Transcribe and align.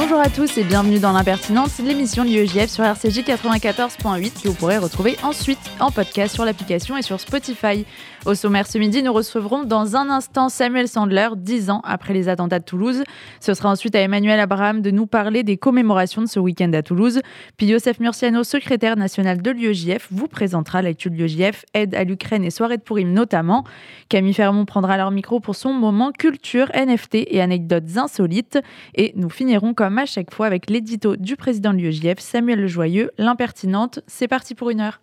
Bonjour 0.00 0.20
à 0.20 0.30
tous 0.30 0.56
et 0.58 0.62
bienvenue 0.62 1.00
dans 1.00 1.10
l'impertinente, 1.10 1.76
l'émission 1.84 2.24
de 2.24 2.28
l'UEJF 2.28 2.70
sur 2.70 2.84
RCJ 2.84 3.24
94.8 3.24 4.44
que 4.44 4.46
vous 4.46 4.54
pourrez 4.54 4.78
retrouver 4.78 5.16
ensuite 5.24 5.58
en 5.80 5.90
podcast 5.90 6.36
sur 6.36 6.44
l'application 6.44 6.96
et 6.96 7.02
sur 7.02 7.18
Spotify. 7.18 7.84
Au 8.24 8.34
sommaire 8.34 8.68
ce 8.68 8.78
midi, 8.78 9.02
nous 9.02 9.12
recevrons 9.12 9.64
dans 9.64 9.96
un 9.96 10.08
instant 10.08 10.48
Samuel 10.48 10.86
Sandler, 10.86 11.28
dix 11.36 11.68
ans 11.70 11.80
après 11.84 12.14
les 12.14 12.28
attentats 12.28 12.60
de 12.60 12.64
Toulouse. 12.64 13.02
Ce 13.40 13.54
sera 13.54 13.70
ensuite 13.70 13.96
à 13.96 14.00
Emmanuel 14.00 14.38
Abraham 14.38 14.82
de 14.82 14.90
nous 14.92 15.06
parler 15.06 15.42
des 15.42 15.56
commémorations 15.56 16.22
de 16.22 16.28
ce 16.28 16.38
week-end 16.38 16.72
à 16.74 16.82
Toulouse. 16.82 17.20
Puis 17.56 17.66
Yosef 17.66 17.98
Murciano, 17.98 18.44
secrétaire 18.44 18.96
national 18.96 19.42
de 19.42 19.50
l'UEJF, 19.50 20.08
vous 20.12 20.28
présentera 20.28 20.80
l'actu 20.80 21.10
de 21.10 21.16
l'UEJF, 21.16 21.64
aide 21.74 21.94
à 21.94 22.04
l'Ukraine 22.04 22.44
et 22.44 22.50
soirée 22.50 22.76
de 22.76 22.82
Pourim 22.82 23.12
notamment. 23.12 23.64
Camille 24.08 24.34
Fermont 24.34 24.64
prendra 24.64 24.96
leur 24.96 25.10
micro 25.10 25.40
pour 25.40 25.56
son 25.56 25.72
moment 25.72 26.12
culture, 26.12 26.70
NFT 26.74 27.24
et 27.28 27.40
anecdotes 27.40 27.96
insolites. 27.96 28.58
Et 28.94 29.12
nous 29.16 29.30
finirons 29.30 29.74
comme 29.74 29.87
à 29.96 30.06
chaque 30.06 30.34
fois 30.34 30.46
avec 30.46 30.68
l'édito 30.68 31.16
du 31.16 31.36
président 31.36 31.72
de 31.72 31.78
l'UEJF, 31.78 32.18
Samuel 32.18 32.60
Lejoyeux, 32.60 33.10
l'impertinente. 33.16 34.00
C'est 34.06 34.28
parti 34.28 34.54
pour 34.54 34.70
une 34.70 34.80
heure. 34.80 35.00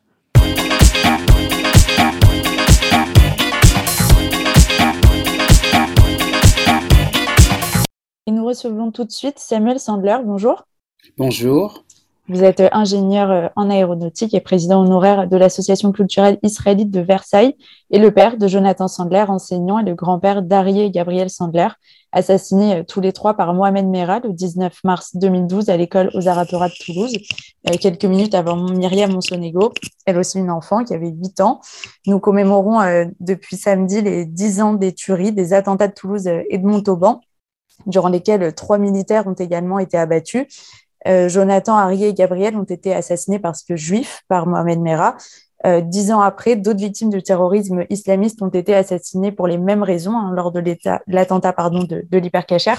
Et 8.27 8.31
nous 8.31 8.45
recevons 8.45 8.91
tout 8.91 9.05
de 9.05 9.11
suite 9.11 9.39
Samuel 9.39 9.79
Sandler. 9.79 10.17
Bonjour. 10.23 10.67
Bonjour. 11.17 11.84
Vous 12.27 12.43
êtes 12.43 12.63
ingénieur 12.71 13.29
euh, 13.29 13.47
en 13.55 13.69
aéronautique 13.69 14.33
et 14.33 14.41
président 14.41 14.81
honoraire 14.81 15.27
de 15.27 15.37
l'association 15.37 15.91
culturelle 15.91 16.39
israélite 16.41 16.89
de 16.89 16.99
Versailles 16.99 17.55
et 17.91 17.99
le 17.99 18.09
père 18.11 18.37
de 18.37 18.47
Jonathan 18.47 18.87
Sandler, 18.87 19.25
enseignant, 19.27 19.77
et 19.77 19.83
le 19.83 19.93
grand-père 19.93 20.41
d'Arié 20.41 20.89
Gabriel 20.89 21.29
Sandler, 21.29 21.67
assassinés 22.11 22.77
euh, 22.77 22.83
tous 22.83 22.99
les 22.99 23.13
trois 23.13 23.35
par 23.35 23.53
Mohamed 23.53 23.85
Merah 23.85 24.21
le 24.21 24.33
19 24.33 24.73
mars 24.83 25.15
2012 25.15 25.69
à 25.69 25.77
l'école 25.77 26.09
aux 26.15 26.27
Arapera 26.27 26.67
de 26.67 26.73
Toulouse, 26.83 27.15
euh, 27.69 27.77
quelques 27.79 28.05
minutes 28.05 28.33
avant 28.33 28.55
Myriam 28.55 29.11
Monsonego, 29.11 29.71
elle 30.07 30.17
aussi 30.17 30.39
une 30.39 30.49
enfant 30.49 30.83
qui 30.83 30.95
avait 30.95 31.11
8 31.11 31.41
ans. 31.41 31.61
Nous 32.07 32.19
commémorons 32.19 32.79
depuis 33.19 33.55
samedi 33.55 34.01
les 34.01 34.25
10 34.25 34.61
ans 34.61 34.73
des 34.73 34.93
tueries, 34.93 35.31
des 35.31 35.53
attentats 35.53 35.87
de 35.87 35.93
Toulouse 35.93 36.27
et 36.27 36.57
de 36.57 36.65
Montauban 36.65 37.21
durant 37.87 38.07
lesquels 38.07 38.53
trois 38.55 38.77
militaires 38.77 39.27
ont 39.27 39.33
également 39.33 39.79
été 39.79 39.97
abattus. 39.97 40.47
Euh, 41.07 41.29
Jonathan, 41.29 41.75
Harry 41.77 42.03
et 42.03 42.13
Gabriel 42.13 42.55
ont 42.55 42.63
été 42.63 42.93
assassinés 42.93 43.39
parce 43.39 43.63
que 43.63 43.75
juifs 43.75 44.23
par 44.27 44.47
Mohamed 44.47 44.79
Merah. 44.79 45.15
Euh, 45.65 45.81
dix 45.81 46.11
ans 46.11 46.21
après, 46.21 46.55
d'autres 46.55 46.79
victimes 46.79 47.09
du 47.09 47.23
terrorisme 47.23 47.85
islamiste 47.89 48.41
ont 48.41 48.49
été 48.49 48.75
assassinées 48.75 49.31
pour 49.31 49.47
les 49.47 49.57
mêmes 49.57 49.83
raisons 49.83 50.15
hein, 50.15 50.31
lors 50.33 50.51
de 50.51 50.61
l'attentat 51.07 51.51
de, 51.51 52.05
de 52.07 52.17
l'hypercacher. 52.17 52.75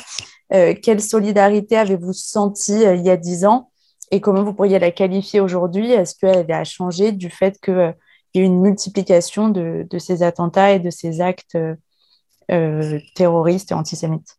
Euh, 0.53 0.75
quelle 0.81 1.01
solidarité 1.01 1.77
avez-vous 1.77 2.13
senti 2.13 2.83
il 2.83 3.05
y 3.05 3.11
a 3.11 3.17
dix 3.17 3.45
ans? 3.45 3.71
Et 4.13 4.21
comment 4.21 4.45
vous 4.45 4.55
pourriez 4.55 4.79
la 4.79 4.93
qualifier 4.93 5.41
aujourd'hui? 5.41 5.91
Est-ce 5.91 6.15
qu'elle 6.17 6.51
a 6.53 6.63
changé 6.63 7.11
du 7.11 7.29
fait 7.29 7.59
qu'il 7.61 7.95
y 8.35 8.39
a 8.39 8.43
une 8.43 8.61
multiplication 8.61 9.49
de, 9.49 9.85
de, 9.89 9.99
ces 9.99 10.23
attentats 10.23 10.73
et 10.73 10.79
de 10.79 10.91
ces 10.91 11.21
actes 11.21 11.59
terroristes 13.17 13.73
et 13.73 13.75
antisémites? 13.75 14.39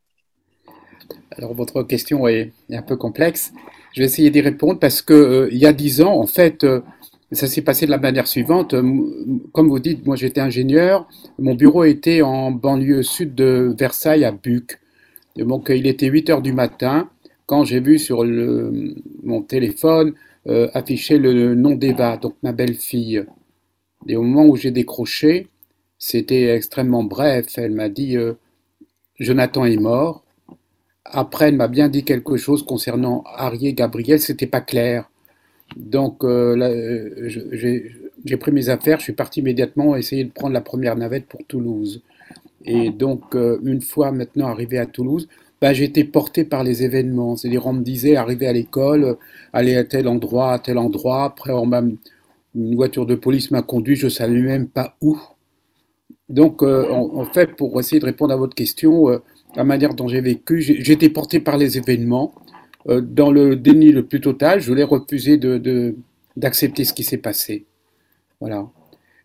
Alors 1.37 1.53
votre 1.53 1.83
question 1.83 2.27
est, 2.29 2.53
un 2.71 2.81
peu 2.81 2.95
complexe. 2.95 3.51
Je 3.97 4.03
vais 4.03 4.05
essayer 4.05 4.29
d'y 4.29 4.41
répondre 4.41 4.77
parce 4.77 5.01
que 5.01 5.13
euh, 5.15 5.49
il 5.51 5.57
y 5.57 5.65
a 5.65 5.73
dix 5.73 6.01
ans, 6.01 6.19
en 6.19 6.27
fait, 6.27 6.63
euh, 6.63 6.81
ça 7.31 7.47
s'est 7.47 7.63
passé 7.63 7.87
de 7.87 7.91
la 7.91 7.97
manière 7.97 8.27
suivante. 8.27 8.75
Comme 9.53 9.69
vous 9.69 9.79
dites, 9.79 10.05
moi 10.05 10.15
j'étais 10.15 10.39
ingénieur. 10.39 11.07
Mon 11.39 11.55
bureau 11.55 11.83
était 11.83 12.21
en 12.21 12.51
banlieue 12.51 13.01
sud 13.01 13.33
de 13.33 13.73
Versailles, 13.75 14.23
à 14.23 14.31
Buc. 14.31 14.79
Donc 15.35 15.69
il 15.69 15.87
était 15.87 16.05
8 16.05 16.29
heures 16.29 16.41
du 16.43 16.53
matin 16.53 17.09
quand 17.47 17.63
j'ai 17.63 17.79
vu 17.79 17.97
sur 17.97 18.23
mon 18.23 19.41
téléphone 19.41 20.13
euh, 20.45 20.69
afficher 20.75 21.17
le 21.17 21.55
nom 21.55 21.73
d'Eva, 21.73 22.17
donc 22.17 22.35
ma 22.43 22.51
belle-fille. 22.51 23.25
Et 24.07 24.15
au 24.15 24.21
moment 24.21 24.45
où 24.45 24.55
j'ai 24.55 24.69
décroché, 24.69 25.47
c'était 25.97 26.55
extrêmement 26.55 27.03
bref. 27.03 27.47
Elle 27.57 27.71
m'a 27.73 27.89
dit 27.89 28.15
Jonathan 29.19 29.65
est 29.65 29.77
mort. 29.77 30.23
Après, 31.11 31.49
elle 31.49 31.55
m'a 31.55 31.67
bien 31.67 31.89
dit 31.89 32.03
quelque 32.03 32.37
chose 32.37 32.63
concernant 32.63 33.23
Harry 33.35 33.67
et 33.67 33.73
Gabriel, 33.73 34.19
c'était 34.19 34.47
pas 34.47 34.61
clair. 34.61 35.09
Donc, 35.75 36.23
euh, 36.23 36.55
euh, 36.57 37.29
j'ai 38.25 38.37
pris 38.37 38.51
mes 38.51 38.69
affaires, 38.69 38.99
je 38.99 39.03
suis 39.03 39.13
parti 39.13 39.39
immédiatement 39.39 39.95
essayer 39.95 40.23
de 40.23 40.31
prendre 40.31 40.53
la 40.53 40.61
première 40.61 40.95
navette 40.95 41.27
pour 41.27 41.41
Toulouse. 41.47 42.01
Et 42.65 42.89
donc, 42.89 43.35
euh, 43.35 43.59
une 43.63 43.81
fois 43.81 44.11
maintenant 44.11 44.47
arrivé 44.47 44.77
à 44.77 44.85
Toulouse, 44.85 45.27
bah, 45.61 45.73
j'ai 45.73 45.85
été 45.85 46.03
porté 46.03 46.43
par 46.43 46.63
les 46.63 46.83
événements. 46.83 47.35
C'est-à-dire, 47.35 47.65
on 47.65 47.73
me 47.73 47.83
disait, 47.83 48.15
arriver 48.15 48.47
à 48.47 48.53
l'école, 48.53 49.17
aller 49.53 49.75
à 49.75 49.83
tel 49.83 50.07
endroit, 50.07 50.53
à 50.53 50.59
tel 50.59 50.77
endroit. 50.77 51.23
Après, 51.23 51.51
on 51.53 51.71
une 52.55 52.75
voiture 52.75 53.05
de 53.05 53.15
police 53.15 53.51
m'a 53.51 53.61
conduit, 53.61 53.95
je 53.95 54.05
ne 54.05 54.09
savais 54.11 54.39
même 54.39 54.67
pas 54.67 54.95
où. 55.01 55.17
Donc, 56.29 56.63
en, 56.63 57.25
fait, 57.25 57.55
pour 57.55 57.79
essayer 57.79 57.99
de 57.99 58.05
répondre 58.05 58.33
à 58.33 58.37
votre 58.37 58.55
question, 58.55 59.19
la 59.57 59.63
manière 59.63 59.95
dont 59.95 60.07
j'ai 60.07 60.21
vécu. 60.21 60.61
J'ai 60.61 60.93
été 60.93 61.09
porté 61.09 61.39
par 61.39 61.57
les 61.57 61.77
événements. 61.77 62.33
Euh, 62.87 63.01
dans 63.01 63.31
le 63.31 63.55
déni 63.55 63.91
le 63.91 64.05
plus 64.05 64.21
total, 64.21 64.61
je 64.61 64.67
voulais 64.67 64.83
refuser 64.83 65.37
d'accepter 66.37 66.83
de, 66.83 66.87
ce 66.87 66.93
qui 66.93 67.03
s'est 67.03 67.17
passé. 67.17 67.65
Voilà. 68.39 68.69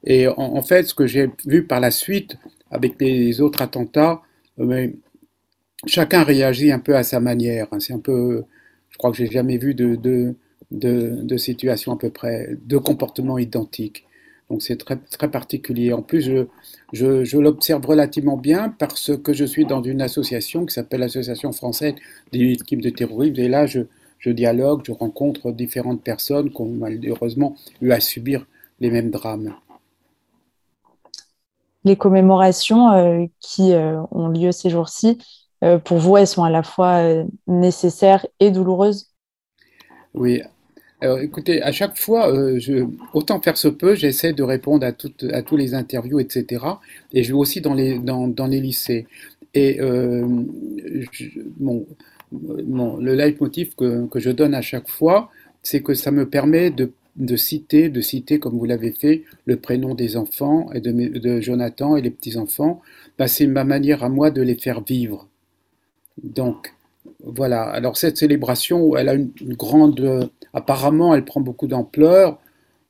Et 0.05 0.27
en, 0.27 0.63
fait, 0.63 0.85
ce 0.85 0.95
que 0.95 1.07
j'ai 1.07 1.31
vu 1.47 1.65
par 1.65 1.79
la 1.79 1.93
suite 1.93 2.37
avec 2.71 3.01
les 3.01 3.41
autres 3.41 3.61
attentats, 3.63 4.23
euh, 4.59 4.89
chacun 5.87 6.25
réagit 6.25 6.73
un 6.73 6.81
peu 6.81 6.97
à 6.97 7.05
sa 7.05 7.21
manière. 7.21 7.69
C'est 7.79 7.93
un 7.93 8.01
peu, 8.01 8.43
je 8.89 8.97
crois 8.97 9.13
que 9.13 9.19
j'ai 9.19 9.31
jamais 9.31 9.59
vu 9.59 9.75
de, 9.75 9.95
de, 9.95 10.35
de, 10.71 11.37
situation 11.37 11.93
à 11.93 11.99
peu 11.99 12.11
près, 12.11 12.57
de 12.65 12.79
comportements 12.79 13.39
identiques. 13.39 14.07
Donc 14.51 14.63
c'est 14.63 14.77
très, 14.77 14.97
très 14.97 15.31
particulier. 15.31 15.93
En 15.93 16.03
plus, 16.03 16.21
je, 16.21 16.47
je, 16.93 17.39
l'observe 17.39 17.85
relativement 17.87 18.37
bien 18.37 18.69
parce 18.79 19.17
que 19.17 19.33
je 19.33 19.45
suis 19.45 19.65
dans 19.65 19.83
une 19.83 20.03
association 20.03 20.67
qui 20.67 20.75
s'appelle 20.75 21.01
l'Association 21.01 21.53
française 21.53 21.95
des 22.33 22.39
victimes 22.39 22.81
de 22.81 22.91
terrorisme. 22.91 23.41
Et 23.41 23.49
là, 23.49 23.67
je, 23.67 23.81
je 24.19 24.31
dialogue, 24.31 24.83
je 24.87 24.93
rencontre 24.93 25.53
différentes 25.53 26.03
personnes 26.03 26.51
qui 26.51 26.61
ont 26.61 26.71
malheureusement 26.71 27.57
eu 27.81 27.93
à 27.93 28.01
subir 28.01 28.47
les 28.81 28.91
mêmes 28.91 29.11
drames. 29.11 29.55
Les 31.85 31.97
commémorations 31.97 32.93
euh, 32.93 33.27
qui 33.41 33.73
euh, 33.73 34.01
ont 34.11 34.29
lieu 34.29 34.53
ces 34.53 34.71
jours-ci, 34.71 35.19
euh, 35.65 35.79
pour 35.79 35.99
vous, 35.99 36.17
elles 36.17 36.29
sont 36.29 36.45
à 36.45 36.51
la 36.51 36.63
fois 36.63 37.03
nécessaires 37.47 38.27
et 38.39 38.51
douloureuses? 38.51 39.13
Oui, 40.15 40.43
alors, 41.03 41.19
écoutez, 41.19 41.61
à 41.63 41.73
chaque 41.73 41.99
fois, 41.99 42.33
euh, 42.33 42.87
autant 43.13 43.41
faire 43.41 43.57
ce 43.57 43.69
peu, 43.69 43.95
j'essaie 43.95 44.33
de 44.33 44.43
répondre 44.43 44.87
à, 44.87 44.93
toutes, 44.93 45.25
à 45.33 45.43
tous 45.43 45.57
les 45.57 45.75
interviews, 45.75 46.21
etc. 46.21 46.65
Et 47.13 47.25
je 47.25 47.29
vais 47.29 47.39
aussi 47.39 47.61
dans 47.61 47.75
les, 47.75 47.99
dans, 47.99 48.29
dans 48.29 48.47
les 48.47 48.61
lycées. 48.61 49.07
Et 49.55 49.81
euh, 49.81 50.27
mon, 51.61 51.87
le 52.31 53.15
leitmotiv 53.15 53.75
que, 53.75 54.07
que 54.07 54.19
je 54.21 54.31
donne 54.31 54.55
à 54.55 54.63
chaque 54.63 54.89
fois, 54.89 55.31
c'est 55.63 55.83
que 55.83 55.95
ça 55.95 56.11
me 56.11 56.29
permet 56.29 56.71
de, 56.71 56.93
de 57.17 57.37
citer, 57.37 57.89
de 57.89 58.01
citer, 58.01 58.39
comme 58.39 58.57
vous 58.57 58.65
l'avez 58.65 58.93
fait, 58.93 59.23
le 59.45 59.57
prénom 59.57 59.95
des 59.95 60.17
enfants 60.17 60.71
et 60.73 60.81
de, 60.81 60.93
de 60.93 61.41
Jonathan 61.41 61.97
et 61.97 62.03
les 62.03 62.11
petits-enfants. 62.11 62.81
Bah, 63.19 63.29
c'est 63.29 63.47
ma 63.47 63.65
manière 63.65 64.05
à 64.05 64.09
moi 64.09 64.31
de 64.31 64.41
les 64.41 64.55
faire 64.55 64.83
vivre. 64.83 65.29
Donc, 66.23 66.73
voilà. 67.25 67.63
Alors 67.63 67.97
cette 67.97 68.17
célébration, 68.17 68.97
elle 68.97 69.09
a 69.09 69.15
une, 69.15 69.33
grande. 69.55 70.31
Apparemment, 70.53 71.15
elle 71.15 71.25
prend 71.25 71.41
beaucoup 71.41 71.67
d'ampleur. 71.67 72.39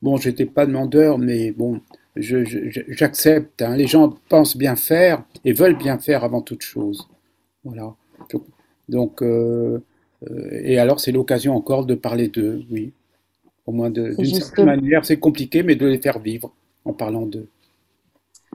Bon, 0.02 0.16
j'étais 0.16 0.46
pas 0.46 0.66
demandeur, 0.66 1.18
mais 1.18 1.52
bon, 1.52 1.80
j'accepte. 2.16 3.62
Hein. 3.62 3.76
Les 3.76 3.86
gens 3.86 4.14
pensent 4.28 4.56
bien 4.56 4.76
faire 4.76 5.24
et 5.44 5.52
veulent 5.52 5.78
bien 5.78 5.98
faire 5.98 6.24
avant 6.24 6.42
toute 6.42 6.62
chose. 6.62 7.08
Voilà. 7.64 7.94
Donc, 8.88 9.22
euh, 9.22 9.78
euh, 10.30 10.60
et 10.62 10.78
alors 10.78 11.00
c'est 11.00 11.12
l'occasion 11.12 11.56
encore 11.56 11.86
de 11.86 11.94
parler 11.94 12.28
d'eux, 12.28 12.64
oui. 12.70 12.92
Au 13.64 13.72
moins 13.72 13.90
d'une 13.90 14.24
certaine 14.24 14.66
manière, 14.66 15.04
c'est 15.04 15.18
compliqué, 15.18 15.62
mais 15.62 15.76
de 15.76 15.86
les 15.86 15.98
faire 15.98 16.18
vivre 16.18 16.52
en 16.84 16.92
parlant 16.92 17.26
d'eux. 17.26 17.48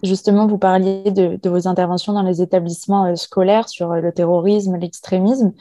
Justement, 0.04 0.48
vous 0.48 0.58
parliez 0.58 1.12
de, 1.12 1.50
vos 1.50 1.68
interventions 1.68 2.14
dans 2.14 2.24
les 2.24 2.42
établissements 2.42 3.06
euh, 3.06 3.16
scolaires 3.16 3.70
sur 3.70 3.94
le 3.94 4.12
terrorisme, 4.12 4.78
l'extrémisme. 4.78 5.54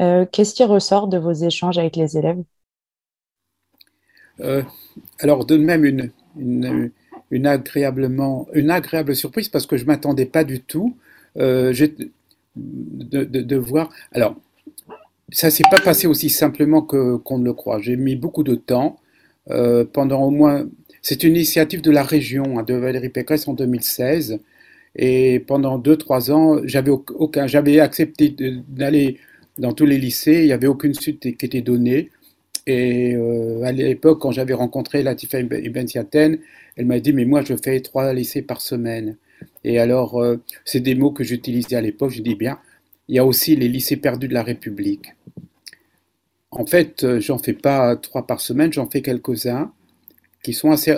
Euh, 0.00 0.26
qu'est-ce 0.30 0.54
qui 0.54 0.64
ressort 0.64 1.06
de 1.06 1.18
vos 1.18 1.32
échanges 1.32 1.78
avec 1.78 1.96
les 1.96 2.16
élèves? 2.18 2.42
Alors, 5.20 5.46
de 5.46 5.56
même, 5.56 5.84
une, 6.36 7.46
agréablement, 7.46 8.48
une 8.52 8.70
agréable 8.70 9.14
surprise 9.14 9.48
parce 9.48 9.66
que 9.66 9.76
je 9.76 9.82
ne 9.82 9.88
m'attendais 9.88 10.26
pas 10.26 10.44
du 10.44 10.60
tout 10.60 10.96
de, 11.36 11.72
de, 12.54 13.56
voir. 13.56 13.90
Alors, 14.12 14.36
ça 15.30 15.50
s'est 15.50 15.64
pas 15.70 15.80
passé 15.80 16.06
aussi 16.06 16.30
simplement 16.30 16.82
qu'on 16.82 17.38
ne 17.38 17.44
le 17.44 17.52
croit. 17.52 17.80
J'ai 17.80 17.96
mis 17.96 18.16
beaucoup 18.16 18.44
de 18.44 18.54
temps. 18.54 18.98
pendant 19.92 20.22
au 20.22 20.30
moins 20.30 20.66
c'est 21.04 21.22
une 21.22 21.34
initiative 21.34 21.82
de 21.82 21.90
la 21.90 22.02
région, 22.02 22.58
hein, 22.58 22.62
de 22.62 22.72
Valérie 22.72 23.10
Pécresse 23.10 23.46
en 23.46 23.52
2016. 23.52 24.40
Et 24.96 25.38
pendant 25.40 25.78
2-3 25.78 26.32
ans, 26.32 26.60
j'avais 26.64 26.90
aucun, 26.90 27.46
j'avais 27.46 27.78
accepté 27.78 28.34
d'aller 28.68 29.18
dans 29.58 29.74
tous 29.74 29.84
les 29.84 29.98
lycées, 29.98 30.40
il 30.40 30.46
n'y 30.46 30.52
avait 30.52 30.66
aucune 30.66 30.94
suite 30.94 31.20
qui 31.36 31.44
était 31.44 31.60
donnée. 31.60 32.10
Et 32.66 33.14
euh, 33.14 33.62
à 33.62 33.72
l'époque, 33.72 34.20
quand 34.20 34.32
j'avais 34.32 34.54
rencontré 34.54 35.02
Latifa 35.02 35.40
Ibn 35.40 35.86
Siaten, 35.86 36.38
elle 36.76 36.86
m'a 36.86 37.00
dit, 37.00 37.12
mais 37.12 37.24
moi, 37.24 37.42
je 37.42 37.54
fais 37.56 37.80
trois 37.80 38.12
lycées 38.12 38.42
par 38.42 38.60
semaine. 38.60 39.16
Et 39.64 39.78
alors, 39.78 40.22
euh, 40.22 40.40
c'est 40.64 40.80
des 40.80 40.94
mots 40.94 41.10
que 41.10 41.24
j'utilisais 41.24 41.76
à 41.76 41.80
l'époque. 41.80 42.10
Je 42.10 42.22
dis 42.22 42.34
bien, 42.34 42.58
il 43.08 43.16
y 43.16 43.18
a 43.18 43.24
aussi 43.24 43.56
les 43.56 43.68
lycées 43.68 43.96
perdus 43.96 44.28
de 44.28 44.34
la 44.34 44.42
République. 44.42 45.14
En 46.50 46.66
fait, 46.66 47.04
euh, 47.04 47.20
j'en 47.20 47.38
fais 47.38 47.52
pas 47.52 47.96
trois 47.96 48.26
par 48.26 48.40
semaine, 48.40 48.72
j'en 48.72 48.88
fais 48.88 49.02
quelques-uns 49.02 49.72
qui 50.42 50.52
sont 50.52 50.70
assez. 50.70 50.94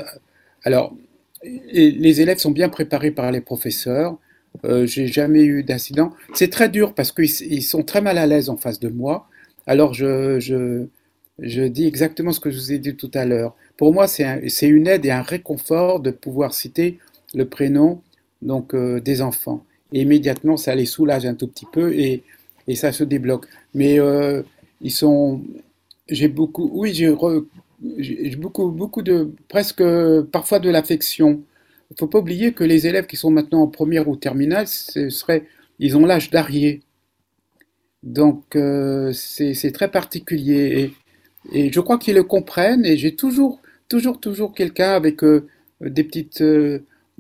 Alors, 0.65 0.95
les 1.43 2.21
élèves 2.21 2.39
sont 2.39 2.51
bien 2.51 2.69
préparés 2.69 3.11
par 3.11 3.31
les 3.33 3.41
professeurs. 3.41 4.19
Euh, 4.65 4.87
j'ai 4.87 5.07
jamais 5.07 5.45
eu 5.45 5.63
d'incident. 5.63 6.13
C'est 6.35 6.51
très 6.51 6.69
dur 6.69 6.95
parce 6.95 7.13
qu'ils 7.13 7.63
sont 7.63 7.83
très 7.83 8.01
mal 8.01 8.19
à 8.19 8.27
l'aise 8.27 8.49
en 8.49 8.57
face 8.57 8.81
de 8.81 8.89
moi. 8.89 9.29
Alors, 9.67 9.95
je, 9.95 10.41
je, 10.41 10.87
je, 11.39 11.63
dis 11.63 11.87
exactement 11.87 12.33
ce 12.33 12.41
que 12.41 12.51
je 12.51 12.59
vous 12.59 12.73
ai 12.73 12.79
dit 12.79 12.97
tout 12.97 13.11
à 13.15 13.25
l'heure. 13.25 13.55
Pour 13.77 13.93
moi, 13.93 14.07
c'est 14.09 14.69
une 14.69 14.87
aide 14.87 15.05
et 15.07 15.11
un 15.11 15.23
réconfort 15.23 16.01
de 16.01 16.11
pouvoir 16.11 16.55
citer 16.55 16.99
le 17.35 17.47
prénom 17.47 18.03
donc 18.43 18.75
euh, 18.75 19.01
des 19.01 19.23
enfants. 19.23 19.65
Et 19.93 20.03
immédiatement, 20.03 20.57
ça 20.57 20.75
les 20.75 20.87
soulage 20.87 21.27
un 21.27 21.35
tout 21.35 21.47
petit 21.47 21.67
peu 21.73 21.93
et, 21.95 22.23
et 22.69 22.75
ça 22.75 22.93
se 22.93 23.05
débloque. 23.05 23.47
Mais 23.75 23.99
euh, 24.01 24.43
ils 24.81 24.91
sont, 24.91 25.43
j'ai 26.09 26.29
beaucoup, 26.29 26.71
oui, 26.73 26.95
j'ai 26.95 28.37
beaucoup, 28.37 28.71
beaucoup 28.71 29.03
de, 29.03 29.31
presque 29.49 29.83
parfois 30.33 30.59
de 30.59 30.71
l'affection. 30.71 31.43
Il 31.91 31.95
ne 31.95 31.97
faut 31.99 32.09
pas 32.09 32.19
oublier 32.19 32.53
que 32.53 32.65
les 32.65 32.87
élèves 32.87 33.07
qui 33.07 33.17
sont 33.17 33.31
maintenant 33.31 33.63
en 33.63 33.69
première 33.69 34.09
ou 34.09 34.17
terminale, 34.17 34.67
ce 34.67 35.09
serait, 35.11 35.45
ils 35.79 35.97
ont 35.97 36.05
l'âge 36.05 36.31
d'Arié. 36.31 36.83
Donc 38.03 38.57
euh, 38.57 39.13
c'est 39.13 39.73
très 39.73 39.91
particulier 39.91 40.93
et, 41.53 41.73
je 41.73 41.81
crois 41.81 41.99
qu'ils 41.99 42.15
le 42.15 42.25
comprennent 42.25 42.85
et 42.85 42.97
j'ai 42.97 43.15
toujours, 43.15 43.61
toujours, 43.89 44.21
toujours 44.21 44.55
quelqu'un 44.55 44.93
avec 44.93 45.21
des 45.81 46.05
petites 46.05 46.43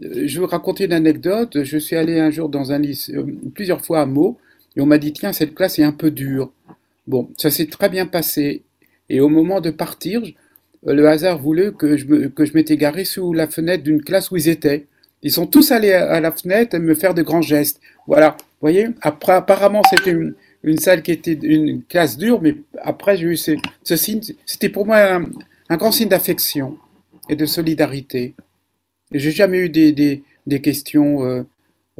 euh, 0.04 0.26
je 0.26 0.40
vais 0.40 0.46
raconter 0.46 0.84
une 0.84 0.92
anecdote. 0.92 1.62
Je 1.62 1.78
suis 1.78 1.96
allé 1.96 2.18
un 2.20 2.30
jour 2.30 2.48
dans 2.48 2.72
un 2.72 2.78
lycée, 2.78 3.14
euh, 3.16 3.24
plusieurs 3.54 3.84
fois 3.84 4.00
à 4.00 4.06
Meaux, 4.06 4.38
et 4.76 4.80
on 4.80 4.86
m'a 4.86 4.98
dit 4.98 5.12
tiens, 5.12 5.32
cette 5.32 5.54
classe 5.54 5.78
est 5.78 5.84
un 5.84 5.92
peu 5.92 6.10
dure. 6.10 6.52
Bon, 7.06 7.30
ça 7.36 7.50
s'est 7.50 7.66
très 7.66 7.88
bien 7.88 8.06
passé. 8.06 8.62
Et 9.08 9.20
au 9.20 9.28
moment 9.28 9.60
de 9.60 9.70
partir, 9.70 10.22
euh, 10.86 10.94
le 10.94 11.08
hasard 11.08 11.38
voulait 11.38 11.72
que 11.72 11.96
je, 11.96 12.06
que 12.28 12.44
je 12.44 12.52
m'étais 12.54 12.76
garé 12.76 13.04
sous 13.04 13.32
la 13.32 13.46
fenêtre 13.46 13.84
d'une 13.84 14.02
classe 14.02 14.30
où 14.30 14.36
ils 14.36 14.48
étaient. 14.48 14.86
Ils 15.22 15.32
sont 15.32 15.46
tous 15.46 15.72
allés 15.72 15.92
à 15.92 16.20
la 16.20 16.30
fenêtre 16.30 16.76
et 16.76 16.78
me 16.78 16.94
faire 16.94 17.14
de 17.14 17.22
grands 17.22 17.42
gestes. 17.42 17.80
Voilà, 18.06 18.36
vous 18.38 18.44
voyez 18.60 18.88
apparemment, 19.00 19.82
c'était 19.90 20.10
une, 20.10 20.34
salle 20.78 21.02
qui 21.02 21.12
était 21.12 21.32
une 21.32 21.82
classe 21.84 22.18
dure, 22.18 22.40
mais 22.42 22.56
après, 22.82 23.16
j'ai 23.16 23.26
eu 23.26 23.36
ce, 23.36 23.56
signe. 23.96 24.20
C'était 24.44 24.68
pour 24.68 24.86
moi 24.86 25.20
un 25.68 25.76
grand 25.76 25.92
signe 25.92 26.08
d'affection 26.08 26.78
et 27.28 27.36
de 27.36 27.46
solidarité. 27.46 28.34
J'ai 29.12 29.30
jamais 29.30 29.58
eu 29.58 29.68
des, 29.68 29.92
des, 30.46 30.60
questions 30.60 31.24
euh, 31.24 31.42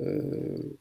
euh, 0.01 0.77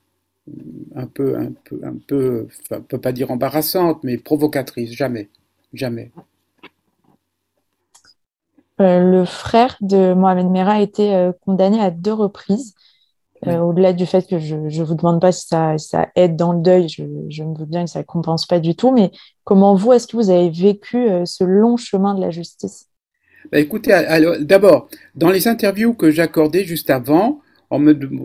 un 0.96 1.08
peu, 1.08 1.38
un 1.38 1.52
peu, 1.64 1.80
un 1.84 1.96
peu, 2.08 2.48
peut 2.88 3.00
pas 3.00 3.12
dire 3.12 3.32
embarrassantes, 3.32 4.04
mais 4.04 4.18
provocatrices. 4.18 4.92
Jamais, 4.92 5.30
jamais. 5.74 6.12
Euh, 8.82 9.00
le 9.00 9.26
frère 9.26 9.78
de 9.82 10.14
Mohamed 10.14 10.48
Merah 10.48 10.74
a 10.74 10.82
été 10.82 11.32
condamné 11.42 11.80
à 11.80 11.92
deux 11.92 12.14
reprises. 12.14 12.74
Au-delà 13.48 13.94
du 13.94 14.06
fait 14.06 14.28
que 14.28 14.40
je 14.40 14.56
ne 14.56 14.84
vous 14.84 14.96
demande 14.96 15.22
pas 15.22 15.32
si 15.32 15.48
ça, 15.48 15.78
ça, 15.78 16.10
aide 16.16 16.36
dans 16.36 16.54
le 16.54 16.62
deuil, 16.62 16.90
je, 16.90 17.04
je 17.30 17.44
me 17.44 17.58
veux 17.58 17.66
bien 17.66 17.86
que 17.86 17.92
ça 17.92 18.00
ne 18.00 18.04
compense 18.04 18.46
pas 18.46 18.60
du 18.60 18.76
tout, 18.76 18.92
mais 18.92 19.12
comment 19.44 19.76
vous, 19.76 19.94
est-ce 19.94 20.08
que 20.08 20.18
vous 20.18 20.30
avez 20.30 20.50
vécu 20.50 21.08
ce 21.26 21.44
long 21.44 21.78
chemin 21.78 22.16
de 22.16 22.22
la 22.22 22.32
justice? 22.32 22.88
Bah, 23.52 23.60
écoutez, 23.60 23.92
d'abord, 24.42 24.90
dans 25.16 25.30
les 25.30 25.48
interviews 25.48 25.94
que 25.94 26.12
j'accordais 26.12 26.66
juste 26.66 26.90
avant, 26.90 27.42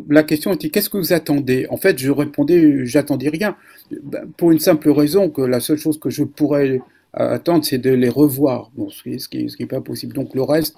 la 0.09 0.23
question 0.23 0.53
était 0.53 0.71
qu'est-ce 0.71 0.91
que 0.91 0.99
vous 0.99 1.13
attendez? 1.13 1.67
En 1.71 1.77
fait, 1.77 1.99
je 1.99 2.11
répondais 2.11 2.85
j'attendais 2.85 3.29
rien, 3.29 3.57
bah, 4.03 4.21
pour 4.37 4.53
une 4.53 4.59
simple 4.59 4.91
raison 4.91 5.31
que 5.31 5.43
la 5.43 5.61
seule 5.61 5.79
chose 5.79 5.99
que 5.99 6.11
je 6.11 6.25
pourrais 6.25 6.81
attendre, 7.13 7.65
c'est 7.65 7.79
de 7.79 7.91
les 7.91 8.09
revoir, 8.09 8.71
bon, 8.75 8.89
ce 8.91 9.29
qui 9.29 9.49
n'est 9.59 9.67
pas 9.67 9.81
possible. 9.81 10.15
Donc 10.15 10.35
le 10.35 10.43
reste, 10.43 10.77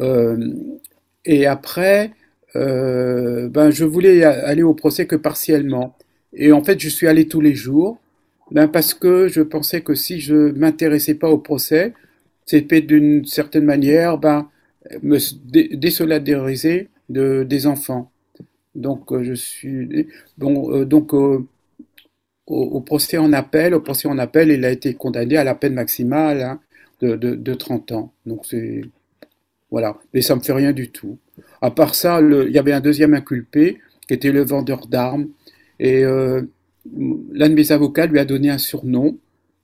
euh, 0.00 0.52
et 1.24 1.46
après, 1.46 2.12
euh, 2.56 3.48
ben, 3.48 3.70
je 3.70 3.84
voulais 3.84 4.24
aller 4.24 4.62
au 4.62 4.74
procès 4.74 5.06
que 5.06 5.16
partiellement. 5.16 5.96
Et 6.34 6.52
en 6.52 6.62
fait, 6.62 6.80
je 6.80 6.88
suis 6.88 7.06
allé 7.06 7.26
tous 7.28 7.40
les 7.40 7.54
jours, 7.54 7.98
ben, 8.50 8.68
parce 8.68 8.94
que 8.94 9.28
je 9.28 9.42
pensais 9.42 9.82
que 9.82 9.94
si 9.94 10.20
je 10.20 10.52
m'intéressais 10.52 11.14
pas 11.14 11.28
au 11.30 11.38
procès, 11.38 11.94
c'était 12.46 12.80
d'une 12.80 13.24
certaine 13.24 13.64
manière 13.64 14.18
ben, 14.18 14.48
me 15.02 15.18
désolidariser 15.76 16.88
de, 17.08 17.44
des 17.44 17.66
enfants. 17.66 18.10
Donc 18.74 19.12
euh, 19.12 19.22
je 19.22 19.34
suis 19.34 20.08
bon, 20.38 20.72
euh, 20.74 20.84
donc 20.84 21.12
au, 22.46 22.80
procès 22.80 23.18
en 23.18 23.32
appel, 23.32 23.74
au 23.74 23.80
procès 23.80 24.08
en 24.08 24.18
appel, 24.18 24.50
il 24.50 24.64
a 24.64 24.70
été 24.70 24.94
condamné 24.94 25.36
à 25.36 25.44
la 25.44 25.54
peine 25.54 25.74
maximale 25.74 26.42
hein, 26.42 26.60
de, 27.00 27.16
de, 27.16 27.54
30 27.54 27.92
ans. 27.92 28.12
Donc 28.26 28.46
c'est 28.46 28.82
voilà, 29.72 29.98
mais 30.14 30.22
ça 30.22 30.36
me 30.36 30.40
fait 30.40 30.52
rien 30.52 30.72
du 30.72 30.90
tout. 30.90 31.18
À 31.60 31.72
part 31.72 31.96
ça, 31.96 32.20
il 32.20 32.52
y 32.52 32.58
avait 32.58 32.72
un 32.72 32.80
deuxième 32.80 33.14
inculpé 33.14 33.80
qui 34.06 34.14
était 34.14 34.30
le 34.30 34.44
vendeur 34.44 34.86
d'armes 34.86 35.28
et 35.80 36.04
l'un 36.04 37.48
de 37.48 37.54
mes 37.54 37.72
avocats 37.72 38.06
lui 38.06 38.20
a 38.20 38.24
donné 38.24 38.50
un 38.50 38.58
surnom 38.58 39.18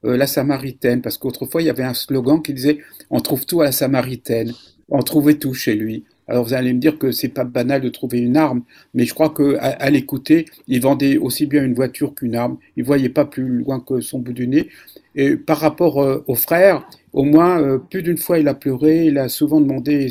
euh, 0.04 0.16
la 0.16 0.28
Samaritaine, 0.28 1.02
parce 1.02 1.18
qu'autrefois 1.18 1.60
il 1.60 1.64
y 1.64 1.70
avait 1.70 1.82
un 1.82 1.94
slogan 1.94 2.40
qui 2.40 2.54
disait 2.54 2.78
on 3.10 3.18
trouve 3.18 3.46
tout 3.46 3.62
à 3.62 3.64
la 3.64 3.72
Samaritaine, 3.72 4.52
on 4.88 5.02
trouvait 5.02 5.34
tout 5.34 5.54
chez 5.54 5.74
lui. 5.74 6.04
Alors 6.28 6.44
vous 6.44 6.54
allez 6.54 6.72
me 6.72 6.78
dire 6.78 6.98
que 6.98 7.10
c'est 7.10 7.28
pas 7.28 7.44
banal 7.44 7.80
de 7.80 7.88
trouver 7.88 8.20
une 8.20 8.36
arme, 8.36 8.62
mais 8.94 9.04
je 9.04 9.14
crois 9.14 9.30
que 9.30 9.56
à, 9.60 9.90
l'écouter, 9.90 10.46
il 10.66 10.80
vendait 10.80 11.16
aussi 11.16 11.46
bien 11.46 11.64
une 11.64 11.74
voiture 11.74 12.14
qu'une 12.14 12.34
arme. 12.34 12.58
Il 12.76 12.84
voyait 12.84 13.08
pas 13.08 13.24
plus 13.24 13.48
loin 13.48 13.80
que 13.80 14.00
son 14.00 14.18
bout 14.18 14.32
du 14.32 14.46
nez. 14.46 14.68
Et 15.14 15.36
par 15.36 15.58
rapport 15.58 16.02
euh, 16.02 16.22
au 16.26 16.34
frère, 16.34 16.86
au 17.12 17.24
moins 17.24 17.60
euh, 17.60 17.78
plus 17.78 18.02
d'une 18.02 18.18
fois 18.18 18.38
il 18.38 18.48
a 18.48 18.54
pleuré, 18.54 19.06
il 19.06 19.18
a 19.18 19.28
souvent 19.28 19.60
demandé, 19.60 20.08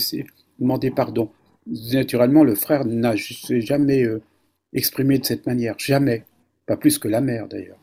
demandé 0.59 0.91
pardon. 0.91 1.29
Naturellement, 1.93 2.43
le 2.43 2.55
frère 2.55 2.85
n'a 2.85 3.15
jamais 3.15 4.05
exprimé 4.73 5.19
de 5.19 5.25
cette 5.25 5.45
manière, 5.45 5.75
jamais, 5.77 6.23
pas 6.65 6.77
plus 6.77 6.97
que 6.97 7.09
la 7.09 7.19
mère 7.19 7.47
d'ailleurs. 7.47 7.77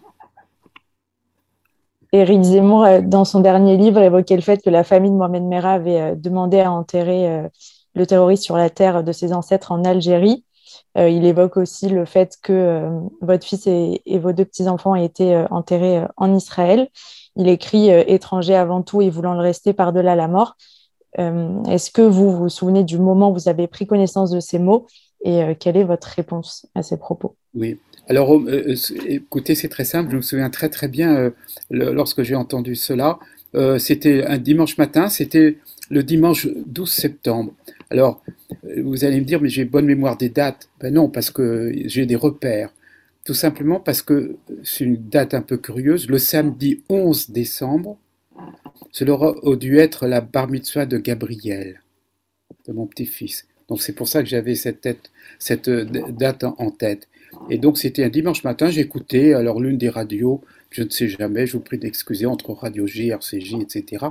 Éric 2.15 2.43
Zemmour, 2.45 2.85
euh, 2.85 3.01
dans 3.01 3.25
son 3.25 3.41
dernier 3.41 3.77
livre, 3.77 4.01
évoquait 4.01 4.37
le 4.37 4.43
fait 4.43 4.63
que 4.63 4.71
la 4.71 4.85
famille 4.85 5.11
de 5.11 5.17
Mohamed 5.17 5.43
Merah 5.43 5.73
avait 5.73 6.01
euh, 6.01 6.15
demandé 6.15 6.61
à 6.61 6.71
enterrer 6.71 7.29
euh, 7.29 7.49
le 7.95 8.07
terroriste 8.07 8.43
sur 8.43 8.57
la 8.57 8.71
terre 8.71 9.05
de 9.05 9.13
ses 9.13 9.33
ancêtres 9.33 9.73
en 9.73 9.85
Algérie. 9.85 10.45
il 10.97 11.25
évoque 11.25 11.57
aussi 11.57 11.89
le 11.89 12.05
fait 12.05 12.37
que 12.43 12.89
votre 13.21 13.47
fils 13.47 13.67
et, 13.67 14.19
vos 14.19 14.33
deux 14.33 14.45
petits-enfants 14.45 14.95
aient 14.95 15.05
été 15.05 15.45
enterrés 15.51 16.03
en 16.17 16.35
Israël. 16.35 16.89
Il 17.37 17.49
écrit 17.49 17.91
étranger 17.91 18.55
avant 18.55 18.83
tout 18.83 19.03
et 19.03 19.11
voulant 19.11 19.35
le 19.35 19.41
rester 19.41 19.73
par-delà 19.73 20.17
la 20.17 20.29
mort. 20.29 20.57
Est-ce 21.19 21.91
que 21.91 22.03
vous 22.03 22.37
vous 22.37 22.49
souvenez 22.49 22.85
du 22.85 22.99
moment 22.99 23.31
où 23.31 23.35
vous 23.35 23.49
avez 23.49 23.67
pris 23.67 23.87
connaissance 23.87 24.31
de 24.31 24.41
ces 24.41 24.59
mots 24.59 24.87
et 25.25 25.57
quelle 25.59 25.77
est 25.77 25.85
votre 25.85 26.09
réponse 26.09 26.67
à 26.75 26.83
ces 26.83 26.97
propos? 26.97 27.37
Oui, 27.55 27.79
alors, 28.09 28.35
euh, 28.35 28.65
euh, 28.69 28.77
écoutez, 29.07 29.55
c'est 29.55 29.69
très 29.69 29.85
simple. 29.85 30.11
Je 30.11 30.17
me 30.17 30.23
souviens 30.23 30.51
très 30.51 30.69
très 30.69 30.89
bien 30.89 31.15
euh, 31.17 31.31
lorsque 31.71 32.23
j'ai 32.23 32.35
entendu 32.35 32.75
cela. 32.75 33.19
c'était 33.79 34.25
un 34.25 34.39
dimanche 34.39 34.79
matin, 34.79 35.09
c'était 35.09 35.59
le 35.89 36.03
dimanche 36.03 36.49
12 36.67 36.91
septembre. 36.91 37.53
Alors, 37.95 38.25
vous 38.83 39.05
allez 39.05 39.21
me 39.21 39.25
dire, 39.25 39.41
mais 39.41 39.49
j'ai 39.49 39.65
bonne 39.65 39.87
mémoire 39.87 40.17
des 40.17 40.29
dates. 40.29 40.69
Ben 40.81 40.93
non, 40.93 41.09
parce 41.09 41.31
que 41.31 41.73
j'ai 41.85 42.07
des 42.07 42.17
repères. 42.17 42.75
Tout 43.25 43.35
simplement 43.35 43.79
parce 43.79 44.03
que 44.03 44.35
c'est 44.65 44.83
une 44.83 44.97
date 44.97 45.33
un 45.33 45.43
peu 45.43 45.59
curieuse. 45.59 46.09
Le 46.09 46.19
samedi 46.19 46.83
11 46.89 47.31
décembre, 47.31 47.97
cela 48.91 49.13
aurait 49.13 49.57
dû 49.57 49.79
être 49.79 50.09
la 50.09 50.21
bar 50.21 50.49
mitzvah 50.49 50.87
de 50.87 50.99
Gabriel, 50.99 51.83
de 52.67 52.73
mon 52.73 52.87
petit-fils. 52.87 53.47
Donc 53.69 53.81
c'est 53.81 53.93
pour 53.93 54.09
ça 54.09 54.25
que 54.25 54.29
j'avais 54.29 54.57
cette, 54.57 54.89
cette 55.39 55.71
date 55.71 56.43
en 56.43 56.73
tête. 56.73 57.07
Et 57.49 57.59
donc 57.59 57.79
c'était 57.79 58.03
un 58.03 58.09
dimanche 58.09 58.43
matin, 58.43 58.71
j'écoutais 58.71 59.35
alors 59.35 59.61
l'une 59.61 59.79
des 59.79 59.89
radios, 59.89 60.41
je 60.71 60.83
ne 60.83 60.91
sais 60.91 61.09
jamais, 61.09 61.47
je 61.47 61.53
vous 61.53 61.63
prie 61.63 61.79
d'excuser, 61.79 62.27
entre 62.27 62.53
Radio 62.53 62.89
J, 62.89 63.11
RCJ, 63.11 63.55
etc. 63.61 64.07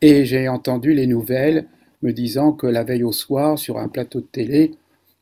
Et 0.00 0.24
j'ai 0.24 0.48
entendu 0.48 0.94
les 0.94 1.06
nouvelles 1.06 1.66
me 2.02 2.12
disant 2.12 2.52
que 2.52 2.66
la 2.66 2.84
veille 2.84 3.04
au 3.04 3.12
soir, 3.12 3.58
sur 3.58 3.78
un 3.78 3.88
plateau 3.88 4.20
de 4.20 4.26
télé, 4.26 4.72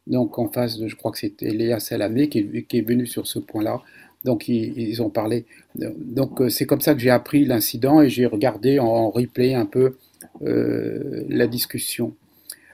donc 0.07 0.39
en 0.39 0.49
face 0.49 0.79
de, 0.79 0.89
je 0.89 0.97
crois 0.97 1.11
que 1.11 1.19
c'était 1.19 1.51
Léa 1.51 1.81
Salamé 1.81 2.29
qui, 2.29 2.39
est 2.39 2.81
venue 2.87 3.07
sur 3.07 3.27
ce 3.27 3.39
point-là, 3.39 3.83
donc 4.25 4.49
ils, 4.49 5.03
ont 5.03 5.11
parlé. 5.11 5.45
Donc 5.75 6.41
euh, 6.41 6.49
c'est 6.49 6.67
comme 6.67 6.81
ça 6.81 6.95
que 6.95 7.01
j'ai 7.01 7.11
appris 7.11 7.45
l'incident 7.45 8.01
et 8.01 8.09
j'ai 8.09 8.27
regardé 8.27 8.79
en, 8.79 9.11
replay 9.11 9.55
un 9.55 9.67
peu 9.67 9.97
euh, 10.43 11.25
la 11.29 11.47
discussion. 11.47 12.15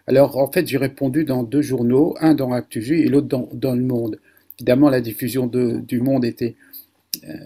Alors, 0.06 0.36
en 0.38 0.50
fait, 0.50 0.66
j'ai 0.66 0.78
répondu 0.78 1.24
dans 1.24 1.42
deux 1.42 1.62
journaux, 1.62 2.16
un 2.20 2.34
dans 2.34 2.52
ActuJ 2.52 2.92
et 2.92 3.08
l'autre 3.08 3.28
dans, 3.28 3.48
dans, 3.52 3.74
Le 3.74 3.82
Monde. 3.82 4.18
Évidemment, 4.58 4.90
la 4.90 5.00
diffusion 5.00 5.46
de, 5.46 5.78
du 5.78 6.00
Monde 6.00 6.24
était 6.24 6.56
euh, 7.28 7.36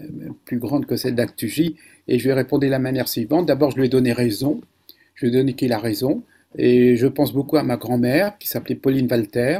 plus 0.45 0.57
grande 0.57 0.85
que 0.85 0.95
celle 0.95 1.13
d'ActuJ, 1.15 1.73
et 2.07 2.17
je 2.17 2.23
lui 2.23 2.29
ai 2.29 2.33
répondu 2.33 2.65
de 2.65 2.71
la 2.71 2.79
manière 2.79 3.07
suivante. 3.07 3.45
D'abord, 3.45 3.71
je 3.71 3.77
lui 3.77 3.85
ai 3.85 3.89
donné 3.89 4.11
raison, 4.11 4.61
je 5.13 5.25
lui 5.25 5.33
ai 5.33 5.37
donné 5.37 5.53
qu'il 5.53 5.71
a 5.71 5.77
raison, 5.77 6.23
et 6.55 6.95
je 6.95 7.07
pense 7.07 7.33
beaucoup 7.33 7.57
à 7.57 7.63
ma 7.63 7.77
grand-mère, 7.77 8.37
qui 8.37 8.47
s'appelait 8.47 8.75
Pauline 8.75 9.07
Walter, 9.09 9.59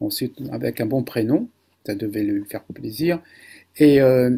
ensuite 0.00 0.36
avec 0.52 0.80
un 0.80 0.86
bon 0.86 1.02
prénom, 1.02 1.48
ça 1.86 1.94
devait 1.94 2.22
lui 2.22 2.44
faire 2.44 2.64
plaisir, 2.64 3.20
et, 3.76 4.00
euh, 4.00 4.36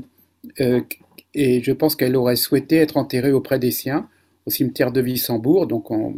euh, 0.60 0.80
je 1.34 1.72
pense 1.72 1.96
qu'elle 1.96 2.16
aurait 2.16 2.36
souhaité 2.36 2.76
être 2.76 2.96
enterrée 2.96 3.32
auprès 3.32 3.58
des 3.58 3.70
siens, 3.70 4.08
au 4.46 4.50
cimetière 4.50 4.92
de 4.92 5.00
Wissembourg, 5.00 5.66
donc 5.66 5.90
en, 5.90 6.14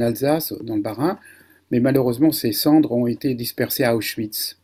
Alsace, 0.00 0.52
dans 0.62 0.74
le 0.76 0.82
Bas-Rhin, 0.82 1.18
mais 1.70 1.80
malheureusement, 1.80 2.32
ses 2.32 2.52
cendres 2.52 2.92
ont 2.92 3.06
été 3.06 3.34
dispersées 3.34 3.84
à 3.84 3.96
Auschwitz. 3.96 4.58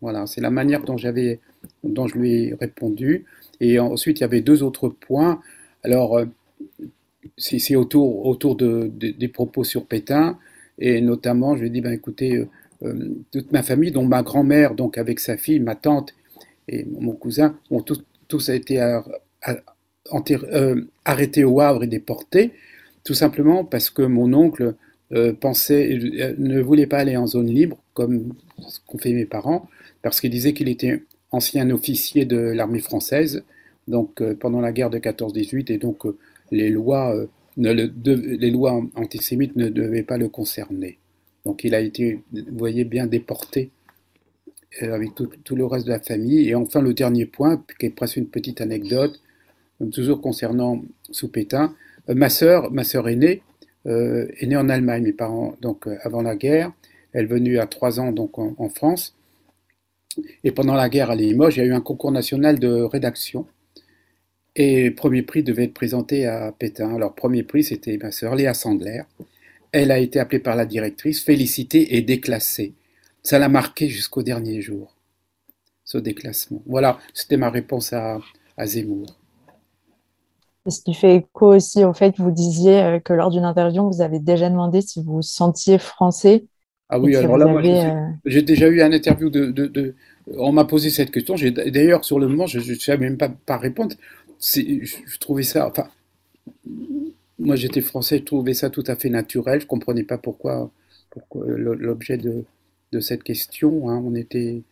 Voilà, 0.00 0.26
c'est 0.26 0.42
la 0.42 0.50
manière 0.50 0.82
dont, 0.82 0.96
dont 1.82 2.06
je 2.06 2.18
lui 2.18 2.32
ai 2.32 2.54
répondu. 2.60 3.24
Et 3.60 3.78
ensuite, 3.78 4.18
il 4.18 4.22
y 4.22 4.24
avait 4.24 4.42
deux 4.42 4.62
autres 4.62 4.88
points. 4.88 5.40
Alors, 5.82 6.18
euh, 6.18 6.26
c'est, 7.36 7.76
autour, 7.76 8.26
autour 8.26 8.56
de, 8.56 8.90
des 8.96 9.28
propos 9.28 9.64
sur 9.64 9.86
Pétain, 9.86 10.38
et 10.78 11.00
notamment, 11.00 11.56
je 11.56 11.60
lui 11.60 11.68
ai 11.68 11.70
dit, 11.70 11.80
ben, 11.80 11.92
écoutez, 11.92 12.36
euh, 12.36 12.48
euh, 12.82 13.14
toute 13.30 13.52
ma 13.52 13.62
famille, 13.62 13.92
dont 13.92 14.04
ma 14.04 14.22
grand-mère, 14.22 14.74
donc 14.74 14.98
avec 14.98 15.20
sa 15.20 15.36
fille, 15.36 15.60
ma 15.60 15.74
tante 15.74 16.14
et 16.68 16.84
mon 16.84 17.12
cousin, 17.12 17.56
ont 17.70 17.80
tous, 17.80 18.02
tous 18.28 18.48
été 18.48 18.80
euh, 18.80 19.00
arrêté 21.04 21.44
au 21.44 21.60
Havre 21.60 21.84
et 21.84 21.86
déporté, 21.86 22.52
tout 23.04 23.14
simplement 23.14 23.64
parce 23.64 23.90
que 23.90 24.02
mon 24.02 24.32
oncle 24.32 24.74
pensait, 25.40 25.98
ne 26.38 26.60
voulait 26.60 26.86
pas 26.86 26.98
aller 26.98 27.16
en 27.16 27.26
zone 27.26 27.46
libre, 27.46 27.76
comme 27.92 28.32
ce 28.66 28.80
qu'ont 28.86 28.98
fait 28.98 29.12
mes 29.12 29.26
parents, 29.26 29.68
parce 30.02 30.20
qu'il 30.20 30.30
disait 30.30 30.54
qu'il 30.54 30.68
était 30.68 31.02
ancien 31.30 31.70
officier 31.70 32.24
de 32.24 32.38
l'armée 32.38 32.80
française, 32.80 33.44
donc 33.86 34.22
pendant 34.40 34.60
la 34.60 34.72
guerre 34.72 34.90
de 34.90 34.98
14-18, 34.98 35.70
et 35.70 35.78
donc 35.78 36.04
les 36.54 36.70
lois, 36.70 37.14
ne 37.56 37.72
le, 37.72 37.92
les 38.14 38.50
lois 38.50 38.82
antisémites 38.94 39.56
ne 39.56 39.68
devaient 39.68 40.02
pas 40.02 40.18
le 40.18 40.28
concerner. 40.28 40.98
Donc 41.44 41.64
il 41.64 41.74
a 41.74 41.80
été, 41.80 42.20
vous 42.32 42.58
voyez, 42.58 42.84
bien 42.84 43.06
déporté 43.06 43.70
avec 44.80 45.14
tout, 45.14 45.56
le 45.56 45.66
reste 45.66 45.86
de 45.86 45.92
la 45.92 46.00
famille. 46.00 46.48
Et 46.48 46.54
enfin, 46.54 46.80
le 46.80 46.94
dernier 46.94 47.26
point, 47.26 47.62
qui 47.78 47.86
est 47.86 47.90
presque 47.90 48.16
une 48.16 48.28
petite 48.28 48.60
anecdote, 48.60 49.20
toujours 49.92 50.20
concernant 50.20 50.82
Soupétain, 51.10 51.74
euh, 52.08 52.14
ma 52.14 52.28
sœur, 52.28 52.70
ma 52.70 52.84
sœur 52.84 53.08
aînée, 53.08 53.42
euh, 53.86 54.26
est 54.38 54.46
née 54.46 54.56
en 54.56 54.68
Allemagne, 54.68 55.02
mes 55.02 55.12
parents, 55.12 55.56
donc 55.60 55.86
euh, 55.86 55.96
avant 56.02 56.22
la 56.22 56.36
guerre. 56.36 56.72
Elle 57.12 57.24
est 57.24 57.28
venue 57.28 57.58
à 57.58 57.66
trois 57.66 58.00
ans 58.00 58.12
donc 58.12 58.38
en, 58.38 58.68
France. 58.68 59.14
Et 60.42 60.50
pendant 60.50 60.74
la 60.74 60.88
guerre 60.88 61.10
à 61.10 61.14
Limoges, 61.14 61.56
il 61.56 61.60
y 61.60 61.62
a 61.62 61.66
eu 61.66 61.72
un 61.72 61.80
concours 61.80 62.10
national 62.10 62.58
de 62.58 62.82
rédaction. 62.82 63.46
Et 64.56 64.84
le 64.84 64.94
premier 64.94 65.22
prix 65.22 65.42
devait 65.42 65.64
être 65.64 65.74
présenté 65.74 66.26
à 66.26 66.52
Pétain. 66.52 66.94
Alors, 66.94 67.14
premier 67.14 67.42
prix, 67.42 67.64
c'était 67.64 67.98
ma 68.00 68.12
sœur 68.12 68.36
Léa 68.36 68.54
Sandler. 68.54 69.02
Elle 69.72 69.90
a 69.90 69.98
été 69.98 70.20
appelée 70.20 70.38
par 70.38 70.54
la 70.54 70.66
directrice, 70.66 71.24
félicitée 71.24 71.96
et 71.96 72.02
déclassée. 72.02 72.74
Ça 73.22 73.38
l'a 73.38 73.48
marqué 73.48 73.88
jusqu'au 73.88 74.22
dernier 74.22 74.60
jour, 74.60 74.94
ce 75.84 75.98
déclassement. 75.98 76.62
Voilà, 76.66 76.98
c'était 77.12 77.36
ma 77.36 77.50
réponse 77.50 77.92
à, 77.92 78.20
à 78.56 78.66
Zemmour. 78.66 79.06
Ce 80.66 80.80
qui 80.80 80.94
fait 80.94 81.16
écho 81.16 81.54
aussi 81.54 81.84
au 81.84 81.92
fait 81.92 82.12
que 82.12 82.22
vous 82.22 82.30
disiez 82.30 82.80
euh, 82.80 82.98
que 82.98 83.12
lors 83.12 83.30
d'une 83.30 83.44
interview, 83.44 83.86
vous 83.90 84.00
avez 84.00 84.18
déjà 84.18 84.48
demandé 84.48 84.80
si 84.80 85.02
vous 85.02 85.14
vous 85.14 85.22
sentiez 85.22 85.78
français. 85.78 86.46
Ah 86.88 86.98
oui, 86.98 87.16
alors 87.16 87.36
là, 87.36 87.46
euh, 87.46 88.06
j'ai 88.24 88.42
déjà 88.42 88.68
eu 88.68 88.80
un 88.80 88.92
interview 88.92 89.28
de. 89.30 89.46
de, 89.46 89.94
On 90.36 90.52
m'a 90.52 90.64
posé 90.64 90.90
cette 90.90 91.10
question. 91.10 91.34
D'ailleurs, 91.34 92.04
sur 92.04 92.18
le 92.18 92.28
moment, 92.28 92.46
je 92.46 92.58
ne 92.58 92.74
savais 92.76 93.04
même 93.04 93.16
pas, 93.16 93.28
pas 93.28 93.56
répondre. 93.56 93.96
Je, 94.44 95.18
trouvais 95.18 95.42
ça. 95.42 95.68
Enfin, 95.68 95.88
moi, 97.38 97.56
j'étais 97.56 97.80
français, 97.80 98.18
je 98.18 98.24
trouvais 98.24 98.54
ça 98.54 98.70
tout 98.70 98.84
à 98.86 98.96
fait 98.96 99.08
naturel. 99.08 99.60
Je 99.60 99.64
ne 99.64 99.68
comprenais 99.68 100.04
pas 100.04 100.18
pourquoi, 100.18 100.70
pourquoi 101.10 101.46
l'objet 101.46 102.18
de, 102.18 102.44
cette 103.00 103.24
question. 103.24 103.88
Hein. 103.88 104.02
On 104.04 104.14
était. 104.14 104.62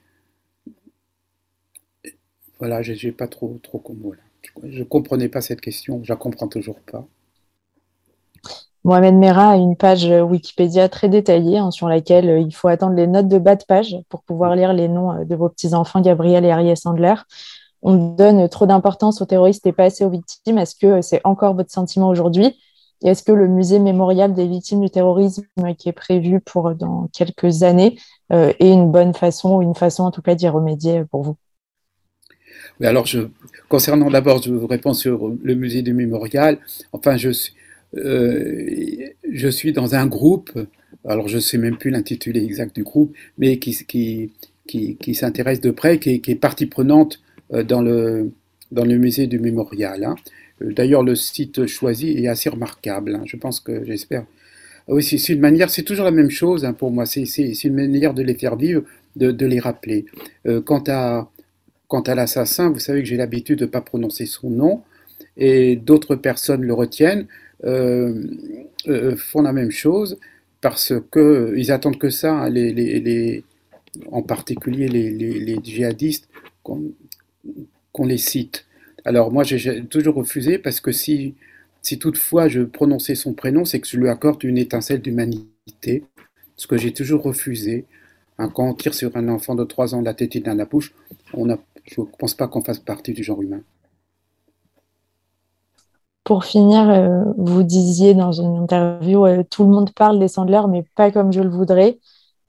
Voilà, 2.59 2.83
j'ai 2.83 3.13
pas 3.13 3.27
trop, 3.27 3.59
trop. 3.63 3.83
Je 4.63 4.79
ne 4.79 4.85
comprenais 4.85 5.29
pas 5.29 5.41
cette 5.41 5.61
question, 5.61 6.01
je 6.05 6.13
la 6.13 6.17
comprends 6.17 6.47
toujours 6.47 6.79
pas. 6.81 7.05
Mohamed 8.85 9.15
Merah 9.15 9.53
a 9.53 9.57
une 9.57 9.77
page 9.77 10.05
Wikipédia 10.05 10.89
très 10.89 11.09
détaillée 11.09 11.59
hein, 11.59 11.71
sur 11.71 11.89
laquelle 11.89 12.29
euh, 12.29 12.41
il 12.41 12.53
faut 12.53 12.67
attendre 12.67 12.97
les 12.97 13.07
notes 13.07 13.29
de 13.29 13.39
bas 13.39 13.55
de 13.55 13.63
page 13.65 13.97
pour 14.09 14.25
pouvoir 14.25 14.57
lire 14.57 14.73
les 14.73 14.89
noms 14.89 15.13
euh, 15.13 15.25
de 15.25 15.37
vos 15.37 15.49
petits-enfants, 15.49 16.01
Gabriel 16.01 16.45
et 16.45 16.51
Ariel 16.51 16.77
Sandler. 16.77 17.15
On 17.83 18.15
donne 18.15 18.49
trop 18.49 18.67
d'importance 18.67 19.21
aux 19.21 19.27
terroristes 19.27 19.67
et 19.67 19.73
pas 19.73 19.85
assez 19.85 20.05
aux 20.05 20.11
victimes. 20.11 20.59
Est-ce 20.59 20.77
que 20.77 21.03
c'est 21.03 21.21
encore 21.25 21.55
votre 21.55 21.71
sentiment 21.71 22.09
aujourd'hui? 22.09 22.57
Est-ce 23.05 23.25
que 23.25 23.33
le 23.33 23.49
musée 23.49 23.81
mémorial 23.81 24.33
des 24.33 24.47
victimes 24.47 24.81
du 24.81 24.91
terrorisme 24.91 25.45
qui 25.77 25.89
est 25.89 25.93
prévu 25.93 26.41
pour 26.41 26.75
dans 26.75 27.09
quelques 27.13 27.65
années 27.65 27.99
euh, 28.33 28.53
est 28.61 28.71
une 28.71 28.93
bonne 28.93 29.13
façon, 29.13 29.57
ou 29.57 29.63
une 29.63 29.75
façon 29.75 30.05
en 30.05 30.13
tout 30.13 30.23
cas 30.23 30.37
d'y 30.37 30.49
remédier 30.49 31.05
pour 31.11 31.23
vous? 31.23 31.37
Alors, 32.81 33.07
concernant 33.69 34.11
d'abord, 34.11 34.43
je 34.43 34.53
vous 34.53 34.67
réponds 34.67 34.95
sur 34.95 35.29
le 35.43 35.55
musée 35.55 35.83
du 35.83 35.93
mémorial. 35.93 36.59
Enfin, 36.93 37.17
je, 37.17 37.31
euh, 37.97 39.51
suis 39.51 39.73
dans 39.73 39.95
un 39.95 40.07
groupe, 40.07 40.51
alors 41.05 41.29
je 41.29 41.37
ne 41.37 41.41
sais 41.41 41.59
même 41.59 41.77
plus 41.77 41.91
l'intitulé 41.91 42.43
exact 42.43 42.75
du 42.75 42.83
groupe, 42.83 43.15
mais 43.39 43.59
qui, 43.59 44.33
s'intéresse 45.15 45.61
de 45.61 45.71
près, 45.71 45.99
qui, 45.99 46.23
est 46.25 46.35
partie 46.35 46.67
prenante 46.67 47.19
euh, 47.19 47.32
dans 47.53 47.83
le, 47.83 48.31
dans 48.71 48.85
le 48.85 48.97
musée 48.97 49.27
du 49.27 49.39
mémorial. 49.39 50.05
Hein. 50.05 50.15
Euh, 50.63 50.73
d'ailleurs, 50.73 51.03
le 51.03 51.15
site 51.15 51.67
choisi 51.67 52.11
est 52.11 52.29
assez 52.29 52.49
remarquable. 52.49 53.15
Hein. 53.15 53.23
Je 53.27 53.37
pense 53.37 53.61
que, 53.61 53.85
j'espère. 53.85 54.25
Oui, 54.89 55.03
c'est 55.03 55.33
une 55.33 55.41
manière, 55.41 55.71
c'est 55.71 55.85
toujours 55.85 56.05
la 56.05 56.11
même 56.11 56.31
chose 56.31 56.65
hein, 56.65 56.73
pour 56.73 56.91
moi. 56.91 57.07
C'est 57.07 57.25
une 57.65 57.75
manière 57.75 58.15
de 58.15 58.23
les 58.23 58.35
faire 58.35 58.57
vivre, 58.57 58.83
de, 59.17 59.31
de 59.31 59.47
les 59.47 59.61
rappeler. 59.61 60.07
Euh, 60.47 60.61
quant 60.61 60.83
à 60.89 61.31
Quant 61.93 62.01
à 62.01 62.15
l'assassin, 62.15 62.71
vous 62.71 62.79
savez 62.79 63.03
que 63.03 63.07
j'ai 63.07 63.19
l'habitude 63.19 63.59
de 63.59 63.67
ne 63.67 63.71
pas 63.71 63.83
prononcer 63.83 64.25
son 64.25 64.49
nom, 64.49 64.81
et 65.37 65.77
d'autres 65.77 66.17
personnes 66.17 66.63
le 66.63 66.73
retiennent, 66.73 67.27
euh, 67.65 68.29
euh, 68.89 69.15
font 69.15 69.43
la 69.43 69.53
même 69.53 69.71
chose, 69.71 70.19
parce 70.63 70.95
qu'ils 71.13 71.71
attendent 71.71 71.99
que 71.99 72.09
ça, 72.09 72.33
hein, 72.33 72.49
les, 72.49 73.45
en 74.11 74.23
particulier 74.23 74.89
les, 74.89 75.59
djihadistes, 75.63 76.31
qu'on 77.93 78.07
les 78.07 78.19
cite. 78.19 78.67
Alors 79.05 79.33
moi, 79.33 79.43
j'ai 79.45 79.85
toujours 79.87 80.15
refusé, 80.15 80.59
parce 80.59 80.81
que 80.81 80.93
si, 80.93 81.35
si 81.83 81.99
toutefois 81.99 82.49
je 82.49 82.63
prononçais 82.63 83.15
son 83.15 83.35
prénom, 83.35 83.65
c'est 83.65 83.81
que 83.81 83.89
je 83.89 83.97
lui 83.99 84.09
accorde 84.09 84.43
une 84.45 84.59
étincelle 84.59 85.01
d'humanité, 85.03 86.05
ce 86.57 86.67
que 86.67 86.77
j'ai 86.77 86.93
toujours 86.93 87.23
refusé. 87.23 87.87
Hein, 88.39 88.49
quand 88.49 88.69
on 88.69 88.75
tire 88.75 88.95
sur 88.95 89.17
un 89.17 89.29
enfant 89.29 89.55
de 89.55 89.65
3 89.65 89.95
ans 89.95 90.01
la 90.01 90.15
tête 90.15 90.37
dans 90.43 90.57
la 90.57 90.65
bouche, 90.65 90.95
on 91.35 91.47
je 91.85 92.01
ne 92.01 92.07
pense 92.19 92.35
pas 92.35 92.49
qu'on 92.49 92.63
fasse 92.63 92.79
partie 92.79 93.13
du 93.13 93.23
genre 93.25 93.43
humain. 93.43 93.63
Pour 96.25 96.45
finir, 96.45 96.89
euh, 96.89 97.25
vous 97.37 97.65
disiez 97.65 98.15
dans 98.15 98.31
une 98.31 98.57
interview, 98.57 99.27
euh, 99.27 99.43
tout 99.51 99.65
le 99.65 99.71
monde 99.71 99.93
parle 99.93 100.21
des 100.21 100.29
Sandler, 100.29 100.63
mais 100.69 100.85
pas 100.95 101.11
comme 101.11 101.33
je 101.33 101.41
le 101.41 101.51
voudrais. 101.51 101.99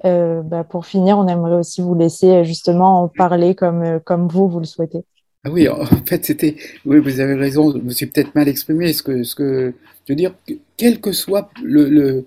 Euh, 0.05 0.43
bah, 0.43 0.63
pour 0.63 0.85
finir, 0.85 1.17
on 1.17 1.27
aimerait 1.27 1.55
aussi 1.55 1.81
vous 1.81 1.95
laisser 1.95 2.45
justement 2.45 3.03
en 3.03 3.07
parler 3.07 3.55
comme, 3.55 3.99
comme 4.05 4.27
vous, 4.27 4.47
vous 4.47 4.59
le 4.59 4.65
souhaitez. 4.65 5.05
Ah 5.43 5.49
oui, 5.51 5.67
en 5.67 5.85
fait, 6.05 6.25
c'était. 6.25 6.55
Oui, 6.85 6.99
vous 6.99 7.19
avez 7.19 7.33
raison, 7.35 7.71
je 7.73 7.79
me 7.79 7.89
suis 7.91 8.05
peut-être 8.05 8.33
mal 8.35 8.47
exprimé. 8.47 8.93
Ce 8.93 9.03
que, 9.03 9.23
ce 9.23 9.35
que 9.35 9.73
je 10.07 10.13
veux 10.13 10.15
dire, 10.15 10.35
quel 10.77 11.01
que 11.01 11.11
soit 11.11 11.49
le. 11.63 12.25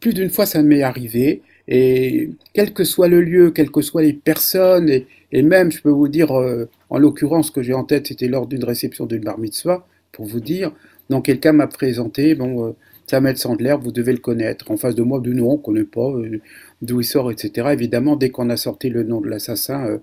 plus 0.00 0.14
d'une 0.14 0.30
fois, 0.30 0.46
ça 0.46 0.62
m'est 0.62 0.82
arrivé. 0.82 1.42
Et 1.68 2.30
quel 2.54 2.72
que 2.72 2.84
soit 2.84 3.08
le 3.08 3.20
lieu, 3.20 3.50
quelles 3.50 3.70
que 3.70 3.82
soient 3.82 4.02
les 4.02 4.14
personnes, 4.14 4.88
et, 4.88 5.06
et 5.32 5.42
même, 5.42 5.70
je 5.70 5.82
peux 5.82 5.90
vous 5.90 6.08
dire, 6.08 6.32
euh, 6.32 6.66
en 6.88 6.98
l'occurrence, 6.98 7.48
ce 7.48 7.52
que 7.52 7.62
j'ai 7.62 7.74
en 7.74 7.84
tête, 7.84 8.06
c'était 8.06 8.28
lors 8.28 8.46
d'une 8.46 8.64
réception 8.64 9.04
d'une 9.06 9.22
bar 9.22 9.38
mitzvah, 9.38 9.86
pour 10.12 10.24
vous 10.26 10.40
dire. 10.40 10.72
Donc, 11.10 11.26
quelqu'un 11.26 11.52
m'a 11.52 11.66
présenté, 11.66 12.34
bon, 12.34 12.68
euh, 12.68 12.72
Samuel 13.06 13.36
Sandler, 13.36 13.76
vous 13.80 13.92
devez 13.92 14.12
le 14.12 14.18
connaître. 14.18 14.70
En 14.70 14.78
face 14.78 14.94
de 14.94 15.02
moi, 15.02 15.20
du 15.20 15.34
nom, 15.34 15.50
on 15.50 15.56
ne 15.58 15.62
connaît 15.62 15.84
pas, 15.84 16.10
euh, 16.10 16.40
d'où 16.82 17.00
il 17.00 17.04
sort, 17.04 17.30
etc. 17.30 17.68
Évidemment, 17.72 18.16
dès 18.16 18.30
qu'on 18.30 18.48
a 18.50 18.56
sorti 18.56 18.88
le 18.88 19.02
nom 19.02 19.20
de 19.20 19.28
l'assassin, 19.28 19.86
euh, 19.86 19.98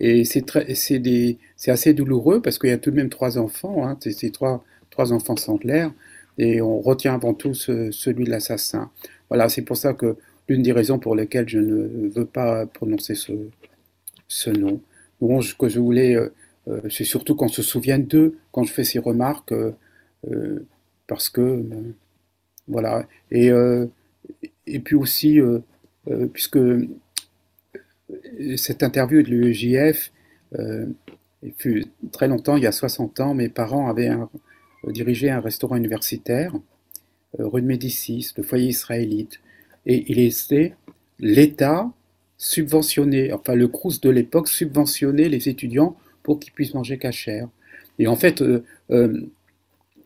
et 0.00 0.24
c'est 0.24 1.70
assez 1.70 1.94
douloureux 1.94 2.40
parce 2.40 2.58
qu'il 2.58 2.70
y 2.70 2.72
a 2.72 2.78
tout 2.78 2.90
de 2.90 2.96
même 2.96 3.08
trois 3.08 3.38
enfants, 3.38 3.86
hein, 3.86 3.98
c'est 4.00 4.32
trois, 4.32 4.64
trois 4.90 5.12
enfants 5.12 5.36
Sandler, 5.36 5.88
et 6.38 6.60
on 6.60 6.80
retient 6.80 7.14
avant 7.14 7.34
tout 7.34 7.54
celui 7.54 8.24
de 8.24 8.30
l'assassin. 8.30 8.90
Voilà, 9.28 9.48
c'est 9.48 9.62
pour 9.62 9.76
ça 9.76 9.92
que 9.94 10.16
l'une 10.48 10.62
des 10.62 10.72
raisons 10.72 10.98
pour 10.98 11.14
lesquelles 11.14 11.48
je 11.48 11.58
ne 11.58 12.08
veux 12.08 12.24
pas 12.24 12.66
prononcer 12.66 13.14
ce, 13.14 14.50
nom. 14.50 14.80
Bon, 15.20 15.42
ce 15.42 15.54
que 15.54 15.68
je 15.68 15.80
voulais, 15.80 16.16
euh, 16.16 16.32
euh, 16.68 16.80
c'est 16.90 17.04
surtout 17.04 17.34
qu'on 17.34 17.48
se 17.48 17.62
souvienne 17.62 18.06
d'eux 18.06 18.38
quand 18.52 18.64
je 18.64 18.72
fais 18.72 18.84
ces 18.84 18.98
remarques, 18.98 19.52
euh, 19.52 20.66
parce 21.06 21.28
que 21.28 21.64
voilà. 22.66 23.06
Et 23.30 23.50
puis 24.84 24.94
aussi, 24.94 25.40
puisque 26.32 26.58
cette 28.56 28.82
interview 28.82 29.22
de 29.22 29.28
l'UEJF 29.28 30.12
il 31.42 31.52
fut 31.56 31.84
très 32.12 32.28
longtemps, 32.28 32.56
il 32.56 32.64
y 32.64 32.66
a 32.66 32.72
60 32.72 33.20
ans, 33.20 33.34
mes 33.34 33.48
parents 33.48 33.88
avaient 33.88 34.10
dirigé 34.88 35.30
un 35.30 35.40
restaurant 35.40 35.76
universitaire, 35.76 36.52
rue 37.38 37.62
de 37.62 37.66
Médicis, 37.66 38.32
le 38.36 38.42
foyer 38.42 38.68
israélite. 38.68 39.40
Et 39.86 40.04
il 40.08 40.18
était 40.18 40.74
l'État 41.18 41.90
subventionnait, 42.36 43.32
enfin 43.32 43.54
le 43.54 43.68
Crous 43.68 44.00
de 44.00 44.10
l'époque 44.10 44.48
subventionnait 44.48 45.28
les 45.28 45.48
étudiants 45.48 45.96
pour 46.22 46.38
qu'ils 46.38 46.52
puissent 46.52 46.74
manger 46.74 46.98
cachère. 46.98 47.48
Et 47.98 48.06
en 48.06 48.16
fait, 48.16 48.42
euh, 48.42 48.64
euh, 48.90 49.26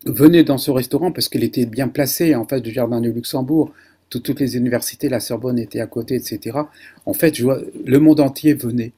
dans 0.04 0.58
ce 0.58 0.70
restaurant 0.70 1.12
parce 1.12 1.28
qu'il 1.28 1.44
était 1.44 1.66
bien 1.66 1.88
placé 1.88 2.34
en 2.34 2.46
face 2.46 2.62
du 2.62 2.70
Jardin 2.70 3.00
du 3.00 3.12
Luxembourg. 3.12 3.72
Toutes 4.18 4.40
les 4.40 4.56
universités, 4.56 5.08
la 5.08 5.20
Sorbonne 5.20 5.58
était 5.58 5.80
à 5.80 5.86
côté, 5.86 6.14
etc. 6.14 6.58
En 7.06 7.12
fait, 7.12 7.38
le 7.38 7.98
monde 7.98 8.20
entier 8.20 8.54
venait. 8.54 8.92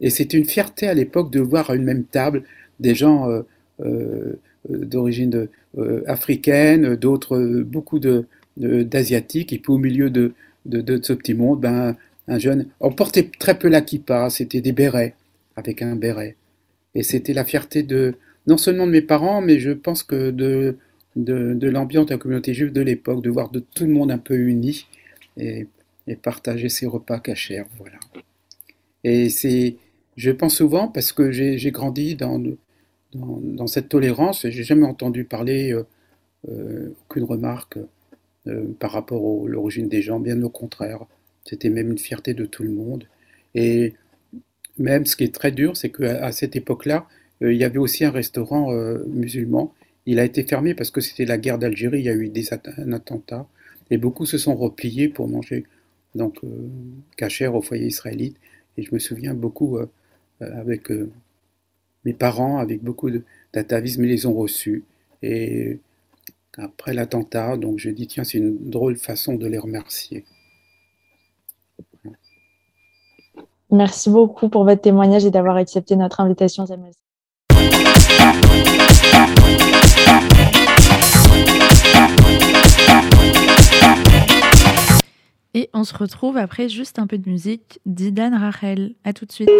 Et 0.00 0.10
c'était 0.10 0.38
une 0.38 0.44
fierté 0.44 0.86
à 0.86 0.94
l'époque 0.94 1.30
de 1.30 1.40
voir 1.40 1.70
à 1.70 1.74
une 1.74 1.84
même 1.84 2.04
table 2.04 2.44
des 2.78 2.94
gens 2.94 3.28
euh, 3.80 4.38
d'origine 4.68 5.48
africaine, 6.06 6.96
d'autres, 6.96 7.62
beaucoup 7.62 8.00
d'asiatiques, 8.56 9.52
et 9.52 9.58
puis 9.58 9.72
au 9.72 9.78
milieu 9.78 10.10
de, 10.10 10.32
de, 10.66 11.00
ce 11.02 11.12
petit 11.12 11.34
monde, 11.34 11.60
ben, 11.60 11.96
un 12.28 12.38
jeune. 12.38 12.66
On 12.80 12.92
portait 12.92 13.30
très 13.38 13.58
peu 13.58 13.68
la 13.68 13.80
kippa, 13.80 14.30
c'était 14.30 14.60
des 14.60 14.72
bérets, 14.72 15.14
avec 15.56 15.82
un 15.82 15.96
béret. 15.96 16.36
Et 16.94 17.02
c'était 17.02 17.32
la 17.32 17.44
fierté 17.44 17.82
de, 17.82 18.14
non 18.46 18.56
seulement 18.56 18.86
de 18.86 18.92
mes 18.92 19.02
parents, 19.02 19.40
mais 19.40 19.58
je 19.58 19.70
pense 19.70 20.02
que 20.02 20.30
de, 20.30 20.76
de, 21.16 21.68
l'ambiance 21.68 22.06
de 22.06 22.12
la 22.12 22.18
communauté 22.18 22.54
juive 22.54 22.72
de 22.72 22.80
l'époque, 22.80 23.22
de 23.22 23.30
voir 23.30 23.50
de 23.50 23.60
tout 23.60 23.84
le 23.84 23.90
monde 23.90 24.10
un 24.10 24.18
peu 24.18 24.36
uni 24.36 24.86
et, 25.36 25.66
partager 26.22 26.70
ses 26.70 26.86
repas 26.86 27.20
cachers. 27.20 27.64
Voilà. 27.76 27.98
Et 29.04 29.28
c'est, 29.28 29.76
je 30.16 30.30
pense 30.30 30.56
souvent, 30.56 30.88
parce 30.88 31.12
que 31.12 31.30
j'ai 31.30 31.70
grandi 31.70 32.16
dans, 32.16 32.42
dans, 33.12 33.66
cette 33.66 33.88
tolérance, 33.88 34.44
et 34.44 34.50
j'ai 34.50 34.64
jamais 34.64 34.86
entendu 34.86 35.24
parler 35.24 35.72
euh, 35.72 35.86
euh, 36.48 36.94
aucune 37.08 37.24
remarque 37.24 37.78
euh, 38.46 38.64
par 38.78 38.92
rapport 38.92 39.44
à 39.44 39.48
l'origine 39.48 39.88
des 39.88 40.00
gens, 40.00 40.18
bien 40.18 40.42
au 40.42 40.48
contraire. 40.48 41.04
C'était 41.44 41.70
même 41.70 41.90
une 41.90 41.98
fierté 41.98 42.32
de 42.34 42.46
tout 42.46 42.62
le 42.62 42.70
monde. 42.70 43.04
Et 43.54 43.94
même 44.78 45.06
ce 45.06 45.16
qui 45.16 45.24
est 45.24 45.34
très 45.34 45.52
dur, 45.52 45.76
c'est 45.76 45.90
qu'à 45.90 46.32
cette 46.32 46.56
époque-là, 46.56 47.06
il 47.40 47.54
y 47.54 47.64
avait 47.64 47.78
aussi 47.78 48.04
un 48.04 48.10
restaurant 48.10 48.72
musulman. 49.06 49.72
Il 50.10 50.18
a 50.18 50.24
été 50.24 50.42
fermé 50.42 50.72
parce 50.74 50.90
que 50.90 51.02
c'était 51.02 51.26
la 51.26 51.36
guerre 51.36 51.58
d'Algérie, 51.58 51.98
il 51.98 52.06
y 52.06 52.08
a 52.08 52.14
eu 52.14 52.30
des 52.30 52.46
un 52.78 52.92
attentat. 52.92 53.46
Et 53.90 53.98
beaucoup 53.98 54.24
se 54.24 54.38
sont 54.38 54.56
repliés 54.56 55.10
pour 55.10 55.28
manger 55.28 55.66
donc 56.14 56.40
cachère 57.18 57.54
au 57.54 57.60
foyer 57.60 57.88
israélite. 57.88 58.38
Et 58.78 58.84
je 58.84 58.88
me 58.94 58.98
souviens 58.98 59.34
beaucoup 59.34 59.78
avec 60.40 60.88
mes 62.06 62.14
parents, 62.14 62.56
avec 62.56 62.82
beaucoup 62.82 63.10
d'atavisme, 63.52 64.02
ils 64.04 64.08
les 64.08 64.24
ont 64.24 64.32
reçus. 64.32 64.82
Et 65.22 65.78
après 66.56 66.94
l'attentat, 66.94 67.58
donc 67.58 67.78
je 67.78 67.90
dis 67.90 68.06
tiens, 68.06 68.24
c'est 68.24 68.38
une 68.38 68.70
drôle 68.70 68.96
façon 68.96 69.34
de 69.34 69.46
les 69.46 69.58
remercier. 69.58 70.24
Merci 73.70 74.08
beaucoup 74.08 74.48
pour 74.48 74.64
votre 74.64 74.80
témoignage 74.80 75.26
et 75.26 75.30
d'avoir 75.30 75.56
accepté 75.56 75.96
notre 75.96 76.20
invitation. 76.20 76.64
Et 85.58 85.68
on 85.74 85.82
se 85.82 85.92
retrouve 85.92 86.36
après 86.36 86.68
juste 86.68 87.00
un 87.00 87.08
peu 87.08 87.18
de 87.18 87.28
musique 87.28 87.80
d'Idan 87.84 88.30
Rachel. 88.38 88.94
À 89.02 89.12
tout 89.12 89.26
de 89.26 89.32
suite. 89.32 89.50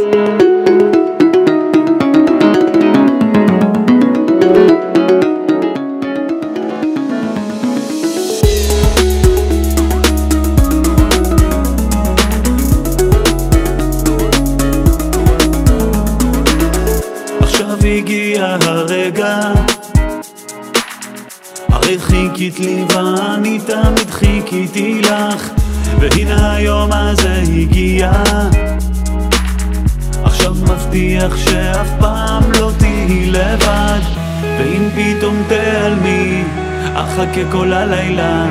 אחכה 37.31 37.53
כל 37.53 37.73
הלילה 37.73 38.47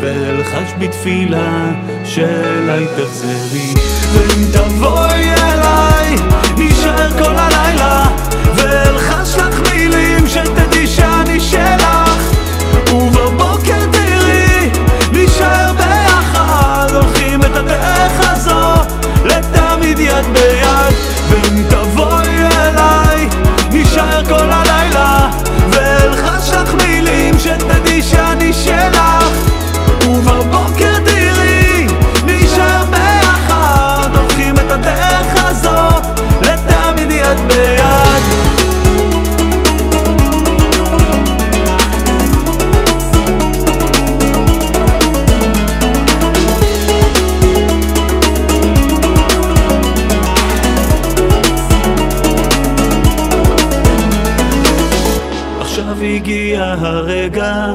ואלחש 0.00 0.72
בתפילה 0.78 1.70
שאליי 2.04 2.86
תחזרי 2.96 3.74
ואם 4.12 4.44
תבואי 4.52 5.30
אליי 5.30 6.16
נשאר 6.56 7.10
כל 7.10 7.34
הלילה 7.36 8.06
ואלחש 8.54 9.36
לך 9.36 9.72
מילים 9.72 10.28
שתדעי 10.28 10.86
שאני 10.86 11.40
שלך. 11.40 12.32
ובבוקר 12.92 13.86
תראי 13.92 14.70
נשאר 15.12 15.72
ביחד 15.72 16.86
הולכים 16.94 17.42
את 17.42 17.56
הדרך 17.56 18.30
הזו 18.30 18.92
לתמיד 19.24 19.98
יד 19.98 20.24
ביד. 20.32 20.94
ואם 21.28 21.62
תבואי 21.68 22.38
אליי 22.38 23.28
נשאר 23.72 24.24
כל 24.24 24.34
הלילה 24.34 24.61
הגיע 56.00 56.74
הרגע. 56.78 57.66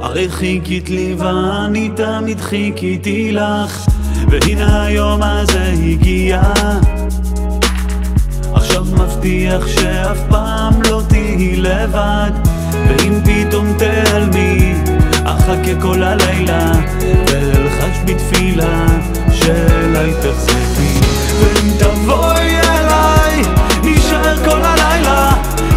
הרי 0.00 0.28
חיכית 0.28 0.90
לי 0.90 1.14
ואני 1.18 1.90
תמיד 1.96 2.40
חיכיתי 2.40 3.32
לך 3.32 3.86
והנה 4.28 4.84
היום 4.84 5.22
הזה 5.22 5.72
הגיע. 5.82 6.42
עכשיו 8.54 8.84
מבטיח 8.84 9.66
שאף 9.66 10.18
פעם 10.28 10.72
לא 10.90 11.02
תהיי 11.08 11.56
לבד 11.56 12.30
ואם 12.88 13.20
פתאום 13.24 13.72
תעלמי 13.78 14.74
אחכה 15.24 15.80
כל 15.80 16.02
הלילה 16.02 16.72
ואלחש 17.26 17.98
בתפילה 18.04 18.86
שאליי 19.32 20.12
תחזרי 20.14 20.98
ואם 21.40 21.70
תבואי 21.78 22.60
אליי 22.60 23.42
נשאר 23.82 24.36
כל 24.44 24.50
הלילה 24.50 24.73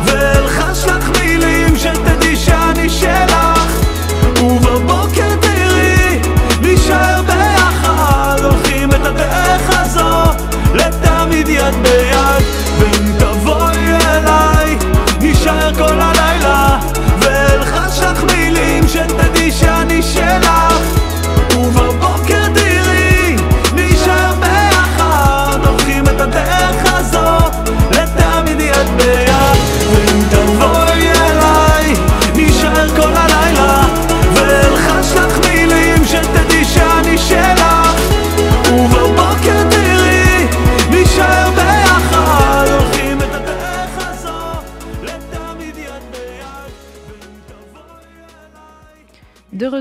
ואלחש 0.05 0.85
לך 0.85 1.09
מילים 1.19 1.75
שתדעי 1.75 2.35
שאני 2.35 2.89
שלך. 2.89 3.81
ובבוקר 4.41 5.26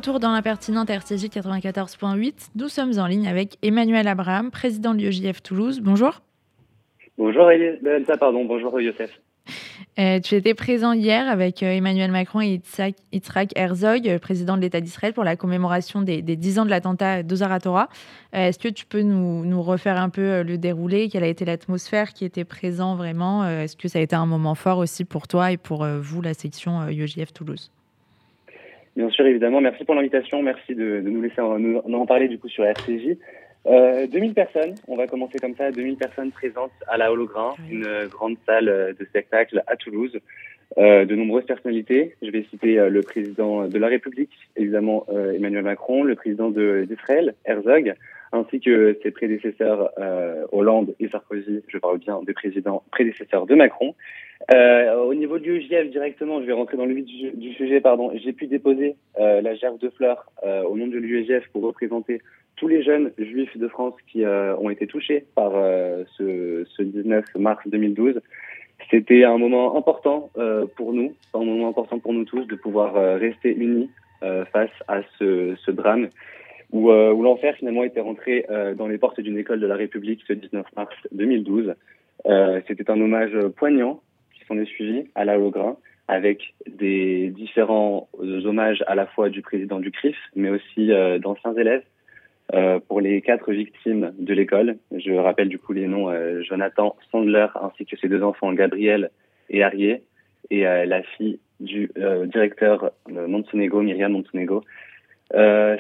retour 0.06 0.20
dans 0.20 0.30
l'impertinente 0.30 0.88
RCJ 0.88 1.24
94.8. 1.26 2.50
Nous 2.54 2.68
sommes 2.68 2.96
en 2.98 3.08
ligne 3.08 3.26
avec 3.26 3.58
Emmanuel 3.62 4.06
Abraham, 4.06 4.52
président 4.52 4.94
de 4.94 5.00
l'UEJF 5.00 5.42
Toulouse. 5.42 5.80
Bonjour. 5.80 6.20
Bonjour 7.18 7.50
Elsa, 7.50 8.16
pardon. 8.16 8.44
Bonjour 8.44 8.80
Youssef. 8.80 9.10
Euh, 9.98 10.20
tu 10.20 10.36
étais 10.36 10.54
présent 10.54 10.92
hier 10.92 11.28
avec 11.28 11.60
euh, 11.64 11.72
Emmanuel 11.72 12.12
Macron 12.12 12.40
et 12.40 12.60
Yitzhak 13.12 13.48
Herzog, 13.56 14.08
euh, 14.08 14.20
président 14.20 14.56
de 14.56 14.62
l'État 14.62 14.80
d'Israël, 14.80 15.12
pour 15.12 15.24
la 15.24 15.34
commémoration 15.34 16.02
des, 16.02 16.22
des 16.22 16.36
10 16.36 16.60
ans 16.60 16.64
de 16.66 16.70
l'attentat 16.70 17.24
d'Ozaratora. 17.24 17.88
Est-ce 18.32 18.60
que 18.60 18.68
tu 18.68 18.86
peux 18.86 19.02
nous, 19.02 19.44
nous, 19.44 19.62
refaire 19.62 20.00
un 20.00 20.10
peu 20.10 20.42
le 20.42 20.56
déroulé? 20.56 21.08
Quelle 21.08 21.24
a 21.24 21.28
été 21.28 21.44
l'atmosphère 21.44 22.12
qui 22.12 22.24
était 22.24 22.44
présent 22.44 22.94
vraiment? 22.94 23.44
Est-ce 23.44 23.76
que 23.76 23.88
ça 23.88 23.98
a 23.98 24.02
été 24.02 24.14
un 24.14 24.26
moment 24.26 24.54
fort 24.54 24.78
aussi 24.78 25.04
pour 25.04 25.26
toi 25.26 25.50
et 25.50 25.56
pour 25.56 25.84
vous, 25.84 26.22
la 26.22 26.34
section 26.34 26.86
UEJF 26.88 27.32
Toulouse? 27.32 27.72
Bien 28.96 29.10
sûr, 29.10 29.26
évidemment. 29.26 29.60
Merci 29.60 29.84
pour 29.84 29.94
l'invitation. 29.94 30.42
Merci 30.42 30.74
de, 30.74 31.00
de, 31.00 31.08
nous 31.08 31.22
laisser 31.22 31.40
en, 31.40 31.58
nous, 31.58 31.78
en 31.78 32.06
parler 32.06 32.28
du 32.28 32.38
coup 32.38 32.48
sur 32.48 32.64
RCJ. 32.64 33.16
Euh, 33.66 34.06
2000 34.06 34.32
personnes, 34.32 34.74
on 34.86 34.96
va 34.96 35.06
commencer 35.06 35.38
comme 35.38 35.54
ça, 35.56 35.70
2000 35.70 35.96
personnes 35.96 36.30
présentes 36.30 36.70
à 36.86 36.96
la 36.96 37.10
Holograin, 37.10 37.54
une 37.68 38.06
grande 38.08 38.36
salle 38.46 38.94
de 38.98 39.04
spectacle 39.04 39.62
à 39.66 39.76
Toulouse. 39.76 40.16
Euh, 40.78 41.06
de 41.06 41.14
nombreuses 41.14 41.46
personnalités. 41.46 42.16
Je 42.20 42.30
vais 42.30 42.44
citer 42.50 42.78
euh, 42.78 42.90
le 42.90 43.00
président 43.00 43.66
de 43.66 43.78
la 43.78 43.86
République, 43.86 44.32
évidemment 44.56 45.06
euh, 45.08 45.32
Emmanuel 45.32 45.62
Macron, 45.62 46.02
le 46.02 46.16
président 46.16 46.50
d'Israël, 46.50 47.34
Herzog, 47.44 47.94
ainsi 48.32 48.60
que 48.60 48.98
ses 49.02 49.10
prédécesseurs 49.10 49.90
euh, 49.98 50.44
Hollande 50.52 50.94
et 51.00 51.08
Sarkozy. 51.08 51.62
Je 51.68 51.78
parle 51.78 51.98
bien 51.98 52.20
des 52.22 52.32
présidents 52.32 52.82
prédécesseurs 52.90 53.46
de 53.46 53.54
Macron. 53.54 53.94
au 54.52 55.14
niveau 55.14 55.38
du 55.38 55.56
UJF 55.58 55.90
directement, 55.90 56.40
je 56.40 56.46
vais 56.46 56.52
rentrer 56.52 56.76
dans 56.76 56.86
le 56.86 56.94
vif 56.94 57.06
du, 57.06 57.52
sujet. 57.54 57.80
Pardon, 57.80 58.12
j'ai 58.14 58.32
pu 58.32 58.46
déposer 58.46 58.96
la 59.18 59.54
gerbe 59.54 59.78
de 59.78 59.88
fleurs 59.90 60.30
au 60.44 60.76
nom 60.76 60.86
de 60.86 60.98
l'UEJF 60.98 61.48
pour 61.52 61.62
représenter 61.62 62.20
tous 62.56 62.68
les 62.68 62.82
jeunes 62.82 63.12
juifs 63.18 63.56
de 63.56 63.68
France 63.68 63.94
qui 64.10 64.24
euh, 64.24 64.56
ont 64.56 64.70
été 64.70 64.86
touchés 64.86 65.26
par 65.34 65.52
euh, 65.54 66.04
ce, 66.16 66.66
ce, 66.76 66.82
19 66.82 67.24
mars 67.36 67.62
2012. 67.66 68.20
C'était 68.90 69.24
un 69.24 69.38
moment 69.38 69.76
important 69.76 70.30
euh, 70.38 70.66
pour 70.76 70.92
nous, 70.92 71.14
un 71.34 71.44
moment 71.44 71.68
important 71.68 71.98
pour 71.98 72.12
nous 72.12 72.24
tous 72.24 72.44
de 72.44 72.56
pouvoir 72.56 72.94
rester 73.18 73.54
unis 73.54 73.90
face 74.52 74.70
à 74.88 75.02
ce, 75.18 75.54
ce 75.56 75.70
drame 75.70 76.08
où, 76.72 76.90
où 76.90 77.22
l'enfer 77.22 77.54
finalement 77.56 77.84
était 77.84 78.00
rentré 78.00 78.46
dans 78.76 78.88
les 78.88 78.98
portes 78.98 79.20
d'une 79.20 79.38
école 79.38 79.60
de 79.60 79.66
la 79.66 79.76
République 79.76 80.20
ce 80.26 80.32
19 80.32 80.66
mars 80.76 80.94
2012. 81.12 81.74
C'était 82.66 82.90
un 82.90 83.00
hommage 83.00 83.36
poignant 83.56 84.00
qui 84.34 84.44
s'en 84.46 84.58
est 84.58 84.66
suivi 84.66 85.04
à 85.14 85.24
la 85.24 85.38
avec 86.08 86.54
des 86.66 87.30
différents 87.30 88.08
hommages 88.20 88.82
à 88.86 88.94
la 88.94 89.06
fois 89.06 89.28
du 89.28 89.42
président 89.42 89.80
du 89.80 89.90
CRIF, 89.90 90.16
mais 90.34 90.50
aussi 90.50 90.88
d'anciens 91.20 91.54
élèves 91.54 91.82
euh, 92.54 92.78
pour 92.78 93.00
les 93.00 93.22
quatre 93.22 93.50
victimes 93.50 94.12
de 94.20 94.32
l'école. 94.32 94.76
Je 94.96 95.12
rappelle 95.12 95.48
du 95.48 95.58
coup 95.58 95.72
les 95.72 95.88
noms 95.88 96.08
euh, 96.10 96.42
Jonathan 96.44 96.94
Sandler 97.10 97.48
ainsi 97.60 97.84
que 97.86 97.96
ses 97.96 98.08
deux 98.08 98.22
enfants 98.22 98.52
Gabriel 98.52 99.10
et 99.50 99.64
Arié 99.64 100.04
et 100.50 100.64
euh, 100.64 100.84
la 100.84 101.02
fille 101.02 101.40
du 101.58 101.90
directeur 102.26 102.92
Montenegro, 103.08 103.80
Myriam 103.80 104.12
Montenegro. 104.12 104.62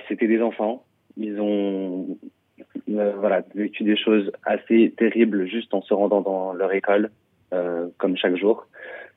C'était 0.08 0.28
des 0.28 0.42
enfants. 0.42 0.84
Ils 1.16 1.40
ont 1.40 2.18
voilà 2.88 3.42
vécu 3.54 3.84
des 3.84 3.96
choses 3.96 4.30
assez 4.44 4.92
terribles 4.96 5.46
juste 5.46 5.72
en 5.74 5.82
se 5.82 5.94
rendant 5.94 6.20
dans 6.20 6.52
leur 6.52 6.72
école, 6.72 7.10
comme 7.50 8.16
chaque 8.16 8.36
jour. 8.36 8.66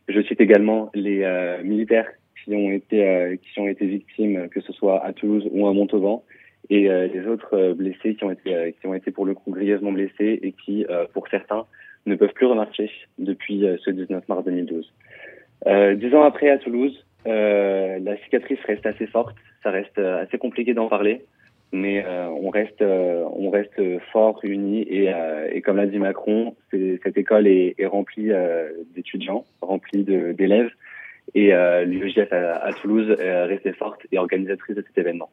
Je 0.07 0.21
cite 0.21 0.41
également 0.41 0.89
les 0.93 1.25
militaires 1.63 2.07
qui 2.43 2.55
ont 2.55 2.71
été 2.71 3.39
qui 3.41 3.59
ont 3.59 3.67
été 3.67 3.85
victimes, 3.85 4.49
que 4.49 4.61
ce 4.61 4.71
soit 4.73 5.03
à 5.03 5.13
Toulouse 5.13 5.47
ou 5.51 5.67
à 5.67 5.73
Montauban 5.73 6.23
et 6.69 6.89
euh, 6.89 7.07
les 7.07 7.25
autres 7.27 7.55
euh, 7.55 7.73
blessés 7.73 8.15
qui 8.15 8.23
ont 8.23 8.31
été 8.31 8.53
euh, 8.53 8.71
qui 8.71 8.87
ont 8.87 8.93
été 8.93 9.11
pour 9.11 9.25
le 9.25 9.33
coup 9.33 9.51
grièvement 9.51 9.91
blessés 9.91 10.39
et 10.41 10.51
qui 10.51 10.85
pour 11.13 11.27
certains 11.29 11.65
ne 12.05 12.15
peuvent 12.15 12.33
plus 12.33 12.45
remarcher 12.45 12.89
depuis 13.17 13.65
ce 13.83 13.89
19 13.89 14.27
mars 14.27 14.43
2012. 14.45 14.93
dix 15.97 16.15
ans 16.15 16.23
après 16.23 16.49
à 16.49 16.57
Toulouse, 16.57 17.05
la 17.25 18.17
cicatrice 18.23 18.59
reste 18.65 18.85
assez 18.85 19.07
forte, 19.07 19.35
ça 19.63 19.71
reste 19.71 19.97
assez 19.97 20.37
compliqué 20.37 20.73
d'en 20.73 20.87
parler, 20.87 21.25
mais 21.71 22.03
on 22.05 22.49
reste 22.49 22.81
on 22.81 23.49
reste 23.49 23.81
fort 24.11 24.39
unis 24.43 24.81
et, 24.89 25.61
comme 25.61 25.77
l'a 25.77 25.85
dit 25.85 25.99
Macron, 25.99 26.55
cette 26.71 27.17
école 27.17 27.47
est, 27.47 27.75
remplie 27.85 28.31
d'étudiants, 28.95 29.45
remplie 29.61 30.03
d'élèves 30.03 30.71
et 31.35 31.51
l'UEJF 31.85 32.31
à, 32.31 32.55
à, 32.57 32.73
Toulouse 32.73 33.15
est 33.19 33.43
restée 33.45 33.73
forte 33.73 34.01
et 34.11 34.17
organisatrice 34.17 34.75
de 34.75 34.83
cet 34.87 34.97
événement. 34.97 35.29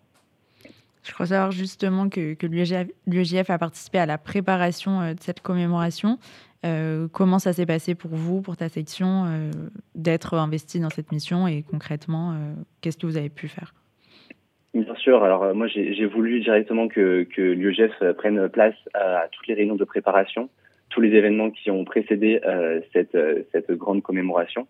Je 1.07 1.13
crois 1.13 1.27
savoir 1.27 1.53
justement 1.53 2.09
que, 2.09 2.35
que 2.35 3.53
a 3.53 3.59
participé 3.59 3.99
à 3.99 4.07
la 4.07 4.19
préparation 4.19 5.01
euh, 5.01 5.15
de 5.15 5.21
cette 5.21 5.41
commémoration. 5.41 6.19
Euh, 6.67 7.07
comment 7.13 7.39
ça 7.39 7.53
s'est 7.53 7.67
passé 7.67 7.95
pour 7.95 8.11
vous, 8.13 8.43
pour 8.43 8.57
ta 8.57 8.69
section, 8.69 9.25
euh, 9.27 9.51
d'être 9.95 10.35
investi 10.35 10.81
dans 10.81 10.91
cette 10.91 11.13
mission 11.13 11.47
et 11.47 11.63
concrètement, 11.63 12.33
euh, 12.33 12.35
qu'est-ce 12.81 12.99
que 12.99 13.07
vous 13.07 13.17
avez 13.17 13.29
pu 13.29 13.49
faire? 13.49 13.75
Bien 14.75 14.95
sûr. 14.97 15.23
Alors 15.23 15.55
moi, 15.55 15.69
j'ai 15.69 16.05
voulu 16.07 16.41
directement 16.41 16.89
que, 16.89 17.23
que 17.25 17.41
l'UEJF 17.41 18.13
prenne 18.19 18.49
place 18.49 18.75
à, 18.93 19.21
à, 19.21 19.29
toutes 19.29 19.47
les 19.47 19.55
réunions 19.55 19.77
de 19.77 19.85
préparation, 19.85 20.51
tous 20.91 21.01
les 21.01 21.15
événements 21.15 21.51
qui 21.51 21.71
ont 21.71 21.85
précédé 21.85 22.41
cette, 22.93 23.17
cette 23.53 23.73
grande 23.73 24.03
commémoration. 24.03 24.67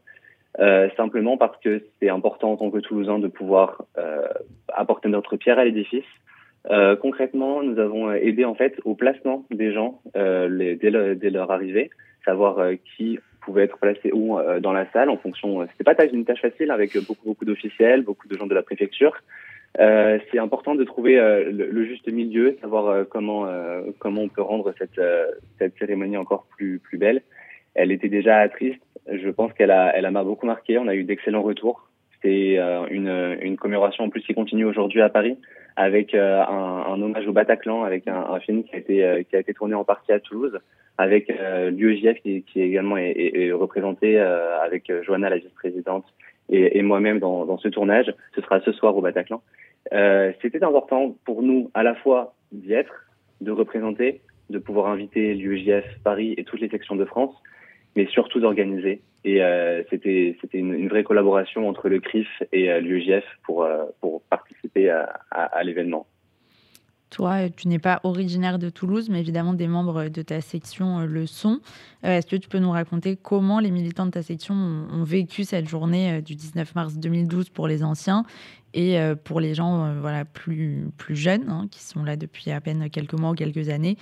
simplement 0.97 1.37
parce 1.37 1.59
que 1.61 1.83
c'est 1.99 2.09
important 2.09 2.53
en 2.53 2.57
tant 2.57 2.71
que 2.71 2.79
Toulousain 2.79 3.19
de 3.19 3.27
pouvoir 3.27 3.83
apporter 4.69 5.09
notre 5.09 5.37
pierre 5.37 5.59
à 5.59 5.65
l'édifice 5.65 6.05
euh, 6.71 6.97
concrètement, 6.97 7.63
nous 7.63 7.79
avons 7.79 8.13
aidé 8.13 8.45
en 8.45 8.55
fait 8.55 8.75
au 8.85 8.95
placement 8.95 9.45
des 9.51 9.73
gens 9.73 10.01
euh, 10.17 10.77
dès, 10.81 10.91
le, 10.91 11.15
dès, 11.15 11.31
leur 11.31 11.51
arrivée, 11.51 11.91
savoir 12.25 12.59
euh, 12.59 12.75
qui 12.97 13.19
pouvait 13.41 13.65
être 13.65 13.79
placé 13.79 14.11
où 14.13 14.39
euh, 14.39 14.59
dans 14.59 14.73
la 14.73 14.91
salle 14.91 15.09
en 15.09 15.17
fonction. 15.17 15.67
C'était 15.71 15.85
pas 15.85 16.05
une 16.07 16.25
tâche 16.25 16.41
facile 16.41 16.71
avec 16.73 16.97
beaucoup 17.07 17.25
beaucoup 17.25 17.45
d'officiels, 17.45 18.03
beaucoup 18.03 18.27
de 18.27 18.37
gens 18.37 18.47
de 18.47 18.55
la 18.55 18.63
préfecture. 18.63 19.15
c'est 19.79 20.39
important 20.39 20.75
de 20.75 20.85
trouver 20.85 21.15
le, 21.17 21.69
le, 21.71 21.85
juste 21.85 22.09
milieu, 22.09 22.57
savoir 22.61 23.07
comment 23.09 23.47
comment 23.99 24.23
on 24.23 24.29
peut 24.29 24.43
rendre 24.43 24.73
cette 24.79 25.01
cette 25.59 25.79
cérémonie 25.79 26.17
encore 26.17 26.47
plus 26.57 26.81
plus 26.81 26.99
belle. 26.99 27.21
Elle 27.75 27.93
était 27.93 28.09
déjà 28.09 28.49
triste. 28.49 28.83
Je 29.07 29.29
pense 29.29 29.53
qu'elle 29.53 29.71
a 29.71 29.95
elle 29.95 30.11
m'a 30.11 30.25
beaucoup 30.25 30.47
marqué. 30.47 30.79
On 30.79 30.89
a 30.89 30.95
eu 30.95 31.05
d'excellents 31.05 31.43
retours. 31.43 31.89
C'est 32.23 32.57
une 32.91 33.37
une 33.49 33.57
commémoration 33.57 34.05
en 34.05 34.09
plus 34.09 34.23
qui 34.23 34.35
continue 34.35 34.65
aujourd'hui 34.65 35.03
à 35.03 35.11
Paris 35.11 35.37
avec 35.77 36.15
euh, 36.15 36.43
un, 36.43 36.93
un, 36.93 37.03
hommage 37.03 37.27
au 37.27 37.33
Bataclan, 37.33 37.85
avec 37.85 38.09
un, 38.09 38.17
un, 38.31 38.41
film 38.41 38.65
qui 38.65 38.75
a 38.75 38.79
été 38.79 39.05
euh, 39.05 39.23
qui 39.23 39.37
a 39.37 39.41
été 39.41 39.53
tourné 39.53 39.75
en 39.75 39.85
partie 39.85 40.11
à 40.11 40.21
Toulouse, 40.21 40.59
avec 40.97 41.31
euh, 41.31 41.71
l'UEJF 41.71 42.21
qui, 42.23 42.43
qui 42.43 42.63
également 42.63 42.97
est, 42.97 43.11
est, 43.11 43.47
est 43.47 43.53
représenté 43.53 44.19
euh, 44.19 44.59
avec 44.61 44.91
Johanna, 45.03 45.29
la 45.29 45.37
vice-présidente, 45.37 46.07
et, 46.49 46.79
et 46.79 46.83
moi-même 46.83 47.19
dans, 47.19 47.45
dans, 47.45 47.59
ce 47.59 47.69
tournage. 47.69 48.13
Ce 48.35 48.41
sera 48.41 48.61
ce 48.61 48.73
soir 48.73 48.97
au 48.97 49.03
Bataclan. 49.03 49.43
C'était 50.43 50.65
important 50.65 51.15
pour 51.25 51.43
nous 51.43 51.71
à 51.75 51.83
la 51.83 51.95
fois 51.95 52.35
d'y 52.51 52.73
être, 52.73 53.07
de 53.41 53.53
représenter, 53.53 54.21
de 54.51 54.59
pouvoir 54.59 54.89
inviter 54.89 55.35
l'UEJF 55.35 55.85
Paris 56.03 56.35
et 56.39 56.45
toutes 56.45 56.61
les 56.61 56.69
sections 56.69 56.97
de 56.97 57.05
France, 57.05 57.35
mais 57.95 58.07
surtout 58.07 58.41
d'organiser. 58.41 59.01
Et 59.27 59.43
euh, 59.43 59.83
c'était 59.91 60.39
c'était 60.41 60.59
une, 60.59 60.89
vraie 60.89 61.03
collaboration 61.03 61.69
entre 61.69 61.89
le 61.89 61.99
CRIF 61.99 62.29
et 62.53 62.71
euh, 62.71 62.79
l'UEJF 62.79 63.25
pour 63.43 63.65
euh, 63.65 63.85
pour 64.01 64.23
participer 64.23 64.89
à, 64.89 65.65
l'événement. 65.65 66.07
Toi, 67.11 67.49
tu 67.51 67.67
n'es 67.67 67.81
pas 67.81 68.01
originaire 68.05 68.61
de 68.61 68.71
Toulouse, 68.71 69.09
mais 69.11 69.19
évidemment 69.19 69.53
des 69.53 69.67
membres 69.67 70.09
de 70.09 70.23
ta 70.23 70.41
section 70.41 71.01
le 71.01 71.27
sont. 71.27 71.61
Est-ce 72.05 72.27
que 72.27 72.37
tu 72.37 72.49
peux 72.49 72.59
nous 72.59 72.71
raconter 72.71 73.17
comment 73.17 73.59
les 73.59 73.73
militants 73.73 74.07
de 74.07 74.11
ta 74.13 74.23
section 74.23 74.55
ont, 74.55 74.89
ont 74.93 75.05
vécu 75.05 75.43
cette 75.43 75.69
journée 75.69 76.23
du 76.23 76.37
19 76.37 76.75
mars 76.77 76.97
2012 76.97 77.51
pour 77.51 77.67
les 77.67 77.83
anciens 77.83 78.25
et 78.75 78.99
pour 79.25 79.41
les 79.41 79.55
gens 79.55 79.95
voilà, 80.01 80.25
plus, 80.25 80.89
plus 80.99 81.17
jeunes, 81.17 81.49
hein, 81.49 81.67
qui 81.71 81.83
sont 81.83 82.05
là 82.05 82.17
depuis 82.17 82.51
à 82.51 82.61
peine 82.61 82.91
quelques 82.91 83.15
mois 83.15 83.31
ou 83.31 83.35
quelques 83.35 83.71
années? 83.71 83.97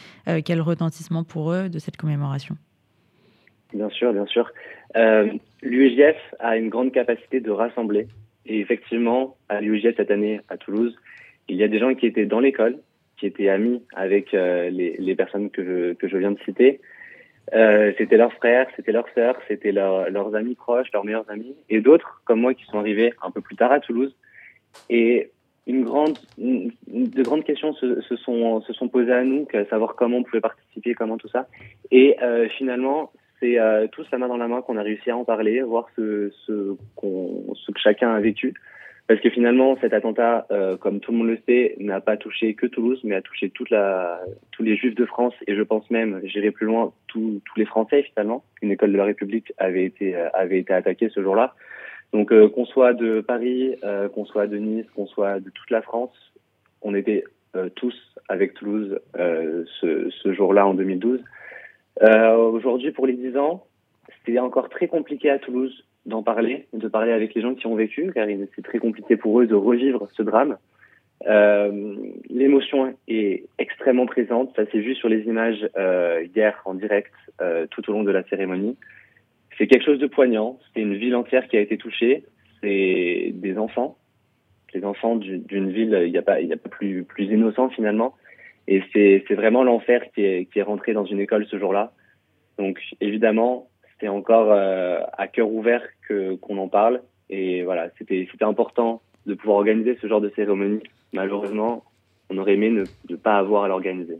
Quel 0.45 0.61
retentissement 0.61 1.25
pour 1.25 1.53
eux 1.53 1.69
de 1.69 1.79
cette 1.79 1.97
commémoration? 1.97 2.57
Bien 3.75 3.91
sûr, 3.91 4.13
bien 4.13 4.27
sûr. 4.27 4.51
Euh, 4.97 5.33
L'UEJF 5.63 6.17
a 6.39 6.57
une 6.57 6.69
grande 6.69 6.93
capacité 6.93 7.41
de 7.41 7.51
rassembler. 7.51 8.07
Et 8.47 8.61
effectivement, 8.61 9.37
à 9.49 9.61
l'UEJF 9.61 9.97
cette 9.97 10.11
année 10.11 10.41
à 10.49 10.57
Toulouse, 10.57 10.97
il 11.49 11.57
y 11.57 11.65
a 11.65 11.69
des 11.69 11.79
gens 11.79 11.95
qui 11.95 12.07
étaient 12.07 12.27
dans 12.27 12.41
l'école, 12.41 12.79
qui 13.19 13.27
étaient 13.27 13.49
amis 13.49 13.83
avec 13.95 14.33
euh, 14.35 14.71
les, 14.71 15.15
personnes 15.17 15.51
que 15.51 15.65
je, 15.65 15.93
que 15.95 16.09
je 16.09 16.17
viens 16.17 16.33
de 16.33 16.39
citer. 16.45 16.81
Euh, 17.53 17.93
c'était 17.99 18.17
leurs 18.17 18.33
frères, 18.35 18.67
c'était 18.77 18.93
leurs 18.93 19.09
sœurs, 19.15 19.37
c'était 19.49 19.73
leur, 19.73 20.11
leurs 20.11 20.35
amis 20.35 20.55
proches, 20.55 20.89
leurs 20.93 21.05
meilleurs 21.05 21.29
amis, 21.29 21.55
et 21.69 21.81
d'autres 21.81 22.23
comme 22.25 22.41
moi 22.41 22.55
qui 22.55 22.65
sont 22.65 22.79
arrivés 22.79 23.13
un 23.23 23.31
peu 23.31 23.41
plus 23.41 23.57
tard 23.57 23.73
à 23.73 23.81
Toulouse. 23.81 24.17
Et 24.89 25.31
une 25.67 25.85
grande, 25.85 26.19
de 26.39 27.23
grandes 27.23 27.45
questions 27.45 27.73
se, 27.75 28.17
sont, 28.17 28.61
se 28.63 28.73
sont 28.73 28.89
posées 28.89 29.13
à 29.13 29.25
nous, 29.25 29.47
savoir 29.71 29.95
comment 29.95 30.19
on 30.19 30.23
pouvait 30.23 30.41
participer, 30.41 30.95
comment 30.95 31.17
tout 31.17 31.29
ça. 31.29 31.49
Et 31.91 32.17
euh, 32.23 32.49
finalement, 32.59 33.13
c'est 33.41 33.59
euh, 33.59 33.87
tous 33.89 34.07
la 34.13 34.19
main 34.19 34.29
dans 34.29 34.37
la 34.37 34.49
main 34.49 34.63
qu'on 34.63 34.77
a 34.77 34.83
réussi 34.83 35.11
à 35.11 35.17
en 35.17 35.25
parler, 35.25 35.63
voir 35.63 35.89
ce, 35.97 36.31
que 36.97 37.79
chacun 37.83 38.15
a 38.15 38.21
vécu. 38.21 38.55
Parce 39.07 39.21
que 39.21 39.29
finalement, 39.29 39.77
cet 39.83 39.93
attentat, 39.93 40.47
euh, 40.51 40.79
comme 40.79 41.01
tout 41.01 41.13
le 41.13 41.19
monde 41.19 41.29
le 41.29 41.39
sait, 41.47 41.77
n'a 41.79 42.01
pas 42.01 42.17
touché 42.17 42.55
que 42.55 42.67
Toulouse, 42.67 43.01
mais 43.05 43.15
a 43.15 43.21
touché 43.21 43.51
tous 43.51 43.67
les 44.61 44.77
Juifs 44.77 44.95
de 44.95 45.05
France 45.05 45.35
et 45.47 45.55
je 45.55 45.63
pense 45.63 45.91
même, 45.91 46.21
j'irai 46.25 46.51
plus 46.53 46.67
loin, 46.67 46.93
tous 47.09 47.43
les 47.57 47.67
Français 47.67 48.03
finalement. 48.03 48.45
Une 48.63 48.71
école 48.71 48.93
de 48.93 48.97
la 48.97 49.05
République 49.05 49.53
avait 49.59 49.85
été 49.85 50.17
euh, 50.17 50.29
attaquée 50.71 51.11
ce 51.11 51.23
jour-là. 51.23 51.55
Donc 52.15 52.33
qu'on 52.53 52.65
soit 52.65 52.95
de 52.95 53.21
Paris, 53.21 53.75
qu'on 54.15 54.25
soit 54.25 54.47
de 54.47 54.57
Nice, 54.57 54.87
qu'on 54.95 55.07
soit 55.07 55.41
de 55.41 55.51
toute 55.51 55.71
la 55.71 55.83
France, 55.83 56.13
on 56.81 56.95
était 56.95 57.25
tous 57.75 57.95
avec 58.29 58.55
Toulouse 58.55 59.01
ce 59.17 60.33
jour-là 60.33 60.65
en 60.65 60.75
2012. 60.75 61.21
Aujourd'hui, 62.01 62.91
pour 62.91 63.07
les 63.07 63.15
10 63.15 63.37
ans, 63.37 63.65
c'était 64.25 64.39
encore 64.39 64.69
très 64.69 64.89
compliqué 64.89 65.31
à 65.31 65.39
Toulouse 65.39 65.85
d'en 66.07 66.23
parler, 66.23 66.67
de 66.73 66.89
parler 66.89 67.13
avec 67.13 67.35
les 67.35 67.41
gens 67.41 67.55
qui 67.55 67.67
ont 67.67 67.75
vécu, 67.75 68.11
car 68.13 68.27
c'est 68.55 68.65
très 68.65 68.79
compliqué 68.79 69.17
pour 69.17 69.41
eux 69.41 69.47
de 69.47 69.55
revivre 69.55 70.09
ce 70.13 70.23
drame. 70.23 70.59
Euh, 71.27 71.95
L'émotion 72.29 72.95
est 73.09 73.45
extrêmement 73.59 74.07
présente, 74.07 74.55
ça 74.57 74.67
s'est 74.67 74.81
vu 74.81 74.95
sur 74.95 75.09
les 75.09 75.23
images 75.23 75.69
euh, 75.77 76.27
hier 76.35 76.61
en 76.65 76.75
direct 76.75 77.13
euh, 77.41 77.67
tout 77.71 77.89
au 77.89 77.93
long 77.93 78.03
de 78.03 78.11
la 78.11 78.23
cérémonie. 78.25 78.77
C'est 79.57 79.67
quelque 79.67 79.85
chose 79.85 80.01
de 80.01 80.07
poignant, 80.07 80.59
c'est 80.75 80.81
une 80.81 80.97
ville 80.97 81.15
entière 81.15 81.47
qui 81.49 81.57
a 81.57 81.61
été 81.61 81.79
touchée, 81.79 82.25
c'est 82.61 83.31
des 83.33 83.57
enfants, 83.57 83.97
des 84.75 84.85
enfants 84.85 85.17
d'une 85.17 85.71
ville, 85.71 85.99
il 86.05 86.11
n'y 86.11 86.19
a 86.19 86.23
pas, 86.23 86.41
y 86.41 86.53
a 86.53 86.57
pas 86.57 86.69
plus, 86.69 87.05
plus 87.05 87.27
innocent 87.27 87.71
finalement, 87.71 88.15
et 88.67 88.83
c'est 88.93 89.35
vraiment 89.35 89.63
l'enfer 89.63 90.03
qui 90.15 90.25
est, 90.25 90.47
qui 90.47 90.59
est 90.59 90.63
rentré 90.63 90.93
dans 90.93 91.05
une 91.05 91.21
école 91.21 91.47
ce 91.47 91.59
jour-là. 91.59 91.93
Donc 92.59 92.81
évidemment, 93.01 93.69
c'est 94.01 94.09
encore 94.09 94.53
euh, 94.53 95.01
à 95.13 95.29
cœur 95.29 95.51
ouvert 95.51 95.83
que 96.09 96.37
qu'on 96.37 96.59
en 96.59 96.69
parle. 96.69 97.03
Et 97.31 97.63
voilà, 97.63 97.91
c'était 97.99 98.27
c'était 98.31 98.45
important 98.45 99.03
de 99.27 99.35
pouvoir 99.35 99.59
organiser 99.59 99.99
ce 100.01 100.07
genre 100.07 100.21
de 100.21 100.31
cérémonie. 100.37 100.83
Malheureusement, 101.13 101.85
on 102.31 102.39
aurait 102.39 102.55
aimé 102.55 102.71
ne, 102.71 103.17
pas 103.17 103.37
avoir 103.37 103.65
à 103.65 103.69
l'organiser. 103.69 104.19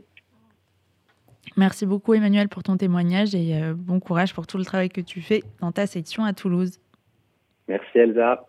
Merci 1.57 1.85
beaucoup 1.85 2.13
Emmanuel 2.13 2.49
pour 2.49 2.63
ton 2.63 2.77
témoignage 2.77 3.33
et 3.33 3.55
euh, 3.55 3.73
bon 3.75 3.99
courage 3.99 4.33
pour 4.33 4.45
tout 4.47 4.57
le 4.57 4.65
travail 4.65 4.89
que 4.89 5.01
tu 5.01 5.21
fais 5.21 5.41
dans 5.61 5.71
ta 5.71 5.87
section 5.87 6.23
à 6.23 6.33
Toulouse. 6.33 6.79
Merci 7.67 7.97
Elsa. 7.97 8.45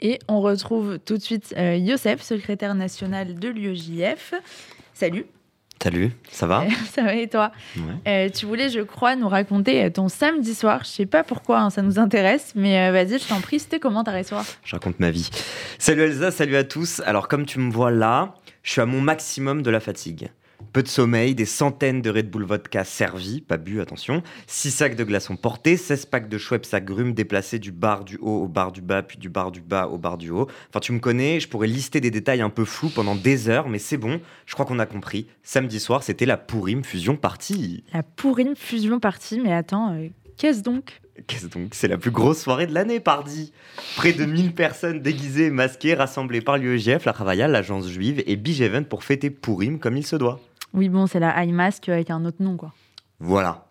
Et 0.00 0.18
on 0.28 0.40
retrouve 0.40 0.98
tout 0.98 1.16
de 1.16 1.22
suite 1.22 1.54
euh, 1.56 1.76
Youssef, 1.76 2.22
secrétaire 2.22 2.74
national 2.74 3.34
de 3.38 3.48
l'UEJF. 3.48 4.34
Salut. 4.92 5.26
Salut, 5.82 6.10
ça 6.30 6.46
va? 6.46 6.64
Ça 6.92 7.02
va 7.02 7.14
et 7.14 7.28
toi? 7.28 7.52
Euh, 8.08 8.30
Tu 8.30 8.46
voulais, 8.46 8.70
je 8.70 8.80
crois, 8.80 9.14
nous 9.14 9.28
raconter 9.28 9.84
euh, 9.84 9.90
ton 9.90 10.08
samedi 10.08 10.54
soir. 10.54 10.80
Je 10.84 10.88
sais 10.88 11.06
pas 11.06 11.22
pourquoi 11.22 11.60
hein, 11.60 11.70
ça 11.70 11.82
nous 11.82 11.98
intéresse, 11.98 12.52
mais 12.56 12.88
euh, 12.88 12.92
vas-y, 12.92 13.18
je 13.18 13.28
t'en 13.28 13.40
prie, 13.40 13.58
c'était 13.60 13.78
comment 13.78 14.02
ta 14.02 14.22
soir 14.24 14.44
Je 14.64 14.74
raconte 14.74 14.98
ma 15.00 15.10
vie. 15.10 15.28
Salut 15.78 16.02
Elsa, 16.02 16.30
salut 16.30 16.56
à 16.56 16.64
tous. 16.64 17.00
Alors 17.04 17.28
comme 17.28 17.44
tu 17.44 17.58
me 17.58 17.70
vois 17.70 17.90
là, 17.90 18.34
je 18.62 18.72
suis 18.72 18.80
à 18.80 18.86
mon 18.86 19.02
maximum 19.02 19.62
de 19.62 19.70
la 19.70 19.80
fatigue. 19.80 20.30
Peu 20.72 20.82
de 20.82 20.88
sommeil, 20.88 21.34
des 21.34 21.44
centaines 21.44 22.02
de 22.02 22.10
Red 22.10 22.30
Bull 22.30 22.44
vodka 22.44 22.84
servis, 22.84 23.40
pas 23.40 23.56
bu, 23.56 23.80
attention, 23.80 24.22
6 24.46 24.70
sacs 24.70 24.96
de 24.96 25.04
glaçons 25.04 25.36
portés, 25.36 25.76
16 25.76 26.06
packs 26.06 26.28
de 26.28 26.38
Schweppes 26.38 26.66
agrumes 26.72 27.14
déplacés 27.14 27.58
du 27.58 27.72
bar 27.72 28.04
du 28.04 28.16
haut 28.16 28.42
au 28.42 28.48
bar 28.48 28.72
du 28.72 28.80
bas, 28.80 29.02
puis 29.02 29.18
du 29.18 29.28
bar 29.28 29.50
du 29.52 29.60
bas 29.60 29.88
au 29.88 29.98
bar 29.98 30.18
du 30.18 30.30
haut. 30.30 30.48
Enfin, 30.68 30.80
tu 30.80 30.92
me 30.92 30.98
connais, 30.98 31.40
je 31.40 31.48
pourrais 31.48 31.66
lister 31.66 32.00
des 32.00 32.10
détails 32.10 32.40
un 32.40 32.50
peu 32.50 32.64
flous 32.64 32.90
pendant 32.90 33.14
des 33.14 33.48
heures, 33.48 33.68
mais 33.68 33.78
c'est 33.78 33.96
bon, 33.96 34.20
je 34.44 34.54
crois 34.54 34.66
qu'on 34.66 34.78
a 34.78 34.86
compris. 34.86 35.26
Samedi 35.42 35.80
soir, 35.80 36.02
c'était 36.02 36.26
la 36.26 36.36
Pourim 36.36 36.84
Fusion 36.84 37.16
Party. 37.16 37.84
La 37.92 38.02
Pourim 38.02 38.54
Fusion 38.56 39.00
Party, 39.00 39.40
mais 39.40 39.52
attends, 39.52 39.94
euh, 39.94 40.08
qu'est-ce 40.36 40.62
donc? 40.62 41.00
Qu'est-ce 41.26 41.46
donc? 41.46 41.68
C'est 41.72 41.88
la 41.88 41.98
plus 41.98 42.10
grosse 42.10 42.40
soirée 42.42 42.66
de 42.66 42.74
l'année, 42.74 43.00
pardi 43.00 43.52
Près 43.96 44.12
de 44.12 44.24
1000 44.24 44.54
personnes 44.54 45.00
déguisées 45.00 45.46
et 45.46 45.50
masquées 45.50 45.94
rassemblées 45.94 46.40
par 46.40 46.58
l'UEGF, 46.58 47.04
la 47.04 47.12
Travailla, 47.12 47.48
l'agence 47.48 47.88
juive 47.88 48.22
et 48.26 48.36
Bigeven 48.36 48.84
pour 48.84 49.04
fêter 49.04 49.30
Pourim 49.30 49.78
comme 49.78 49.96
il 49.96 50.06
se 50.06 50.16
doit. 50.16 50.40
Oui, 50.74 50.88
bon, 50.88 51.06
c'est 51.06 51.20
la 51.20 51.42
High 51.42 51.52
Mask 51.52 51.88
avec 51.88 52.10
un 52.10 52.24
autre 52.24 52.42
nom, 52.42 52.56
quoi. 52.56 52.72
Voilà. 53.18 53.65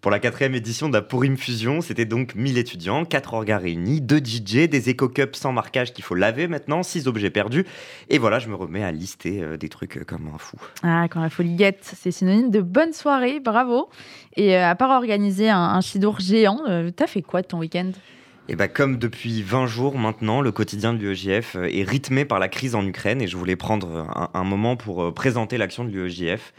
Pour 0.00 0.10
la 0.10 0.18
quatrième 0.18 0.54
édition 0.54 0.88
de 0.88 0.94
la 0.94 1.02
Pourim 1.02 1.36
Fusion, 1.36 1.80
c'était 1.80 2.04
donc 2.04 2.34
1000 2.34 2.58
étudiants, 2.58 3.04
4 3.04 3.34
orgas 3.34 3.58
réunis, 3.58 4.00
2 4.00 4.18
DJ, 4.18 4.68
des 4.68 4.90
éco-cups 4.90 5.38
sans 5.38 5.52
marquage 5.52 5.92
qu'il 5.92 6.04
faut 6.04 6.14
laver 6.14 6.48
maintenant, 6.48 6.82
6 6.82 7.08
objets 7.08 7.30
perdus. 7.30 7.64
Et 8.08 8.18
voilà, 8.18 8.38
je 8.38 8.48
me 8.48 8.54
remets 8.54 8.84
à 8.84 8.92
lister 8.92 9.42
euh, 9.42 9.56
des 9.56 9.68
trucs 9.68 9.96
euh, 9.96 10.04
comme 10.04 10.30
un 10.34 10.38
fou. 10.38 10.56
Ah, 10.82 11.06
quand 11.08 11.20
la 11.20 11.30
folie 11.30 11.54
guette, 11.54 11.80
c'est 11.82 12.10
synonyme 12.10 12.50
de 12.50 12.60
bonne 12.60 12.92
soirée, 12.92 13.40
bravo. 13.40 13.88
Et 14.36 14.56
euh, 14.56 14.68
à 14.68 14.74
part 14.74 14.90
organiser 14.90 15.48
un, 15.48 15.58
un 15.58 15.80
chidour 15.80 16.20
géant, 16.20 16.60
t'as 16.94 17.06
fait 17.06 17.22
quoi 17.22 17.42
de 17.42 17.46
ton 17.46 17.58
week-end? 17.58 17.90
Et 18.48 18.54
bah 18.54 18.68
comme 18.68 18.96
depuis 18.96 19.42
20 19.42 19.66
jours 19.66 19.98
maintenant, 19.98 20.40
le 20.40 20.52
quotidien 20.52 20.94
de 20.94 20.98
l'UEJF 20.98 21.56
est 21.56 21.82
rythmé 21.82 22.24
par 22.24 22.38
la 22.38 22.48
crise 22.48 22.76
en 22.76 22.86
Ukraine 22.86 23.20
et 23.20 23.26
je 23.26 23.36
voulais 23.36 23.56
prendre 23.56 24.06
un, 24.32 24.44
moment 24.44 24.76
pour 24.76 25.12
présenter 25.12 25.58
l'action 25.58 25.84
de 25.84 25.90
l'UEJF. 25.90 26.52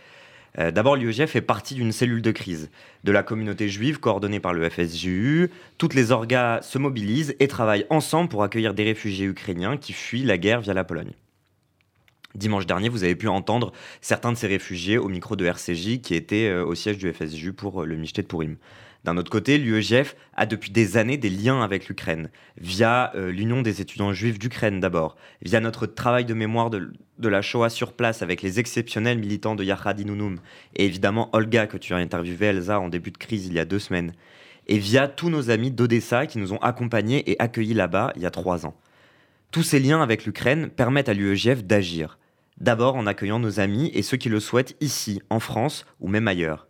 Euh, 0.59 0.71
d'abord, 0.71 0.95
l'UEJF 0.95 1.35
est 1.35 1.41
partie 1.41 1.75
d'une 1.75 1.91
cellule 1.91 2.21
de 2.21 2.31
crise 2.31 2.69
de 3.03 3.11
la 3.11 3.23
communauté 3.23 3.69
juive 3.69 3.99
coordonnée 3.99 4.39
par 4.39 4.53
le 4.53 4.67
FSJU. 4.69 5.51
Toutes 5.77 5.93
les 5.93 6.11
orgas 6.11 6.61
se 6.61 6.77
mobilisent 6.77 7.35
et 7.39 7.47
travaillent 7.47 7.85
ensemble 7.89 8.29
pour 8.29 8.43
accueillir 8.43 8.73
des 8.73 8.83
réfugiés 8.83 9.27
ukrainiens 9.27 9.77
qui 9.77 9.93
fuient 9.93 10.23
la 10.23 10.37
guerre 10.37 10.61
via 10.61 10.73
la 10.73 10.83
Pologne. 10.83 11.11
Dimanche 12.35 12.65
dernier, 12.65 12.89
vous 12.89 13.03
avez 13.03 13.15
pu 13.15 13.27
entendre 13.27 13.71
certains 14.01 14.31
de 14.31 14.37
ces 14.37 14.47
réfugiés 14.47 14.97
au 14.97 15.09
micro 15.09 15.35
de 15.35 15.45
RCJ 15.45 16.01
qui 16.01 16.13
étaient 16.13 16.49
euh, 16.49 16.65
au 16.65 16.75
siège 16.75 16.97
du 16.97 17.11
FSJU 17.11 17.53
pour 17.53 17.83
le 17.83 17.95
Michté 17.95 18.21
de 18.21 18.27
Pourim. 18.27 18.57
D'un 19.07 19.15
autre 19.15 19.31
côté, 19.31 19.57
l'UEGF 19.57 20.17
a 20.35 20.45
depuis 20.45 20.69
des 20.69 20.97
années 20.97 21.15
des 21.15 21.29
liens 21.29 21.63
avec 21.63 21.87
l'Ukraine, 21.87 22.29
via 22.57 23.15
euh, 23.15 23.31
l'Union 23.31 23.61
des 23.61 23.79
étudiants 23.79 24.11
juifs 24.11 24.37
d'Ukraine 24.37 24.81
d'abord, 24.81 25.15
via 25.41 25.61
notre 25.61 25.85
travail 25.85 26.25
de 26.25 26.33
mémoire 26.33 26.69
de, 26.69 26.91
la 27.23 27.41
Shoah 27.41 27.69
sur 27.69 27.93
place 27.93 28.21
avec 28.21 28.41
les 28.41 28.59
exceptionnels 28.59 29.17
militants 29.17 29.55
de 29.55 29.63
Yachad 29.63 29.97
Inunum, 30.01 30.39
et 30.75 30.83
évidemment 30.83 31.29
Olga 31.31 31.67
que 31.67 31.77
tu 31.77 31.93
as 31.93 31.97
interviewé 31.97 32.47
Elsa 32.47 32.81
en 32.81 32.89
début 32.89 33.11
de 33.11 33.17
crise 33.17 33.47
il 33.47 33.53
y 33.53 33.59
a 33.59 33.63
deux 33.63 33.79
semaines, 33.79 34.11
et 34.67 34.77
via 34.77 35.07
tous 35.07 35.29
nos 35.29 35.51
amis 35.51 35.71
d'Odessa 35.71 36.25
qui 36.25 36.37
nous 36.37 36.51
ont 36.51 36.59
accompagnés 36.59 37.31
et 37.31 37.39
accueillis 37.39 37.75
là-bas 37.75 38.11
il 38.17 38.23
y 38.23 38.25
a 38.25 38.29
trois 38.29 38.65
ans. 38.65 38.75
Tous 39.51 39.63
ces 39.63 39.79
liens 39.79 40.01
avec 40.01 40.25
l'Ukraine 40.25 40.69
permettent 40.69 41.07
à 41.07 41.13
l'UEGF 41.13 41.63
d'agir, 41.63 42.19
d'abord 42.57 42.97
en 42.97 43.07
accueillant 43.07 43.39
nos 43.39 43.61
amis 43.61 43.89
et 43.93 44.01
ceux 44.01 44.17
qui 44.17 44.27
le 44.27 44.41
souhaitent 44.41 44.75
ici, 44.81 45.21
en 45.29 45.39
France 45.39 45.85
ou 46.01 46.09
même 46.09 46.27
ailleurs. 46.27 46.66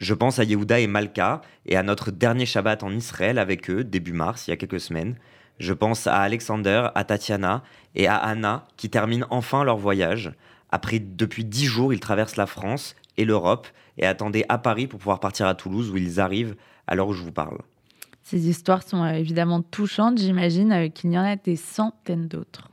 Je 0.00 0.14
pense 0.14 0.38
à 0.38 0.44
Yehuda 0.44 0.80
et 0.80 0.86
Malka 0.86 1.42
et 1.66 1.76
à 1.76 1.82
notre 1.82 2.10
dernier 2.10 2.46
Shabbat 2.46 2.82
en 2.82 2.90
Israël 2.90 3.38
avec 3.38 3.68
eux, 3.68 3.84
début 3.84 4.14
mars, 4.14 4.48
il 4.48 4.50
y 4.50 4.54
a 4.54 4.56
quelques 4.56 4.80
semaines. 4.80 5.14
Je 5.58 5.74
pense 5.74 6.06
à 6.06 6.16
Alexander, 6.20 6.88
à 6.94 7.04
Tatiana 7.04 7.62
et 7.94 8.06
à 8.06 8.16
Anna 8.16 8.66
qui 8.78 8.88
terminent 8.88 9.26
enfin 9.28 9.62
leur 9.62 9.76
voyage. 9.76 10.32
Après, 10.70 11.00
depuis 11.00 11.44
dix 11.44 11.66
jours, 11.66 11.92
ils 11.92 12.00
traversent 12.00 12.36
la 12.36 12.46
France 12.46 12.96
et 13.18 13.26
l'Europe 13.26 13.68
et 13.98 14.06
attendaient 14.06 14.46
à 14.48 14.56
Paris 14.56 14.86
pour 14.86 14.98
pouvoir 14.98 15.20
partir 15.20 15.46
à 15.46 15.54
Toulouse 15.54 15.90
où 15.90 15.98
ils 15.98 16.18
arrivent 16.18 16.56
à 16.86 16.94
l'heure 16.94 17.08
où 17.08 17.12
je 17.12 17.22
vous 17.22 17.32
parle. 17.32 17.58
Ces 18.22 18.48
histoires 18.48 18.82
sont 18.82 19.02
euh, 19.02 19.12
évidemment 19.12 19.60
touchantes, 19.60 20.18
j'imagine 20.18 20.72
euh, 20.72 20.88
qu'il 20.88 21.12
y 21.12 21.18
en 21.18 21.24
a 21.24 21.36
des 21.36 21.56
centaines 21.56 22.28
d'autres. 22.28 22.70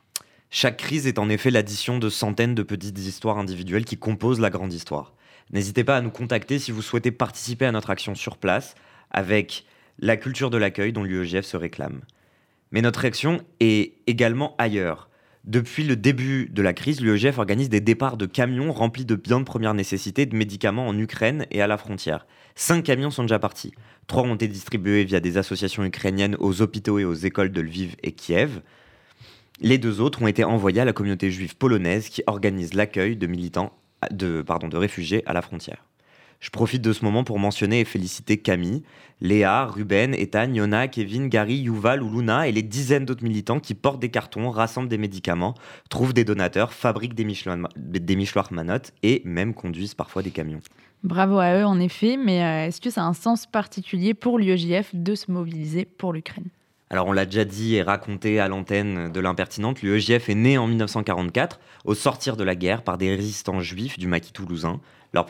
Chaque 0.49 0.77
crise 0.77 1.07
est 1.07 1.19
en 1.19 1.27
effet 1.27 1.51
l'addition 1.51 1.99
de 1.99 2.09
centaines 2.09 2.55
de 2.55 2.63
petites 2.63 2.99
histoires 2.99 3.37
individuelles 3.37 3.83
qui 3.83 3.97
composent 3.97 4.39
la 4.39 4.49
grande 4.49 4.71
histoire. 4.71 5.13
N'hésitez 5.51 5.83
pas 5.83 5.97
à 5.97 6.01
nous 6.01 6.11
contacter 6.11 6.59
si 6.59 6.71
vous 6.71 6.81
souhaitez 6.81 7.11
participer 7.11 7.65
à 7.65 7.71
notre 7.71 7.89
action 7.89 8.15
sur 8.15 8.37
place 8.37 8.75
avec 9.11 9.65
la 9.99 10.17
culture 10.17 10.49
de 10.49 10.57
l'accueil 10.57 10.91
dont 10.91 11.03
l'UEGF 11.03 11.45
se 11.45 11.57
réclame. 11.57 12.01
Mais 12.71 12.81
notre 12.81 13.05
action 13.05 13.41
est 13.59 13.93
également 14.07 14.55
ailleurs. 14.57 15.09
Depuis 15.45 15.85
le 15.85 15.95
début 15.95 16.49
de 16.51 16.61
la 16.61 16.73
crise, 16.73 16.99
l'UEGF 16.99 17.37
organise 17.37 17.69
des 17.69 17.79
départs 17.79 18.17
de 18.17 18.25
camions 18.25 18.73
remplis 18.73 19.05
de 19.05 19.15
biens 19.15 19.39
de 19.39 19.45
première 19.45 19.73
nécessité 19.73 20.25
de 20.25 20.35
médicaments 20.35 20.87
en 20.87 20.97
Ukraine 20.97 21.45
et 21.51 21.61
à 21.61 21.67
la 21.67 21.77
frontière. 21.77 22.27
Cinq 22.55 22.83
camions 22.83 23.11
sont 23.11 23.23
déjà 23.23 23.39
partis. 23.39 23.73
Trois 24.07 24.23
ont 24.23 24.35
été 24.35 24.49
distribués 24.49 25.05
via 25.05 25.21
des 25.21 25.37
associations 25.37 25.85
ukrainiennes 25.85 26.35
aux 26.39 26.61
hôpitaux 26.61 26.99
et 26.99 27.05
aux 27.05 27.13
écoles 27.13 27.53
de 27.53 27.61
Lviv 27.61 27.95
et 28.03 28.11
Kiev. 28.11 28.59
Les 29.61 29.77
deux 29.77 30.01
autres 30.01 30.21
ont 30.21 30.27
été 30.27 30.43
envoyés 30.43 30.81
à 30.81 30.85
la 30.85 30.93
communauté 30.93 31.31
juive 31.31 31.55
polonaise 31.55 32.09
qui 32.09 32.23
organise 32.27 32.73
l'accueil 32.73 33.15
de 33.15 33.27
militants 33.27 33.71
de, 34.11 34.41
pardon, 34.41 34.67
de 34.67 34.77
réfugiés 34.77 35.23
à 35.25 35.33
la 35.33 35.41
frontière. 35.41 35.83
Je 36.39 36.51
profite 36.51 36.83
de 36.83 36.93
ce 36.93 37.03
moment 37.03 37.23
pour 37.23 37.39
mentionner 37.39 37.79
et 37.79 37.85
féliciter 37.85 38.37
Camille, 38.37 38.83
Léa, 39.21 39.65
Ruben, 39.65 40.13
Ethan, 40.13 40.53
Yona, 40.53 40.87
Kevin, 40.87 41.29
Gary, 41.29 41.55
Yuval 41.55 42.03
ou 42.03 42.11
Luna 42.11 42.47
et 42.47 42.51
les 42.51 42.61
dizaines 42.61 43.05
d'autres 43.05 43.23
militants 43.23 43.59
qui 43.59 43.73
portent 43.73 43.99
des 43.99 44.09
cartons, 44.09 44.51
rassemblent 44.51 44.89
des 44.89 44.99
médicaments, 44.99 45.55
trouvent 45.89 46.13
des 46.13 46.23
donateurs, 46.23 46.73
fabriquent 46.73 47.15
des, 47.15 47.25
des 47.25 48.15
michelars 48.15 48.53
manottes 48.53 48.93
et 49.01 49.23
même 49.25 49.55
conduisent 49.55 49.95
parfois 49.95 50.21
des 50.21 50.31
camions. 50.31 50.61
Bravo 51.03 51.39
à 51.39 51.59
eux 51.59 51.65
en 51.65 51.79
effet, 51.79 52.17
mais 52.17 52.43
euh, 52.43 52.67
est-ce 52.67 52.81
que 52.81 52.89
ça 52.89 53.01
a 53.01 53.05
un 53.05 53.13
sens 53.13 53.47
particulier 53.47 54.13
pour 54.13 54.37
l'UEJF 54.37 54.93
de 54.93 55.15
se 55.15 55.31
mobiliser 55.31 55.85
pour 55.85 56.13
l'Ukraine? 56.13 56.49
Alors 56.89 57.07
on 57.07 57.11
l'a 57.11 57.25
déjà 57.25 57.43
dit 57.43 57.75
et 57.75 57.81
raconté 57.81 58.39
à 58.39 58.47
l'antenne 58.47 59.11
de 59.11 59.19
l'impertinente, 59.19 59.81
l'UEJF 59.81 60.29
est 60.29 60.35
né 60.35 60.57
en 60.57 60.67
1944 60.67 61.59
au 61.83 61.93
sortir 61.93 62.37
de 62.37 62.43
la 62.43 62.55
guerre 62.55 62.83
par 62.83 62.97
des 62.97 63.13
résistants 63.13 63.59
juifs 63.59 63.99
du 63.99 64.07
maquis 64.07 64.31
toulousain. 64.31 64.79
Leur, 65.13 65.25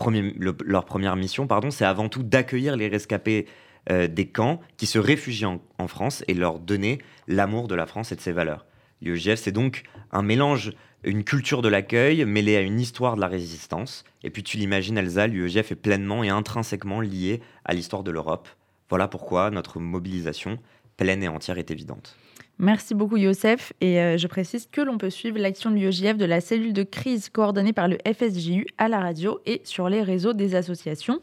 première 0.86 1.16
mission, 1.16 1.48
pardon, 1.48 1.72
c'est 1.72 1.86
avant 1.86 2.10
tout 2.10 2.22
d'accueillir 2.22 2.76
les 2.76 2.88
rescapés 2.88 3.48
euh, 3.90 4.08
des 4.08 4.28
camps 4.28 4.60
qui 4.76 4.86
se 4.86 5.00
réfugient 5.00 5.46
en, 5.46 5.88
France 5.88 6.24
et 6.28 6.34
leur 6.34 6.60
donner 6.60 7.00
l'amour 7.28 7.68
de 7.68 7.76
la 7.76 7.86
France 7.86 8.12
et 8.12 8.16
de 8.16 8.22
ses 8.22 8.32
valeurs. 8.32 8.66
L'UEJF, 9.02 9.40
c'est 9.40 9.52
donc 9.52 9.84
un 10.12 10.22
mélange, 10.22 10.74
une 11.04 11.24
culture 11.24 11.62
de 11.62 11.70
l'accueil 11.70 12.26
mêlée 12.26 12.58
à 12.58 12.62
une 12.62 12.80
histoire 12.80 13.16
de 13.16 13.22
la 13.22 13.28
résistance. 13.28 14.04
Et 14.24 14.30
puis 14.30 14.44
tu 14.44 14.58
l'imagines, 14.58 14.98
Elsa, 14.98 15.26
l'UEJF 15.26 15.72
est 15.72 15.76
pleinement 15.76 16.24
et 16.24 16.30
intrinsèquement 16.30 17.02
lié 17.02 17.42
à 17.66 17.74
l'histoire 17.74 18.04
de 18.04 18.12
l'Europe. 18.12 18.48
Voilà 18.90 19.08
pourquoi 19.08 19.52
notre 19.52 19.80
mobilisation 19.80 20.60
pleine 20.98 21.24
et 21.24 21.28
entière 21.28 21.58
est 21.58 21.72
évidente. 21.72 22.16
Merci 22.60 22.96
beaucoup 22.96 23.18
Youssef 23.18 23.72
et 23.82 24.00
euh, 24.00 24.18
je 24.18 24.26
précise 24.26 24.68
que 24.72 24.82
l'on 24.82 24.98
peut 24.98 25.12
suivre 25.12 25.38
l'action 25.38 25.70
de 25.70 25.76
l'UEJF 25.76 26.18
de 26.18 26.26
la 26.26 26.42
cellule 26.42 26.74
de 26.74 26.82
crise 26.82 27.30
coordonnée 27.30 27.72
par 27.72 27.88
le 27.88 28.00
FSJU 28.04 28.66
à 28.80 28.88
la 28.88 29.00
radio 29.00 29.40
et 29.46 29.62
sur 29.64 29.90
les 29.90 30.02
réseaux 30.02 30.34
des 30.34 30.56
associations. 30.56 31.22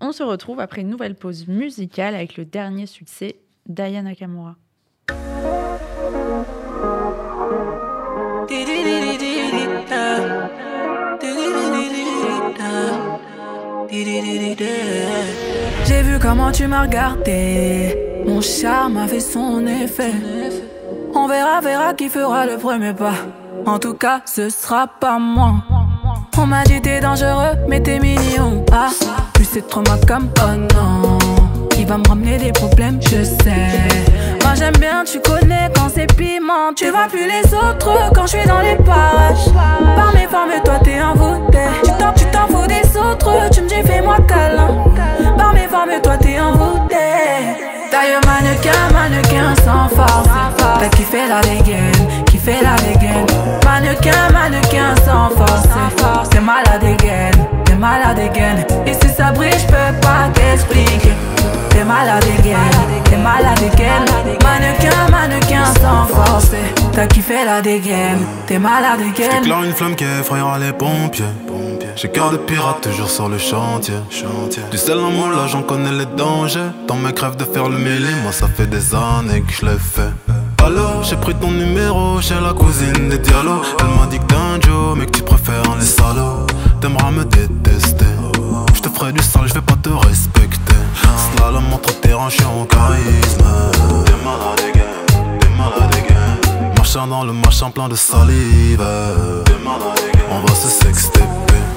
On 0.00 0.12
se 0.12 0.22
retrouve 0.22 0.60
après 0.60 0.82
une 0.82 0.90
nouvelle 0.90 1.14
pause 1.14 1.48
musicale 1.48 2.14
avec 2.14 2.36
le 2.36 2.44
dernier 2.44 2.84
succès 2.84 3.36
d'Aya 3.66 4.02
Nakamura. 4.02 4.56
Comment 16.24 16.50
tu 16.50 16.66
m'as 16.66 16.80
regardé, 16.80 18.24
mon 18.26 18.40
charme 18.40 18.96
a 18.96 19.06
fait 19.06 19.20
son 19.20 19.66
effet. 19.66 20.14
On 21.14 21.28
verra, 21.28 21.60
verra 21.60 21.92
qui 21.92 22.08
fera 22.08 22.46
le 22.46 22.56
premier 22.56 22.94
pas. 22.94 23.12
En 23.66 23.78
tout 23.78 23.92
cas, 23.92 24.22
ce 24.24 24.48
sera 24.48 24.86
pas 24.86 25.18
moi. 25.18 25.56
On 26.38 26.46
m'a 26.46 26.64
dit 26.64 26.80
t'es 26.80 27.00
dangereux, 27.00 27.58
mais 27.68 27.82
t'es 27.82 27.98
mignon. 27.98 28.64
Ah, 28.72 28.88
plus 29.34 29.44
c'est 29.44 29.68
trop 29.68 29.82
ma 29.82 29.98
cam, 29.98 30.30
oh 30.38 30.74
non. 30.74 31.18
Il 31.76 31.86
va 31.86 31.98
me 31.98 32.08
ramener 32.08 32.38
des 32.38 32.52
problèmes, 32.52 32.98
je 33.02 33.22
sais. 33.22 34.38
Moi 34.42 34.54
j'aime 34.54 34.78
bien, 34.78 35.04
tu 35.04 35.20
connais 35.20 35.68
quand 35.76 35.90
c'est 35.94 36.10
piment. 36.16 36.72
Tu 36.74 36.88
vois 36.88 37.06
plus 37.06 37.26
les 37.26 37.52
autres 37.52 38.10
quand 38.14 38.26
je 38.26 38.38
suis 38.38 38.48
dans 38.48 38.60
les 38.60 38.76
parages. 38.76 39.52
Par 39.94 40.14
mes 40.14 40.26
sans 49.74 49.96
force. 49.96 50.28
T'as 50.80 50.88
kiffé 50.88 51.28
la 51.28 51.40
dégaine, 51.40 52.24
kiffé 52.26 52.56
la 52.62 52.76
dégaine. 52.76 53.26
Mannequin, 53.64 54.30
mannequin 54.32 54.94
sans 55.04 55.30
force. 55.30 56.28
T'es 56.30 56.40
malade 56.40 56.80
dégaine, 56.80 57.46
t'es 57.64 57.74
malade 57.74 58.16
dégaine. 58.16 58.64
Et 58.86 58.94
si 58.94 59.08
ça 59.14 59.32
brille, 59.32 59.50
je 59.52 59.66
peux 59.66 60.00
pas 60.00 60.28
t'expliquer. 60.32 61.12
T'es 61.70 61.84
malade 61.84 62.24
dégaine, 62.24 62.58
t'es 63.04 63.16
malade 63.16 63.58
dégaine. 63.58 64.04
Mannequin, 64.42 65.10
mannequin 65.10 65.64
sans 65.80 66.06
force. 66.14 66.50
T'as 66.92 67.06
kiffé 67.06 67.44
la 67.44 67.60
dégaine, 67.60 68.24
t'es 68.46 68.58
malade 68.58 68.98
dégaine. 68.98 69.42
J'éclaire 69.42 69.64
une 69.64 69.72
flamme 69.72 69.96
qui 69.96 70.04
effrayera 70.04 70.58
les 70.58 70.72
pompiers. 70.72 71.24
J'ai 71.96 72.08
cœur 72.08 72.30
de 72.30 72.36
pirate 72.36 72.80
toujours 72.80 73.08
sur 73.08 73.28
le 73.28 73.38
chantier. 73.38 73.94
Du 74.70 74.78
sel 74.78 74.98
en 74.98 75.10
moi 75.10 75.28
là 75.30 75.46
j'en 75.46 75.62
connais 75.62 75.92
les 75.92 76.06
dangers. 76.06 76.70
Dans 76.88 76.96
mes 76.96 77.12
crèves 77.12 77.36
de 77.36 77.44
faire 77.44 77.68
le 77.68 77.78
mêlé, 77.78 78.08
moi 78.22 78.32
ça 78.32 78.48
fait 78.48 78.66
des 78.66 78.94
années 78.94 79.42
que 79.42 79.52
je 79.52 79.64
l'ai 79.64 79.78
fait. 79.78 80.12
Allô, 80.64 81.02
j'ai 81.02 81.16
pris 81.16 81.34
ton 81.34 81.50
numéro 81.50 82.20
chez 82.20 82.34
la 82.40 82.52
cousine 82.52 83.08
des 83.08 83.18
dialogues. 83.18 83.64
Elle 83.78 83.98
m'a 83.98 84.06
dit 84.06 84.18
que 84.18 84.24
t'es 84.24 84.34
un 84.34 84.60
Joe, 84.60 84.96
mais 84.96 85.06
que 85.06 85.12
tu 85.12 85.22
préfères 85.22 85.62
les 85.78 85.84
salauds. 85.84 86.46
T'aimeras 86.80 87.10
me 87.12 87.24
détester. 87.24 88.06
Je 88.74 88.80
te 88.80 88.88
ferai 88.88 89.12
du 89.12 89.22
sale, 89.22 89.46
je 89.46 89.54
vais 89.54 89.60
pas 89.60 89.76
te 89.76 89.90
respecter. 89.90 90.74
Slalom 91.36 91.72
entre 91.72 91.94
tes 92.00 92.12
hanches 92.12 92.40
en 92.40 92.64
charisme. 92.64 93.44
T'es 94.04 94.12
malade 94.24 94.72
t'es 95.40 95.56
malade. 95.56 96.74
Marchant 96.76 97.06
dans 97.06 97.24
le 97.24 97.32
machin 97.32 97.70
plein 97.70 97.88
de 97.88 97.94
salive. 97.94 98.82
On 100.30 100.40
va 100.40 100.54
se 100.54 100.68
sexter. 100.68 101.20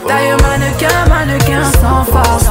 Taille 0.08 0.32
mannequin, 0.41 1.10
mannequin 1.10 1.63
sans 1.82 2.04
force. 2.06 2.46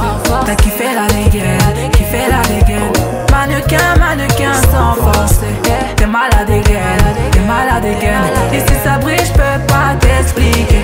T'as 0.45 0.55
kiffé 0.55 0.85
la 0.95 1.07
dégaine, 1.07 1.91
kiffé 1.91 2.19
la 2.29 2.41
dégaine. 2.47 2.93
Mannequin, 3.31 3.95
mannequin 3.99 4.53
sans 4.71 4.93
force. 5.01 5.39
T'es 5.95 6.05
malade 6.05 6.47
dégaine, 6.47 7.31
t'es 7.31 7.39
malade 7.39 7.81
dégaine. 7.81 8.21
Et 8.53 8.59
si 8.59 8.75
ça 8.83 8.97
brille, 8.99 9.17
je 9.25 9.33
peux 9.33 9.65
pas 9.67 9.95
t'expliquer. 9.99 10.81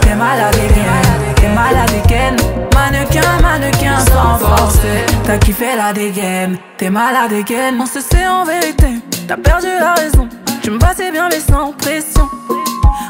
T'es 0.00 0.14
malade 0.14 0.54
dégaine, 0.54 1.34
t'es 1.36 1.48
malade 1.48 1.90
dégaine. 1.90 2.36
Mannequin, 2.74 3.40
mannequin 3.42 3.98
sans 4.06 4.38
force. 4.38 4.78
T'as 5.24 5.38
kiffé 5.38 5.76
la 5.76 5.92
dégaine, 5.92 6.56
t'es 6.78 6.90
malade 6.90 7.30
dégaine. 7.30 7.76
On 7.80 7.86
se 7.86 8.00
sait 8.00 8.26
en 8.26 8.44
vérité, 8.44 9.00
t'as 9.26 9.36
perdu 9.36 9.68
la 9.78 9.94
raison. 9.94 10.28
Tu 10.62 10.70
me 10.70 10.78
passais 10.78 11.10
bien 11.10 11.28
mais 11.28 11.40
sans 11.40 11.72
pression. 11.72 12.28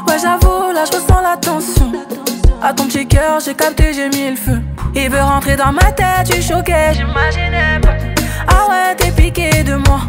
Ouais, 0.07 0.17
j'avoue, 0.21 0.71
là 0.73 0.83
je 0.85 0.97
ressens 0.97 1.21
la 1.21 1.37
tension. 1.37 1.91
À 2.61 2.73
ton 2.73 2.85
petit 2.85 3.05
cœur, 3.07 3.39
j'ai 3.43 3.53
capté, 3.53 3.93
j'ai 3.93 4.09
mis 4.09 4.29
le 4.29 4.35
feu. 4.35 4.61
Il 4.95 5.09
veut 5.09 5.21
rentrer 5.21 5.55
dans 5.55 5.71
ma 5.71 5.91
tête, 5.91 6.29
tu 6.29 6.41
choquais, 6.41 6.93
j'imaginais 6.93 7.79
pas. 7.81 7.95
Ah 8.47 8.69
ouais, 8.69 8.95
t'es 8.95 9.11
piqué 9.11 9.63
de 9.63 9.75
moi. 9.75 9.99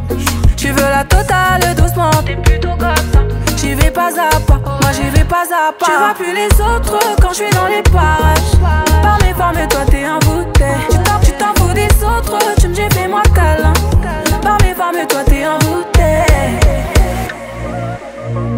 Tu 0.56 0.68
veux 0.68 0.88
la 0.88 1.04
totale 1.04 1.74
doucement, 1.76 2.10
t'es 2.24 2.36
plutôt 2.36 2.76
comme 2.76 2.94
ça. 3.12 3.20
J'y 3.56 3.74
vais 3.74 3.90
pas 3.90 4.08
à 4.08 4.40
pas, 4.40 4.60
moi 4.64 4.92
j'y 4.92 5.08
vais 5.10 5.24
pas 5.24 5.42
à 5.42 5.72
pas. 5.72 5.86
Tu 5.86 5.92
vois 5.92 6.14
plus 6.14 6.34
les 6.34 6.60
autres 6.60 6.98
quand 7.20 7.30
je 7.30 7.34
suis 7.34 7.50
dans 7.50 7.66
les 7.66 7.82
parages. 7.82 8.54
Par 9.02 9.18
mes 9.22 9.34
formes, 9.34 9.66
toi 9.68 9.80
t'es 9.90 10.06
envoûté. 10.06 10.64
Tu 10.90 10.96
t'en, 10.98 11.20
tu 11.24 11.32
t'en 11.32 11.54
fous 11.60 11.74
des 11.74 12.04
autres, 12.04 12.38
tu 12.60 12.68
me 12.68 12.74
dis 12.74 12.94
fais-moi 12.94 13.22
câlin. 13.34 13.72
Par 14.42 14.58
mes 14.62 14.74
formes, 14.74 15.06
toi 15.08 15.20
t'es 15.26 15.46
envoûté. 15.46 15.84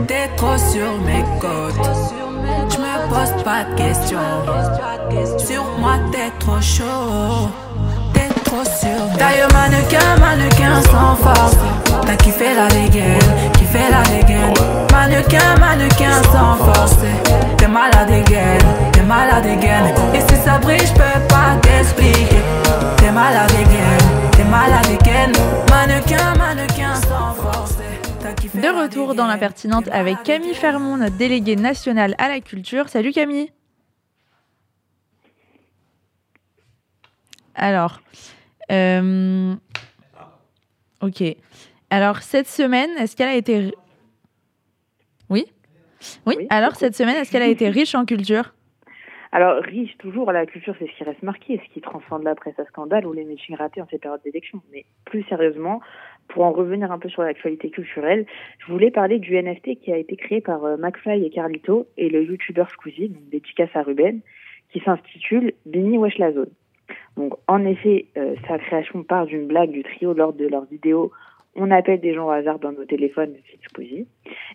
T'es 0.07 0.29
trop 0.37 0.57
sur 0.57 1.01
mes 1.05 1.25
côtes. 1.41 1.89
Je 2.69 2.79
me 2.79 3.09
pose 3.09 3.43
pas 3.45 3.65
de 3.65 3.75
questions. 3.77 4.19
Sur 5.39 5.65
moi, 5.79 5.95
t'es 6.13 6.31
trop 6.39 6.61
chaud. 6.61 7.51
T'es 8.13 8.29
trop 8.45 8.65
sur 8.65 9.19
D'ailleurs, 9.19 9.49
mannequin, 9.53 10.17
mannequin 10.21 10.83
sans 10.91 11.17
force. 11.17 11.57
T'as 12.07 12.17
kiffé 12.17 12.55
la 12.55 12.69
dégaine, 12.69 13.19
kiffé 13.55 13.81
la 13.91 14.03
dégaine. 14.03 14.55
Mannequin, 14.93 15.57
mannequin 15.59 16.23
sans 16.33 16.57
force. 16.57 16.97
T'es 17.57 17.69
malade 17.69 18.09
dégaine, 18.09 18.61
t'es 18.93 19.03
malade. 19.03 19.47
Et 20.15 20.21
si 20.21 20.41
ça 20.45 20.59
brille, 20.59 20.79
je 20.81 20.93
peux 20.93 21.21
pas 21.29 21.57
t'expliquer. 21.63 22.43
T'es 22.97 23.11
malade 23.11 23.51
dégaine, 23.51 24.31
t'es 24.33 24.45
malade 24.45 24.87
dégaine. 24.89 25.33
Mannequin, 25.71 26.35
mannequin 26.39 26.95
sans 26.95 27.35
force. 27.35 27.75
De 28.27 28.83
retour 28.83 29.15
dans 29.15 29.29
l'impertinente 29.29 29.87
avec 29.93 30.21
Camille 30.25 30.55
Fermont, 30.55 30.97
notre 30.97 31.17
déléguée 31.17 31.55
nationale 31.55 32.17
à 32.19 32.29
la 32.29 32.41
culture. 32.41 32.89
Salut 32.89 33.13
Camille. 33.13 33.53
Alors, 37.55 38.01
euh, 38.73 39.55
ok. 41.03 41.23
Alors 41.91 42.19
cette 42.23 42.49
semaine, 42.49 42.91
est-ce 42.99 43.15
qu'elle 43.15 43.29
a 43.29 43.37
été 43.37 43.73
oui, 45.31 45.47
oui? 46.27 46.49
Alors 46.51 46.75
cette 46.75 46.97
semaine, 46.97 47.15
est-ce 47.17 47.31
qu'elle 47.31 47.43
a 47.43 47.47
été 47.47 47.69
riche 47.69 47.95
en 47.95 48.05
culture? 48.05 48.55
Alors, 49.33 49.61
riche, 49.63 49.97
toujours, 49.99 50.33
la 50.33 50.47
culture, 50.47 50.75
c'est 50.79 50.87
ce 50.87 50.97
qui 50.97 51.05
reste 51.05 51.23
marqué, 51.23 51.61
ce 51.63 51.75
qui 51.75 51.81
transcende 51.81 52.23
la 52.23 52.35
presse 52.35 52.59
à 52.59 52.65
scandale 52.65 53.07
ou 53.07 53.13
les 53.13 53.25
meetings 53.25 53.57
ratés 53.57 53.83
en 53.83 53.87
ces 53.91 53.99
périodes 53.99 54.23
d'élection. 54.25 54.63
Mais 54.73 54.87
plus 55.05 55.25
sérieusement, 55.25 55.83
pour 56.29 56.45
en 56.45 56.53
revenir 56.53 56.93
un 56.93 56.99
peu 56.99 57.09
sur 57.09 57.23
l'actualité 57.23 57.71
culturelle, 57.71 58.27
je 58.59 58.73
voulais 58.73 58.91
parler 58.91 59.19
du 59.19 59.37
NFT 59.41 59.81
qui 59.81 59.93
a 59.93 59.97
été 59.97 60.17
créé 60.17 60.41
par 60.41 60.65
euh, 60.65 60.77
McFly 60.77 61.25
et 61.25 61.31
Carlito 61.31 61.87
et 61.97 62.09
le 62.09 62.23
youtubeur 62.23 62.71
Squeezie, 62.71 63.09
donc 63.09 63.29
dédicace 63.31 63.71
à 63.75 63.83
Ruben, 63.83 64.21
qui 64.73 64.81
s'intitule 64.81 65.53
Bini 65.65 65.99
Wesh 65.99 66.19
la 66.19 66.33
Zone. 66.33 66.51
Donc, 67.17 67.35
en 67.47 67.65
effet, 67.65 68.07
euh, 68.17 68.35
sa 68.47 68.59
création 68.59 69.03
part 69.03 69.27
d'une 69.27 69.47
blague 69.47 69.71
du 69.71 69.83
trio 69.83 70.13
lors 70.13 70.33
de 70.33 70.47
leur 70.47 70.65
vidéo 70.65 71.13
On 71.55 71.71
appelle 71.71 72.01
des 72.01 72.15
gens 72.15 72.27
au 72.27 72.31
hasard 72.31 72.59
dans 72.59 72.73
nos 72.73 72.85
téléphones, 72.85 73.35
Squeezie. 73.69 74.07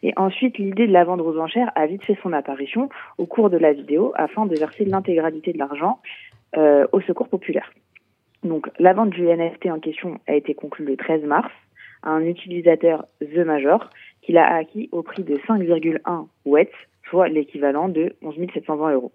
Et 0.04 0.14
ensuite, 0.18 0.58
l'idée 0.60 0.88
de 0.88 0.94
la 0.94 1.04
vendre 1.04 1.26
aux 1.26 1.40
enchères 1.40 1.72
a 1.76 1.88
vite 1.88 2.04
fait 2.04 2.18
son 2.22 2.34
apparition 2.34 2.90
au 3.18 3.26
cours 3.26 3.50
de 3.50 3.58
la 3.58 3.74
vidéo 3.74 4.14
afin 4.16 4.46
de 4.46 4.56
verser 4.56 4.86
l'intégralité 4.86 5.54
de 5.54 5.58
l'argent 5.58 6.00
euh, 6.58 6.86
au 6.92 7.02
secours 7.02 7.28
populaire. 7.28 7.72
Donc, 8.44 8.70
la 8.80 8.94
vente 8.94 9.12
du 9.12 9.24
NFT 9.24 9.68
en 9.68 9.80
question 9.80 10.20
a 10.28 10.34
été 10.34 10.54
conclue 10.54 10.86
le 10.86 10.98
13 10.98 11.24
mars 11.24 11.52
à 12.04 12.10
un 12.12 12.24
utilisateur 12.24 13.06
The 13.22 13.38
Major 13.38 13.90
qui 14.22 14.32
l'a 14.32 14.48
acquis 14.54 14.90
au 14.92 15.04
prix 15.04 15.24
de 15.24 15.38
5,1 15.38 16.28
WETS, 16.46 16.72
soit 17.10 17.28
l'équivalent 17.28 17.90
de 17.90 18.16
11 18.22 18.36
720 18.54 18.94
euros. 18.94 19.12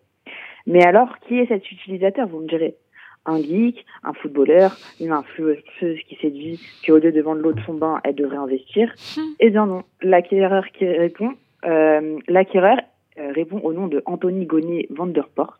Mais 0.67 0.85
alors, 0.85 1.19
qui 1.21 1.39
est 1.39 1.47
cet 1.47 1.71
utilisateur, 1.71 2.29
vous 2.29 2.41
me 2.41 2.49
direz 2.49 2.77
un 3.25 3.39
geek, 3.39 3.85
un 4.05 4.13
footballeur, 4.13 4.77
une 5.01 5.13
influenceuse 5.13 5.99
qui 6.09 6.17
séduit, 6.17 6.61
qui 6.83 6.93
au 6.93 6.99
lieu 6.99 7.13
de 7.13 7.21
vendre 7.21 7.41
l'eau 7.41 7.53
de 7.53 7.61
son 7.63 7.75
bain, 7.75 8.01
elle 8.05 8.15
devrait 8.15 8.37
investir. 8.37 8.93
Eh 9.41 9.51
bien 9.51 9.67
non, 9.67 9.83
l'acquéreur 10.01 10.65
qui 10.73 10.87
répond, 10.87 11.33
euh, 11.65 12.19
l'acquéreur 12.29 12.79
euh, 13.19 13.33
répond 13.33 13.59
au 13.61 13.73
nom 13.73 13.89
de 13.89 14.03
Anthony 14.07 14.47
Gonier 14.47 14.87
Vanderport, 14.91 15.59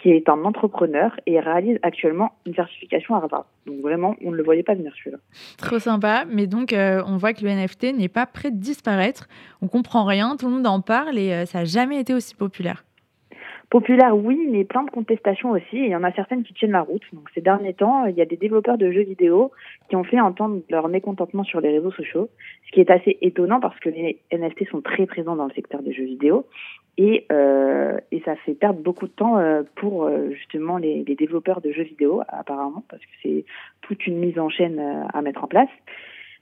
qui 0.00 0.10
est 0.10 0.28
un 0.28 0.44
entrepreneur 0.44 1.14
et 1.26 1.40
réalise 1.40 1.78
actuellement 1.82 2.32
une 2.46 2.54
certification 2.54 3.14
à 3.14 3.18
Harvard. 3.18 3.46
Donc 3.66 3.80
vraiment, 3.80 4.14
on 4.24 4.30
ne 4.30 4.36
le 4.36 4.44
voyait 4.44 4.62
pas 4.62 4.74
venir 4.74 4.92
celui-là. 4.96 5.18
Trop 5.58 5.78
sympa, 5.78 6.24
mais 6.30 6.46
donc 6.46 6.72
euh, 6.72 7.02
on 7.06 7.16
voit 7.16 7.32
que 7.34 7.44
le 7.44 7.50
NFT 7.50 7.96
n'est 7.96 8.08
pas 8.08 8.26
prêt 8.26 8.50
de 8.50 8.58
disparaître. 8.58 9.28
On 9.60 9.68
comprend 9.68 10.04
rien, 10.04 10.36
tout 10.36 10.46
le 10.46 10.52
monde 10.52 10.66
en 10.66 10.80
parle 10.80 11.18
et 11.18 11.32
euh, 11.32 11.46
ça 11.46 11.58
n'a 11.58 11.64
jamais 11.64 12.00
été 12.00 12.14
aussi 12.14 12.34
populaire. 12.34 12.84
Populaire, 13.70 14.16
oui, 14.16 14.48
mais 14.50 14.64
plein 14.64 14.82
de 14.82 14.90
contestations 14.90 15.50
aussi. 15.50 15.66
il 15.72 15.88
y 15.88 15.96
en 15.96 16.02
a 16.02 16.10
certaines 16.12 16.42
qui 16.42 16.54
tiennent 16.54 16.70
la 16.70 16.80
route. 16.80 17.02
Donc, 17.12 17.28
ces 17.34 17.42
derniers 17.42 17.74
temps, 17.74 18.06
il 18.06 18.16
y 18.16 18.22
a 18.22 18.24
des 18.24 18.38
développeurs 18.38 18.78
de 18.78 18.90
jeux 18.90 19.02
vidéo 19.02 19.50
qui 19.90 19.96
ont 19.96 20.04
fait 20.04 20.18
entendre 20.18 20.62
leur 20.70 20.88
mécontentement 20.88 21.44
sur 21.44 21.60
les 21.60 21.68
réseaux 21.68 21.90
sociaux, 21.90 22.30
ce 22.66 22.72
qui 22.72 22.80
est 22.80 22.90
assez 22.90 23.18
étonnant 23.20 23.60
parce 23.60 23.78
que 23.80 23.90
les 23.90 24.20
NFT 24.32 24.70
sont 24.70 24.80
très 24.80 25.04
présents 25.04 25.36
dans 25.36 25.44
le 25.44 25.52
secteur 25.52 25.82
des 25.82 25.92
jeux 25.92 26.04
vidéo 26.04 26.46
et, 26.98 27.26
euh, 27.30 27.96
et 28.10 28.20
ça 28.24 28.34
fait 28.34 28.54
perdre 28.54 28.80
beaucoup 28.80 29.06
de 29.06 29.12
temps 29.12 29.38
euh, 29.38 29.62
pour 29.76 30.04
euh, 30.04 30.30
justement 30.32 30.78
les, 30.78 31.04
développeurs 31.04 31.60
de 31.60 31.70
jeux 31.70 31.84
vidéo, 31.84 32.22
apparemment, 32.28 32.82
parce 32.90 33.02
que 33.02 33.10
c'est 33.22 33.44
toute 33.82 34.06
une 34.06 34.18
mise 34.18 34.38
en 34.38 34.48
chaîne 34.48 34.80
à 35.12 35.22
mettre 35.22 35.44
en 35.44 35.46
place. 35.46 35.70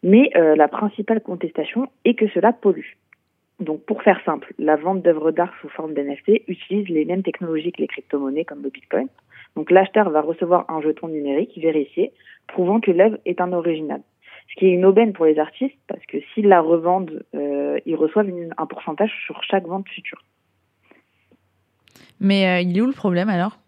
Mais 0.03 0.31
la 0.35 0.69
principale 0.69 1.21
contestation 1.23 1.89
est 2.05 2.15
que 2.15 2.29
cela 2.29 2.53
pollue. 2.53 2.97
Donc, 3.61 3.83
pour 3.85 4.03
faire 4.03 4.21
simple, 4.25 4.53
la 4.59 4.77
vente 4.77 5.03
d'œuvres 5.03 5.31
d'art 5.31 5.53
sous 5.61 5.69
forme 5.69 5.95
d'NFT 5.95 6.43
utilise 6.47 6.89
les 6.89 7.05
mêmes 7.07 7.23
technologies 7.23 7.73
que 7.73 7.81
les 7.81 7.87
crypto-monnaies 7.87 8.45
comme 8.45 8.63
le 8.63 8.69
Bitcoin. 8.69 9.09
Donc, 9.57 9.71
l'acheteur 9.71 10.11
va 10.11 10.21
recevoir 10.21 10.71
un 10.71 10.83
jeton 10.83 11.09
numérique 11.09 11.57
vérifié, 11.57 12.13
prouvant 12.47 12.81
que 12.81 12.91
l'œuvre 12.91 13.17
est 13.25 13.41
un 13.41 13.53
original. 13.53 14.03
Ce 14.51 14.55
qui 14.57 14.67
est 14.67 14.73
une 14.73 14.85
aubaine 14.85 15.13
pour 15.13 15.25
les 15.25 15.39
artistes, 15.39 15.79
parce 15.89 16.05
que 16.07 16.19
s'ils 16.35 16.49
la 16.49 16.61
revendent, 16.61 17.25
ils 17.33 17.97
reçoivent 17.97 18.31
un 18.57 18.67
pourcentage 18.67 19.13
sur 19.25 19.43
chaque 19.43 19.67
vente 19.67 19.89
future. 19.89 20.23
Mais 22.21 22.47
euh, 22.47 22.61
il 22.61 22.77
est 22.77 22.81
où 22.81 22.87
le 22.87 22.93
problème 22.93 23.29
alors? 23.29 23.59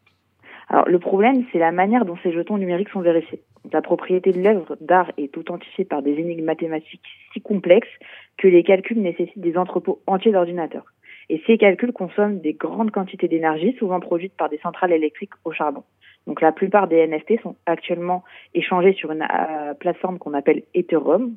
Alors, 0.68 0.88
le 0.88 0.98
problème, 0.98 1.44
c'est 1.50 1.58
la 1.58 1.72
manière 1.72 2.04
dont 2.04 2.16
ces 2.22 2.32
jetons 2.32 2.58
numériques 2.58 2.90
sont 2.90 3.00
vérifiés. 3.00 3.40
La 3.72 3.82
propriété 3.82 4.32
de 4.32 4.42
l'œuvre 4.42 4.76
d'art 4.80 5.10
est 5.16 5.36
authentifiée 5.36 5.84
par 5.84 6.02
des 6.02 6.12
énigmes 6.12 6.44
mathématiques 6.44 7.06
si 7.32 7.40
complexes 7.40 7.88
que 8.36 8.48
les 8.48 8.62
calculs 8.62 9.00
nécessitent 9.00 9.40
des 9.40 9.56
entrepôts 9.56 10.00
entiers 10.06 10.32
d'ordinateurs. 10.32 10.84
Et 11.30 11.42
ces 11.46 11.58
calculs 11.58 11.92
consomment 11.92 12.40
des 12.40 12.54
grandes 12.54 12.90
quantités 12.90 13.28
d'énergie, 13.28 13.76
souvent 13.78 14.00
produites 14.00 14.34
par 14.36 14.48
des 14.48 14.58
centrales 14.58 14.92
électriques 14.92 15.32
au 15.44 15.52
charbon. 15.52 15.84
Donc 16.26 16.40
la 16.40 16.52
plupart 16.52 16.88
des 16.88 17.06
NFT 17.06 17.42
sont 17.42 17.56
actuellement 17.66 18.22
échangés 18.54 18.92
sur 18.92 19.10
une 19.12 19.22
euh, 19.22 19.74
plateforme 19.74 20.18
qu'on 20.18 20.34
appelle 20.34 20.62
Ethereum. 20.74 21.34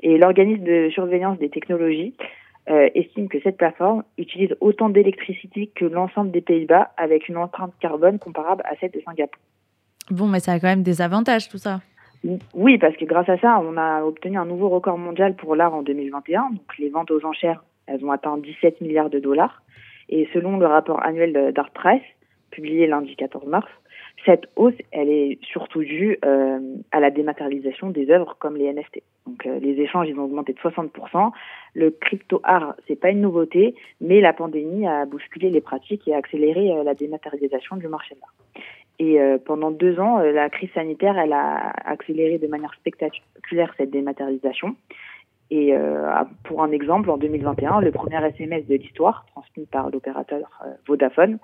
Et 0.00 0.18
l'organisme 0.18 0.64
de 0.64 0.90
surveillance 0.90 1.38
des 1.38 1.48
technologies 1.48 2.14
euh, 2.70 2.88
estime 2.94 3.28
que 3.28 3.38
cette 3.42 3.56
plateforme 3.56 4.04
utilise 4.16 4.56
autant 4.60 4.88
d'électricité 4.88 5.70
que 5.74 5.84
l'ensemble 5.84 6.30
des 6.30 6.40
Pays-Bas 6.40 6.92
avec 6.96 7.28
une 7.28 7.36
empreinte 7.36 7.74
carbone 7.80 8.18
comparable 8.18 8.62
à 8.64 8.74
celle 8.76 8.90
de 8.90 9.00
Singapour. 9.04 9.42
Bon, 10.10 10.28
mais 10.28 10.40
ça 10.40 10.52
a 10.52 10.60
quand 10.60 10.68
même 10.68 10.82
des 10.82 11.02
avantages 11.02 11.48
tout 11.48 11.58
ça. 11.58 11.80
Oui, 12.54 12.78
parce 12.78 12.96
que 12.96 13.04
grâce 13.04 13.28
à 13.28 13.36
ça, 13.38 13.60
on 13.62 13.76
a 13.76 14.02
obtenu 14.02 14.38
un 14.38 14.46
nouveau 14.46 14.70
record 14.70 14.96
mondial 14.96 15.36
pour 15.36 15.56
l'art 15.56 15.74
en 15.74 15.82
2021. 15.82 16.50
Donc 16.50 16.78
les 16.78 16.88
ventes 16.88 17.10
aux 17.10 17.24
enchères, 17.26 17.62
elles 17.86 18.02
ont 18.04 18.10
atteint 18.10 18.38
17 18.38 18.80
milliards 18.80 19.10
de 19.10 19.18
dollars. 19.18 19.62
Et 20.08 20.28
selon 20.32 20.58
le 20.58 20.66
rapport 20.66 21.04
annuel 21.04 21.52
d'Art 21.52 21.70
Price, 21.70 22.02
publié 22.50 22.86
lundi 22.86 23.14
14 23.16 23.46
mars, 23.46 23.68
cette 24.24 24.48
hausse, 24.56 24.74
elle 24.90 25.10
est 25.10 25.38
surtout 25.42 25.82
due 25.82 26.18
euh, 26.24 26.60
à 26.92 27.00
la 27.00 27.10
dématérialisation 27.10 27.90
des 27.90 28.10
œuvres 28.10 28.36
comme 28.38 28.56
les 28.56 28.72
NFT. 28.72 29.02
Donc 29.26 29.46
euh, 29.46 29.58
les 29.58 29.80
échanges, 29.80 30.08
ils 30.08 30.18
ont 30.18 30.24
augmenté 30.24 30.52
de 30.52 30.58
60%. 30.58 31.32
Le 31.74 31.90
crypto 31.90 32.40
art, 32.44 32.74
c'est 32.86 32.98
pas 32.98 33.10
une 33.10 33.22
nouveauté, 33.22 33.74
mais 34.00 34.20
la 34.20 34.32
pandémie 34.32 34.86
a 34.86 35.06
bousculé 35.06 35.50
les 35.50 35.60
pratiques 35.60 36.06
et 36.06 36.14
a 36.14 36.18
accéléré 36.18 36.72
euh, 36.72 36.84
la 36.84 36.94
dématérialisation 36.94 37.76
du 37.76 37.88
marché 37.88 38.14
de 38.14 38.20
l'art. 38.20 38.34
Et 38.98 39.20
euh, 39.20 39.38
pendant 39.44 39.70
deux 39.70 39.98
ans, 39.98 40.18
euh, 40.18 40.30
la 40.32 40.48
crise 40.48 40.70
sanitaire, 40.72 41.18
elle 41.18 41.32
a 41.32 41.70
accéléré 41.84 42.38
de 42.38 42.46
manière 42.46 42.72
spectaculaire 42.74 43.74
cette 43.76 43.90
dématérialisation. 43.90 44.76
Et 45.50 45.74
euh, 45.74 46.10
pour 46.44 46.62
un 46.62 46.70
exemple, 46.70 47.10
en 47.10 47.16
2021, 47.16 47.80
le 47.80 47.90
premier 47.90 48.24
SMS 48.24 48.66
de 48.66 48.76
l'histoire, 48.76 49.26
transmis 49.32 49.66
par 49.66 49.90
l'opérateur 49.90 50.60
Vodafone, 50.86 51.38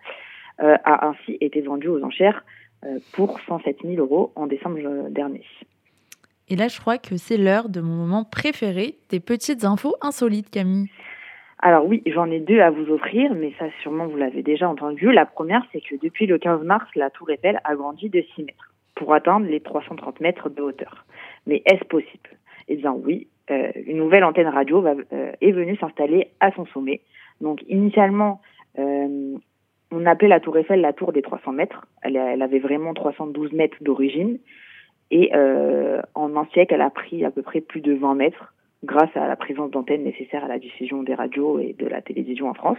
a 0.59 1.09
ainsi 1.09 1.39
été 1.41 1.62
vendu 1.62 1.89
aux 1.89 2.03
enchères 2.05 2.45
pour 3.14 3.41
107 3.41 3.78
000 3.83 3.95
euros 3.95 4.31
en 4.37 4.47
décembre 4.47 5.09
dernier. 5.09 5.43
Et 6.51 6.57
là, 6.57 6.66
je 6.66 6.80
crois 6.80 6.98
que 6.98 7.16
c'est 7.16 7.36
l'heure 7.36 7.68
de 7.68 7.80
mon 7.80 7.94
moment 7.94 8.24
préféré, 8.24 8.96
des 9.09 9.20
petites 9.20 9.64
infos 9.64 9.94
insolites, 10.03 10.51
Camille. 10.51 10.90
Alors 11.61 11.86
oui, 11.86 12.03
j'en 12.07 12.28
ai 12.28 12.40
deux 12.40 12.59
à 12.59 12.70
vous 12.70 12.90
offrir, 12.90 13.34
mais 13.34 13.53
ça 13.59 13.66
sûrement 13.82 14.07
vous 14.09 14.16
l'avez 14.16 14.42
déjà 14.42 14.68
entendu. 14.68 15.12
La 15.12 15.26
première, 15.26 15.62
c'est 15.72 15.80
que 15.80 15.94
depuis 16.03 16.26
le 16.26 16.38
15 16.38 16.64
mars, 16.64 16.88
la 16.96 17.09
tour 17.11 17.30
Eiffel 17.30 17.61
a 17.62 17.76
grandi 17.76 18.09
de 18.09 18.24
6 18.34 18.44
mètres 18.44 18.74
pour 18.96 19.14
atteindre 19.14 19.46
les 19.46 19.61
330 19.61 20.20
mètres 20.20 20.48
de 20.48 20.61
hauteur. 20.61 21.05
Mais 21.46 21.62
est-ce 21.66 21.84
possible? 21.84 22.30
Eh 22.66 22.76
bien 22.76 22.92
oui, 22.92 23.28
euh, 23.51 23.70
une 23.86 23.98
nouvelle 23.98 24.24
antenne 24.24 24.48
radio 24.48 24.84
euh, 24.84 25.32
est 25.40 25.53
venue 25.53 25.76
s'installer 25.76 26.32
à 26.40 26.51
son 26.53 26.66
sommet. 26.66 27.03
Donc 27.40 27.62
initialement, 27.68 28.40
euh, 28.78 29.36
on 29.92 30.07
appelait 30.07 30.28
la 30.28 30.40
tour 30.40 30.57
Eiffel 30.57 30.80
la 30.80 30.94
tour 30.94 31.12
des 31.12 31.22
300 31.22 31.53
mètres. 31.53 31.86
Elle 32.03 32.16
avait 32.16 32.59
vraiment 32.59 32.92
312 32.94 33.53
mètres 33.53 33.76
d'origine. 33.82 34.38
Et 35.11 35.30
euh, 35.34 36.00
en 36.14 36.36
un 36.36 36.46
siècle, 36.46 36.74
elle 36.74 36.82
a 36.82 36.90
pris 36.90 37.24
à 37.24 37.30
peu 37.30 37.42
près 37.42 37.61
plus 37.61 37.80
de 37.80 37.94
20 37.94 38.14
mètres 38.14 38.54
grâce 38.84 39.14
à 39.14 39.26
la 39.26 39.36
présence 39.36 39.70
d'antennes 39.70 40.04
nécessaires 40.04 40.44
à 40.44 40.48
la 40.48 40.58
diffusion 40.58 41.02
des 41.02 41.14
radios 41.14 41.58
et 41.58 41.74
de 41.78 41.86
la 41.86 42.00
télévision 42.00 42.48
en 42.48 42.54
France. 42.54 42.78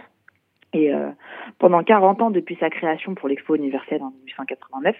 Et 0.72 0.92
euh, 0.92 1.10
pendant 1.58 1.82
40 1.82 2.22
ans 2.22 2.30
depuis 2.30 2.56
sa 2.58 2.70
création 2.70 3.14
pour 3.14 3.28
l'Expo 3.28 3.54
universelle 3.54 4.02
en 4.02 4.10
1889, 4.10 4.96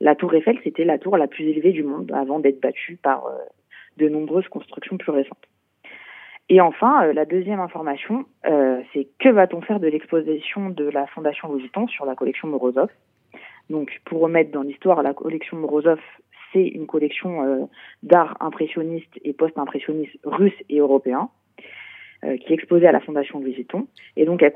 la 0.00 0.14
tour 0.14 0.34
Eiffel, 0.34 0.58
c'était 0.62 0.84
la 0.84 0.98
tour 0.98 1.16
la 1.16 1.26
plus 1.26 1.44
élevée 1.44 1.72
du 1.72 1.82
monde 1.82 2.12
avant 2.12 2.40
d'être 2.40 2.60
battue 2.60 2.98
par 3.02 3.26
euh, 3.26 3.38
de 3.96 4.08
nombreuses 4.08 4.48
constructions 4.48 4.98
plus 4.98 5.12
récentes. 5.12 5.48
Et 6.50 6.60
enfin, 6.60 7.10
la 7.14 7.24
deuxième 7.24 7.60
information, 7.60 8.26
c'est 8.42 9.08
que 9.18 9.30
va-t-on 9.30 9.62
faire 9.62 9.80
de 9.80 9.88
l'exposition 9.88 10.68
de 10.68 10.84
la 10.84 11.06
Fondation 11.06 11.48
Louis 11.48 11.62
Vuitton 11.62 11.88
sur 11.88 12.04
la 12.04 12.14
collection 12.14 12.48
Morozov? 12.48 12.90
Donc, 13.70 13.98
pour 14.04 14.20
remettre 14.20 14.50
dans 14.50 14.60
l'histoire, 14.60 15.02
la 15.02 15.14
collection 15.14 15.56
Morozov 15.56 16.00
c'est 16.54 16.66
une 16.66 16.86
collection 16.86 17.42
euh, 17.42 17.66
d'art 18.02 18.36
impressionniste 18.40 19.12
et 19.22 19.34
post-impressionniste 19.34 20.16
russe 20.24 20.54
et 20.70 20.78
européen 20.78 21.28
euh, 22.24 22.38
qui 22.38 22.52
est 22.52 22.54
exposée 22.54 22.86
à 22.86 22.92
la 22.92 23.00
Fondation 23.00 23.40
Louis 23.40 23.52
Vuitton. 23.52 23.86
Et 24.16 24.24
donc, 24.24 24.42
elle, 24.42 24.54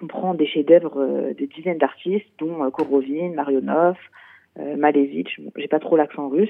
comprend 0.00 0.34
des 0.34 0.46
chefs-d'œuvre 0.46 1.00
euh, 1.00 1.34
de 1.34 1.44
dizaines 1.44 1.78
d'artistes, 1.78 2.26
dont 2.38 2.68
Korovine, 2.70 3.34
Marionov, 3.34 3.96
Malevich, 4.58 5.38
bon, 5.38 5.52
j'ai 5.54 5.68
pas 5.68 5.80
trop 5.80 5.98
l'accent 5.98 6.30
russe. 6.30 6.48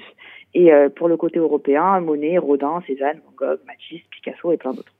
Et 0.55 0.71
pour 0.95 1.09
le 1.09 1.17
côté 1.17 1.41
européen, 1.41 1.99
Monet, 1.99 2.39
Rodin, 2.39 2.81
Cézanne, 2.87 3.21
Van 3.25 3.33
Gogh, 3.37 3.59
Matisse, 3.67 4.07
Picasso 4.13 4.53
et 4.53 4.57
plein 4.57 4.75
d'autres. 4.75 4.93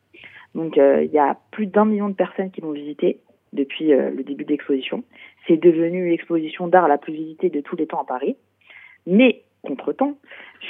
Donc, 0.57 0.77
il 0.77 1.11
y 1.13 1.19
a 1.19 1.39
plus 1.53 1.67
d'un 1.67 1.85
million 1.85 2.09
de 2.09 2.15
personnes 2.15 2.51
qui 2.51 2.63
l'ont 2.63 2.73
visité 2.73 3.21
depuis 3.53 3.91
le 3.91 4.25
début 4.25 4.45
de 4.45 4.51
l'exposition. 4.51 5.05
C'est 5.47 5.57
devenu 5.57 6.11
l'exposition 6.11 6.67
d'art 6.67 6.89
la 6.89 6.99
plus 6.99 7.13
visitée 7.13 7.49
de 7.49 7.61
tous 7.61 7.77
les 7.77 7.87
temps 7.87 8.01
à 8.01 8.05
Paris. 8.05 8.37
Mais 9.07 9.45
contre-temps, 9.67 10.17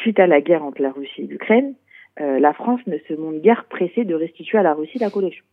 suite 0.02 0.18
à 0.18 0.26
la 0.26 0.40
guerre 0.40 0.64
entre 0.64 0.82
la 0.82 0.90
Russie 0.90 1.22
et 1.22 1.26
l'Ukraine, 1.26 1.74
euh, 2.20 2.38
la 2.38 2.52
France 2.52 2.80
ne 2.86 2.98
se 3.08 3.14
montre 3.14 3.40
guère 3.40 3.64
pressée 3.64 4.04
de 4.04 4.14
restituer 4.14 4.58
à 4.58 4.62
la 4.62 4.74
Russie 4.74 4.98
la 4.98 5.10
collection. 5.10 5.44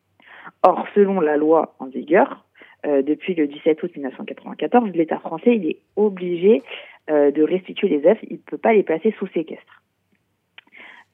Or, 0.62 0.86
selon 0.96 1.20
la 1.20 1.38
loi 1.38 1.76
en 1.80 1.88
vigueur, 1.88 2.46
euh, 2.86 3.02
depuis 3.02 3.34
le 3.36 3.48
17 3.48 3.84
août 3.84 3.92
1994, 3.96 4.92
l'État 4.94 5.20
français 5.20 5.56
il 5.56 5.70
est 5.70 5.78
obligé 5.96 6.62
euh, 7.10 7.32
de 7.32 7.44
restituer 7.44 7.90
les 7.90 8.06
œuvres, 8.06 8.20
il 8.30 8.34
ne 8.34 8.38
peut 8.38 8.58
pas 8.58 8.74
les 8.74 8.84
placer 8.84 9.14
sous 9.20 9.28
séquestre. 9.28 9.82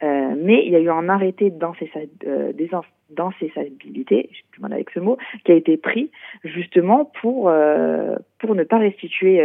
Mais 0.01 0.65
il 0.65 0.71
y 0.71 0.77
a 0.77 0.80
eu 0.80 0.89
un 0.89 1.09
arrêté 1.09 1.49
d'incessabilité, 1.49 4.30
je 4.32 4.61
mal 4.61 4.71
avec 4.71 4.91
ce 4.91 5.01
mot, 5.01 5.17
qui 5.43 5.51
a 5.51 5.55
été 5.55 5.75
pris 5.75 6.09
justement 6.45 7.03
pour 7.19 7.51
pour 8.38 8.55
ne 8.55 8.63
pas 8.63 8.77
restituer 8.77 9.41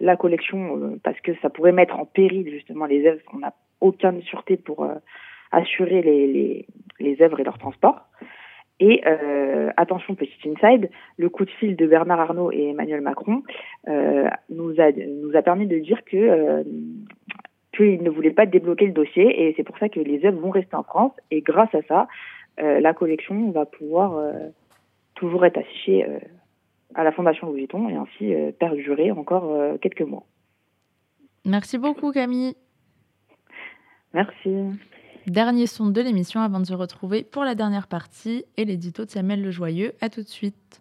la 0.00 0.16
collection 0.16 0.76
euh, 0.76 1.00
parce 1.02 1.20
que 1.20 1.32
ça 1.42 1.50
pourrait 1.50 1.72
mettre 1.72 1.98
en 1.98 2.06
péril 2.06 2.48
justement 2.50 2.86
les 2.86 3.06
œuvres. 3.06 3.20
On 3.32 3.38
n'a 3.38 3.54
aucune 3.80 4.22
sûreté 4.22 4.56
pour 4.56 4.84
euh, 4.84 4.94
assurer 5.52 6.02
les, 6.02 7.22
œuvres 7.22 7.40
et 7.40 7.44
leur 7.44 7.58
transport. 7.58 8.00
Et 8.78 9.02
euh, 9.06 9.70
attention, 9.76 10.14
petit 10.14 10.32
inside, 10.48 10.90
le 11.18 11.28
coup 11.28 11.44
de 11.44 11.50
fil 11.50 11.76
de 11.76 11.86
Bernard 11.86 12.20
Arnault 12.20 12.50
et 12.50 12.70
Emmanuel 12.70 13.02
Macron 13.02 13.42
nous, 14.48 14.74
a, 14.80 15.42
permis 15.42 15.66
de 15.66 15.78
dire 15.78 16.02
que 16.04 16.16
euh, 16.16 16.62
qu'ils 17.76 18.02
ne 18.02 18.10
voulaient 18.10 18.30
pas 18.30 18.46
débloquer 18.46 18.86
le 18.86 18.92
dossier 18.92 19.48
et 19.48 19.54
c'est 19.56 19.64
pour 19.64 19.76
ça 19.78 19.90
que 19.90 20.00
les 20.00 20.24
œuvres 20.24 20.40
vont 20.40 20.50
rester 20.50 20.76
en 20.76 20.82
France 20.82 21.12
et 21.30 21.42
grâce 21.42 21.74
à 21.74 21.82
ça, 21.82 22.08
la 22.58 22.92
collection 22.92 23.50
va 23.52 23.64
pouvoir 23.64 24.34
toujours 25.14 25.46
être 25.46 25.56
affichée 25.56 26.04
à 26.94 27.04
la 27.04 27.12
Fondation 27.12 27.46
Louis 27.48 27.60
Vuitton 27.60 27.88
et 27.88 27.94
ainsi 27.94 28.34
euh, 28.34 28.52
perdurer 28.52 29.10
encore 29.10 29.52
euh, 29.52 29.76
quelques 29.78 30.02
mois. 30.02 30.24
Merci 31.44 31.78
beaucoup 31.78 32.12
Camille. 32.12 32.54
Merci. 34.12 34.50
Dernier 35.26 35.66
son 35.66 35.90
de 35.90 36.00
l'émission 36.00 36.40
avant 36.40 36.60
de 36.60 36.66
se 36.66 36.74
retrouver 36.74 37.22
pour 37.22 37.44
la 37.44 37.54
dernière 37.54 37.86
partie 37.86 38.44
et 38.56 38.64
l'édito 38.64 39.04
de 39.04 39.10
Samuel 39.10 39.42
Le 39.42 39.50
Joyeux. 39.50 39.92
À 40.00 40.08
tout 40.08 40.22
de 40.22 40.28
suite. 40.28 40.80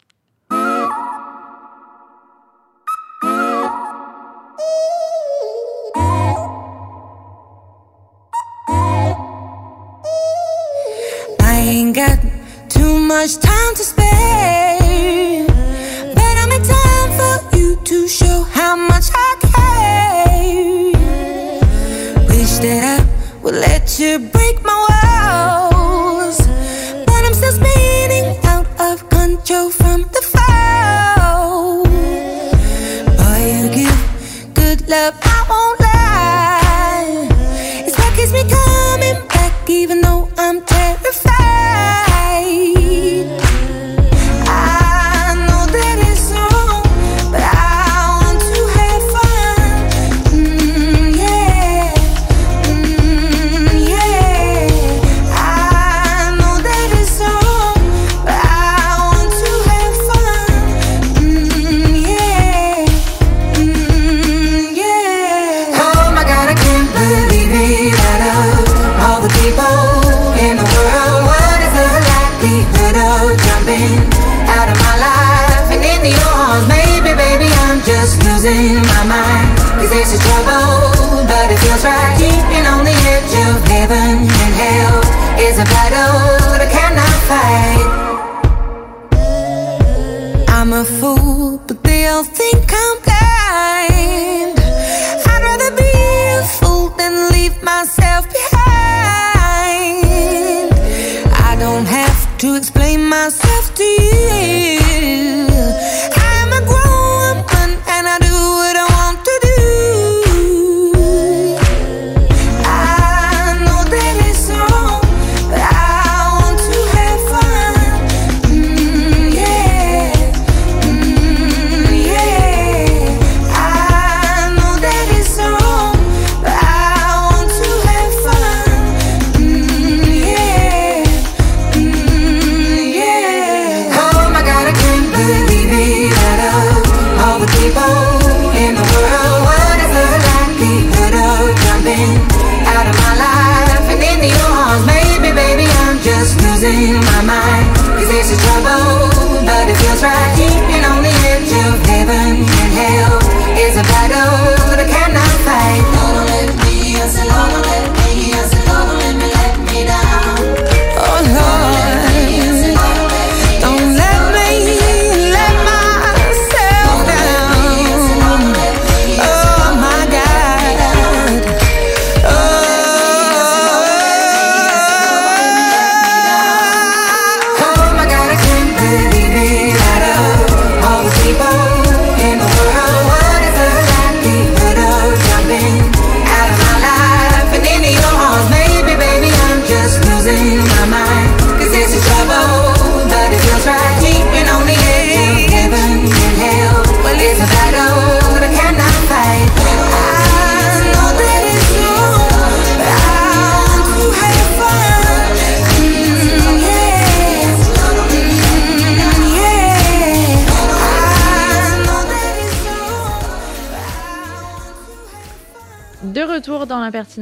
Love, 35.09 35.19
I 35.23 35.45
won't 35.49 35.79
lie. 35.81 37.29
It's 37.85 37.97
what 37.97 38.13
keeps 38.15 38.31
me 38.31 38.43
coming 38.43 39.27
back, 39.27 39.69
even 39.69 40.01
though 40.01 40.29
I'm 40.37 40.61
terrified. 40.61 41.38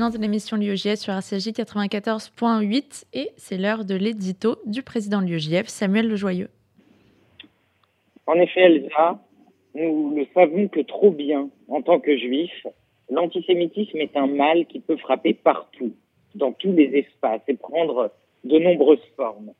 De 0.09 0.17
l'émission 0.17 0.55
l'UEJF 0.55 0.95
sur 0.95 1.13
RCJ 1.13 1.49
94.8 1.49 3.03
et 3.13 3.29
c'est 3.35 3.57
l'heure 3.57 3.83
de 3.83 3.95
l'édito 3.95 4.57
du 4.65 4.81
président 4.81 5.21
de 5.21 5.37
Samuel 5.67 6.07
Lejoyeux. 6.07 6.49
En 8.25 8.35
effet, 8.35 8.61
Elsa, 8.61 9.19
nous 9.75 10.15
le 10.15 10.25
savons 10.33 10.69
que 10.69 10.79
trop 10.79 11.11
bien 11.11 11.49
en 11.67 11.81
tant 11.81 11.99
que 11.99 12.17
juifs, 12.17 12.65
l'antisémitisme 13.09 13.97
est 13.97 14.15
un 14.15 14.27
mal 14.27 14.65
qui 14.67 14.79
peut 14.79 14.97
frapper 14.97 15.33
partout, 15.33 15.91
dans 16.35 16.53
tous 16.53 16.71
les 16.71 16.97
espaces 16.97 17.41
et 17.49 17.55
prendre 17.55 18.11
de 18.45 18.59
nombreuses 18.59 19.05
formes. 19.17 19.51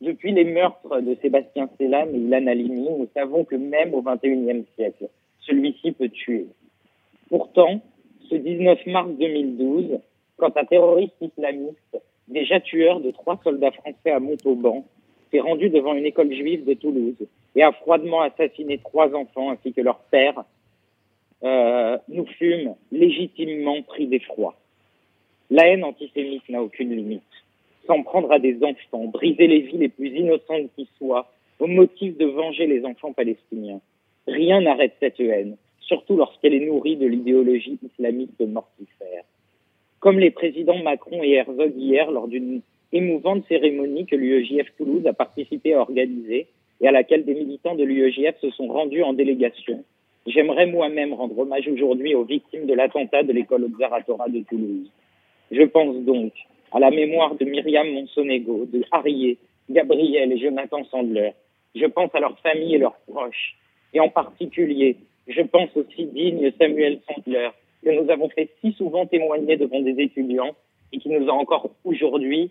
Depuis 0.00 0.32
les 0.32 0.44
meurtres 0.44 1.00
de 1.00 1.16
Sébastien 1.20 1.68
Selam 1.78 2.14
et 2.14 2.18
Ilan 2.18 2.46
Halimi, 2.46 2.88
nous 2.88 3.08
savons 3.14 3.44
que 3.44 3.56
même 3.56 3.92
au 3.94 4.02
XXIe 4.02 4.64
siècle, 4.76 5.08
celui-ci 5.40 5.92
peut 5.92 6.08
tuer. 6.08 6.46
Pourtant, 7.28 7.80
ce 8.28 8.34
19 8.34 8.86
mars 8.86 9.10
2012, 9.18 9.98
quand 10.36 10.56
un 10.56 10.64
terroriste 10.64 11.14
islamiste, 11.20 11.98
déjà 12.28 12.60
tueur 12.60 13.00
de 13.00 13.10
trois 13.10 13.40
soldats 13.42 13.72
français 13.72 14.10
à 14.10 14.20
Montauban, 14.20 14.84
s'est 15.30 15.40
rendu 15.40 15.70
devant 15.70 15.94
une 15.94 16.06
école 16.06 16.32
juive 16.32 16.64
de 16.64 16.74
Toulouse 16.74 17.26
et 17.54 17.62
a 17.62 17.72
froidement 17.72 18.22
assassiné 18.22 18.78
trois 18.78 19.14
enfants 19.14 19.50
ainsi 19.50 19.72
que 19.72 19.80
leur 19.80 19.98
père, 20.10 20.44
euh, 21.44 21.98
nous 22.08 22.26
fûmes 22.26 22.74
légitimement 22.92 23.82
pris 23.82 24.06
d'effroi. 24.06 24.54
La 25.50 25.68
haine 25.68 25.84
antisémite 25.84 26.48
n'a 26.48 26.62
aucune 26.62 26.94
limite. 26.94 27.22
S'en 27.86 28.02
prendre 28.02 28.30
à 28.32 28.38
des 28.38 28.62
enfants, 28.62 29.06
briser 29.06 29.48
les 29.48 29.60
vies 29.60 29.78
les 29.78 29.88
plus 29.88 30.08
innocentes 30.08 30.70
qui 30.76 30.88
soient, 30.98 31.30
au 31.58 31.66
motif 31.66 32.16
de 32.16 32.26
venger 32.26 32.66
les 32.66 32.84
enfants 32.84 33.12
palestiniens. 33.12 33.80
Rien 34.26 34.60
n'arrête 34.60 34.94
cette 35.00 35.20
haine, 35.20 35.56
surtout 35.92 36.16
lorsqu'elle 36.16 36.54
est 36.54 36.64
nourrie 36.64 36.96
de 36.96 37.06
l'idéologie 37.06 37.78
islamiste 37.82 38.40
mortifère. 38.40 39.24
Comme 40.00 40.18
les 40.18 40.30
présidents 40.30 40.82
Macron 40.82 41.22
et 41.22 41.32
Herzog 41.32 41.74
hier 41.76 42.10
lors 42.10 42.28
d'une 42.28 42.62
émouvante 42.92 43.44
cérémonie 43.46 44.06
que 44.06 44.16
l'UEJF 44.16 44.68
Toulouse 44.78 45.06
a 45.06 45.12
participé 45.12 45.74
à 45.74 45.80
organiser 45.80 46.46
et 46.80 46.88
à 46.88 46.92
laquelle 46.92 47.26
des 47.26 47.34
militants 47.34 47.74
de 47.74 47.84
l'UEJF 47.84 48.40
se 48.40 48.48
sont 48.52 48.68
rendus 48.68 49.02
en 49.02 49.12
délégation. 49.12 49.84
J'aimerais 50.26 50.64
moi-même 50.64 51.12
rendre 51.12 51.38
hommage 51.38 51.68
aujourd'hui 51.68 52.14
aux 52.14 52.24
victimes 52.24 52.64
de 52.64 52.72
l'attentat 52.72 53.22
de 53.22 53.32
l'école 53.34 53.64
Observatora 53.64 54.30
de 54.30 54.40
Toulouse. 54.48 54.90
Je 55.50 55.62
pense 55.62 55.96
donc 55.96 56.32
à 56.72 56.80
la 56.80 56.90
mémoire 56.90 57.34
de 57.34 57.44
Myriam 57.44 57.86
Monsonego, 57.92 58.64
de 58.72 58.82
Harriet, 58.90 59.36
Gabriel 59.68 60.32
et 60.32 60.38
Jonathan 60.38 60.84
Sandler. 60.84 61.32
Je 61.74 61.84
pense 61.84 62.14
à 62.14 62.20
leurs 62.20 62.38
familles 62.38 62.76
et 62.76 62.78
leurs 62.78 62.98
proches. 63.06 63.56
Et 63.92 64.00
en 64.00 64.08
particulier, 64.08 64.96
je 65.28 65.42
pense 65.42 65.70
au 65.76 65.84
si 65.94 66.06
digne 66.06 66.50
Samuel 66.58 67.00
Sandler, 67.06 67.50
que 67.84 67.90
nous 67.90 68.10
avons 68.10 68.28
fait 68.28 68.50
si 68.60 68.72
souvent 68.72 69.06
témoigner 69.06 69.56
devant 69.56 69.80
des 69.80 70.00
étudiants 70.02 70.54
et 70.92 70.98
qui 70.98 71.08
nous 71.08 71.28
a 71.28 71.32
encore 71.32 71.70
aujourd'hui 71.84 72.50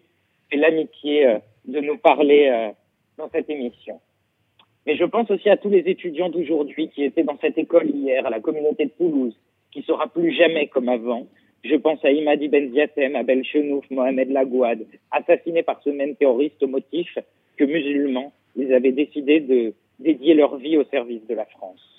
fait 0.49 0.57
l'amitié 0.57 1.27
euh, 1.27 1.39
de 1.65 1.79
nous 1.79 1.97
parler 1.97 2.49
euh, 2.49 2.69
dans 3.17 3.29
cette 3.29 3.49
émission. 3.49 3.99
Mais 4.85 4.95
je 4.95 5.05
pense 5.05 5.29
aussi 5.29 5.49
à 5.49 5.57
tous 5.57 5.69
les 5.69 5.83
étudiants 5.89 6.29
d'aujourd'hui 6.29 6.89
qui 6.89 7.03
étaient 7.03 7.23
dans 7.23 7.37
cette 7.39 7.57
école 7.57 7.89
hier, 7.89 8.25
à 8.25 8.29
la 8.29 8.39
communauté 8.39 8.85
de 8.85 8.91
Toulouse, 8.91 9.35
qui 9.71 9.83
sera 9.83 10.07
plus 10.07 10.31
jamais 10.33 10.67
comme 10.67 10.89
avant. 10.89 11.27
Je 11.63 11.75
pense 11.75 12.03
à 12.03 12.11
Imadi 12.11 12.47
Benziatem, 12.47 13.15
Abel 13.15 13.45
Chenouf, 13.45 13.85
Mohamed 13.91 14.31
Lagouad, 14.31 14.85
assassinés 15.11 15.61
par 15.61 15.81
ce 15.83 15.91
même 15.91 16.15
terroriste 16.15 16.61
au 16.63 16.67
motif 16.67 17.17
que 17.57 17.63
musulmans, 17.63 18.33
ils 18.55 18.73
avaient 18.73 18.91
décidé 18.91 19.39
de 19.39 19.73
dédier 19.99 20.33
leur 20.33 20.57
vie 20.57 20.77
au 20.77 20.83
service 20.85 21.25
de 21.27 21.35
la 21.35 21.45
France. 21.45 21.90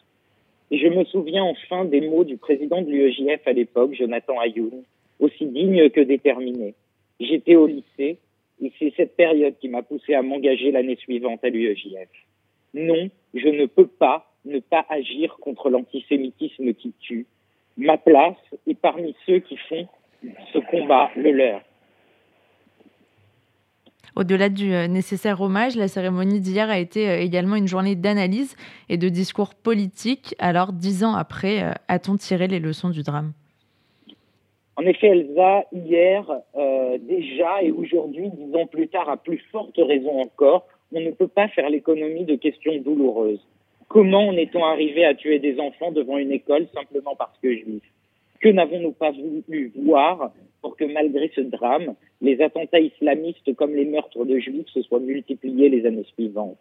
Et 0.72 0.78
je 0.78 0.88
me 0.88 1.04
souviens 1.04 1.44
enfin 1.44 1.84
des 1.84 2.00
mots 2.00 2.24
du 2.24 2.38
président 2.38 2.80
de 2.80 2.90
l'UEJF 2.90 3.46
à 3.46 3.52
l'époque, 3.52 3.92
Jonathan 3.92 4.40
Ayoun, 4.40 4.82
aussi 5.20 5.44
digne 5.44 5.90
que 5.90 6.00
déterminé. 6.00 6.74
J'étais 7.20 7.56
au 7.56 7.66
lycée 7.66 8.16
et 8.62 8.72
c'est 8.78 8.94
cette 8.96 9.14
période 9.14 9.54
qui 9.60 9.68
m'a 9.68 9.82
poussé 9.82 10.14
à 10.14 10.22
m'engager 10.22 10.72
l'année 10.72 10.96
suivante 10.96 11.44
à 11.44 11.50
l'UEJF. 11.50 12.08
Non, 12.72 13.10
je 13.34 13.48
ne 13.48 13.66
peux 13.66 13.86
pas 13.86 14.32
ne 14.46 14.60
pas 14.60 14.86
agir 14.88 15.36
contre 15.42 15.68
l'antisémitisme 15.68 16.72
qui 16.72 16.94
tue. 17.00 17.26
Ma 17.76 17.98
place 17.98 18.36
est 18.66 18.74
parmi 18.74 19.14
ceux 19.26 19.40
qui 19.40 19.58
font 19.68 19.86
ce 20.54 20.58
combat 20.58 21.10
le 21.16 21.32
leur. 21.32 21.60
Au-delà 24.14 24.50
du 24.50 24.74
euh, 24.74 24.88
nécessaire 24.88 25.40
hommage, 25.40 25.74
la 25.76 25.88
cérémonie 25.88 26.40
d'hier 26.40 26.68
a 26.68 26.78
été 26.78 27.08
euh, 27.08 27.20
également 27.20 27.56
une 27.56 27.66
journée 27.66 27.94
d'analyse 27.94 28.56
et 28.90 28.98
de 28.98 29.08
discours 29.08 29.54
politique. 29.54 30.34
Alors, 30.38 30.72
dix 30.72 31.02
ans 31.02 31.14
après, 31.14 31.62
euh, 31.62 31.72
a-t-on 31.88 32.16
tiré 32.16 32.46
les 32.46 32.60
leçons 32.60 32.90
du 32.90 33.02
drame? 33.02 33.32
En 34.76 34.82
effet, 34.82 35.08
Elsa, 35.08 35.64
hier, 35.72 36.24
déjà 37.00 37.62
et 37.62 37.70
aujourd'hui, 37.70 38.30
dix 38.30 38.56
ans 38.56 38.66
plus 38.66 38.88
tard, 38.88 39.08
à 39.08 39.18
plus 39.18 39.38
forte 39.52 39.76
raison 39.76 40.22
encore, 40.22 40.66
on 40.94 41.00
ne 41.00 41.10
peut 41.10 41.28
pas 41.28 41.48
faire 41.48 41.68
l'économie 41.68 42.24
de 42.24 42.36
questions 42.36 42.74
douloureuses. 42.78 43.46
Comment 43.88 44.28
en 44.28 44.32
est-on 44.32 44.64
arrivé 44.64 45.04
à 45.04 45.14
tuer 45.14 45.38
des 45.38 45.60
enfants 45.60 45.92
devant 45.92 46.16
une 46.16 46.32
école 46.32 46.66
simplement 46.74 47.14
parce 47.14 47.38
que 47.42 47.54
juifs? 47.54 47.82
Que 48.42 48.48
n'avons-nous 48.48 48.90
pas 48.90 49.12
voulu 49.12 49.72
voir 49.76 50.32
pour 50.62 50.76
que 50.76 50.84
malgré 50.84 51.30
ce 51.34 51.40
drame, 51.40 51.94
les 52.20 52.42
attentats 52.42 52.80
islamistes 52.80 53.54
comme 53.54 53.72
les 53.72 53.84
meurtres 53.84 54.24
de 54.24 54.36
juifs 54.40 54.66
se 54.74 54.82
soient 54.82 54.98
multipliés 54.98 55.68
les 55.68 55.86
années 55.86 56.06
suivantes? 56.14 56.58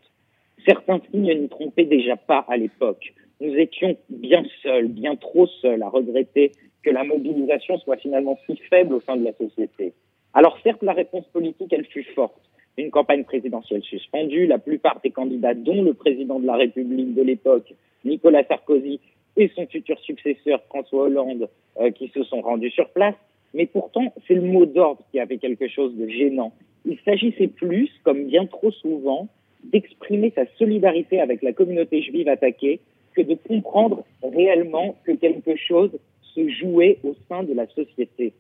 Certains 0.64 1.02
signes 1.10 1.34
n'y 1.34 1.50
trompaient 1.50 1.86
déjà 1.86 2.16
pas 2.18 2.46
à 2.48 2.56
l'époque. 2.56 3.14
Nous 3.40 3.56
étions 3.56 3.98
bien 4.10 4.44
seuls, 4.62 4.90
bien 4.90 5.16
trop 5.16 5.48
seuls 5.48 5.82
à 5.82 5.90
regretter 5.90 6.52
que 6.84 6.92
la 6.92 7.04
mobilisation 7.04 7.80
soit 7.80 7.98
finalement 7.98 8.38
si 8.46 8.56
faible 8.70 8.94
au 8.94 9.02
sein 9.02 9.18
de 9.18 9.26
la 9.26 9.34
société. 9.34 9.94
Alors 10.36 10.60
certes, 10.62 10.84
la 10.84 10.94
réponse 10.94 11.26
politique, 11.34 11.74
elle 11.74 11.86
fut 11.86 12.06
forte 12.14 12.40
une 12.78 12.92
campagne 12.92 13.24
présidentielle 13.24 13.82
suspendue. 13.82 14.46
La 14.46 14.60
plupart 14.60 15.00
des 15.04 15.10
candidats, 15.10 15.56
dont 15.56 15.82
le 15.82 15.96
président 15.96 16.40
de 16.40 16.46
la 16.46 16.58
République 16.58 17.16
de 17.16 17.24
l'époque, 17.24 17.74
Nicolas 18.06 18.44
Sarkozy, 18.44 19.00
et 19.38 19.52
son 19.56 19.66
futur 19.68 20.00
successeur, 20.00 20.62
François 20.70 21.04
Hollande, 21.04 21.50
euh, 21.80 21.92
qui 21.92 22.10
se 22.10 22.24
sont 22.24 22.42
rendus 22.42 22.72
sur 22.72 22.90
place. 22.90 23.16
Mais 23.54 23.66
pourtant, 23.66 24.14
c'est 24.28 24.34
le 24.34 24.42
mot 24.42 24.66
d'ordre 24.66 25.02
qui 25.12 25.20
avait 25.20 25.38
quelque 25.38 25.68
chose 25.68 25.96
de 25.96 26.08
gênant. 26.08 26.54
Il 26.86 26.98
s'agissait 27.06 27.48
plus, 27.48 27.90
comme 28.04 28.26
bien 28.26 28.46
trop 28.46 28.72
souvent, 28.72 29.28
d'exprimer 29.64 30.32
sa 30.36 30.46
solidarité 30.58 31.20
avec 31.20 31.42
la 31.42 31.54
communauté 31.54 32.02
juive 32.02 32.28
attaquée 32.28 32.80
que 33.14 33.22
de 33.22 33.36
comprendre 33.36 34.04
réellement 34.24 34.96
que 35.04 35.12
quelque 35.12 35.56
chose 35.56 35.92
se 36.34 36.48
jouait 36.50 37.00
au 37.04 37.14
sein 37.28 37.44
de 37.44 37.54
la 37.54 37.68
société. 37.68 38.34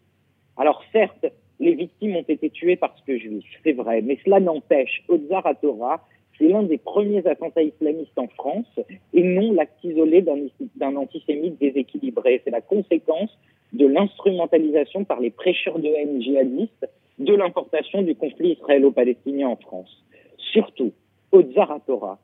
Alors 0.57 0.83
certes, 0.91 1.25
les 1.59 1.75
victimes 1.75 2.15
ont 2.15 2.25
été 2.27 2.49
tuées 2.49 2.75
parce 2.75 2.99
que 3.01 3.17
juifs, 3.17 3.45
c'est 3.63 3.73
vrai, 3.73 4.01
mais 4.01 4.17
cela 4.23 4.39
n'empêche, 4.39 5.03
Otzar 5.07 5.47
Torah, 5.61 6.05
c'est 6.41 6.47
l'un 6.47 6.63
des 6.63 6.79
premiers 6.79 7.25
attentats 7.27 7.61
islamistes 7.61 8.17
en 8.17 8.27
France 8.27 8.79
et 9.13 9.21
non 9.21 9.53
l'acte 9.53 9.83
isolé 9.83 10.23
d'un 10.23 10.95
antisémite 10.95 11.59
déséquilibré. 11.59 12.41
C'est 12.43 12.49
la 12.49 12.61
conséquence 12.61 13.29
de 13.73 13.85
l'instrumentalisation 13.85 15.03
par 15.03 15.19
les 15.19 15.29
prêcheurs 15.29 15.77
de 15.77 15.87
haine 15.87 16.19
djihadistes 16.19 16.89
de 17.19 17.35
l'importation 17.35 18.01
du 18.01 18.15
conflit 18.15 18.53
israélo-palestinien 18.53 19.49
en 19.49 19.55
France. 19.55 20.03
Surtout, 20.37 20.93
Otzar 21.31 21.79
Torah, 21.85 22.17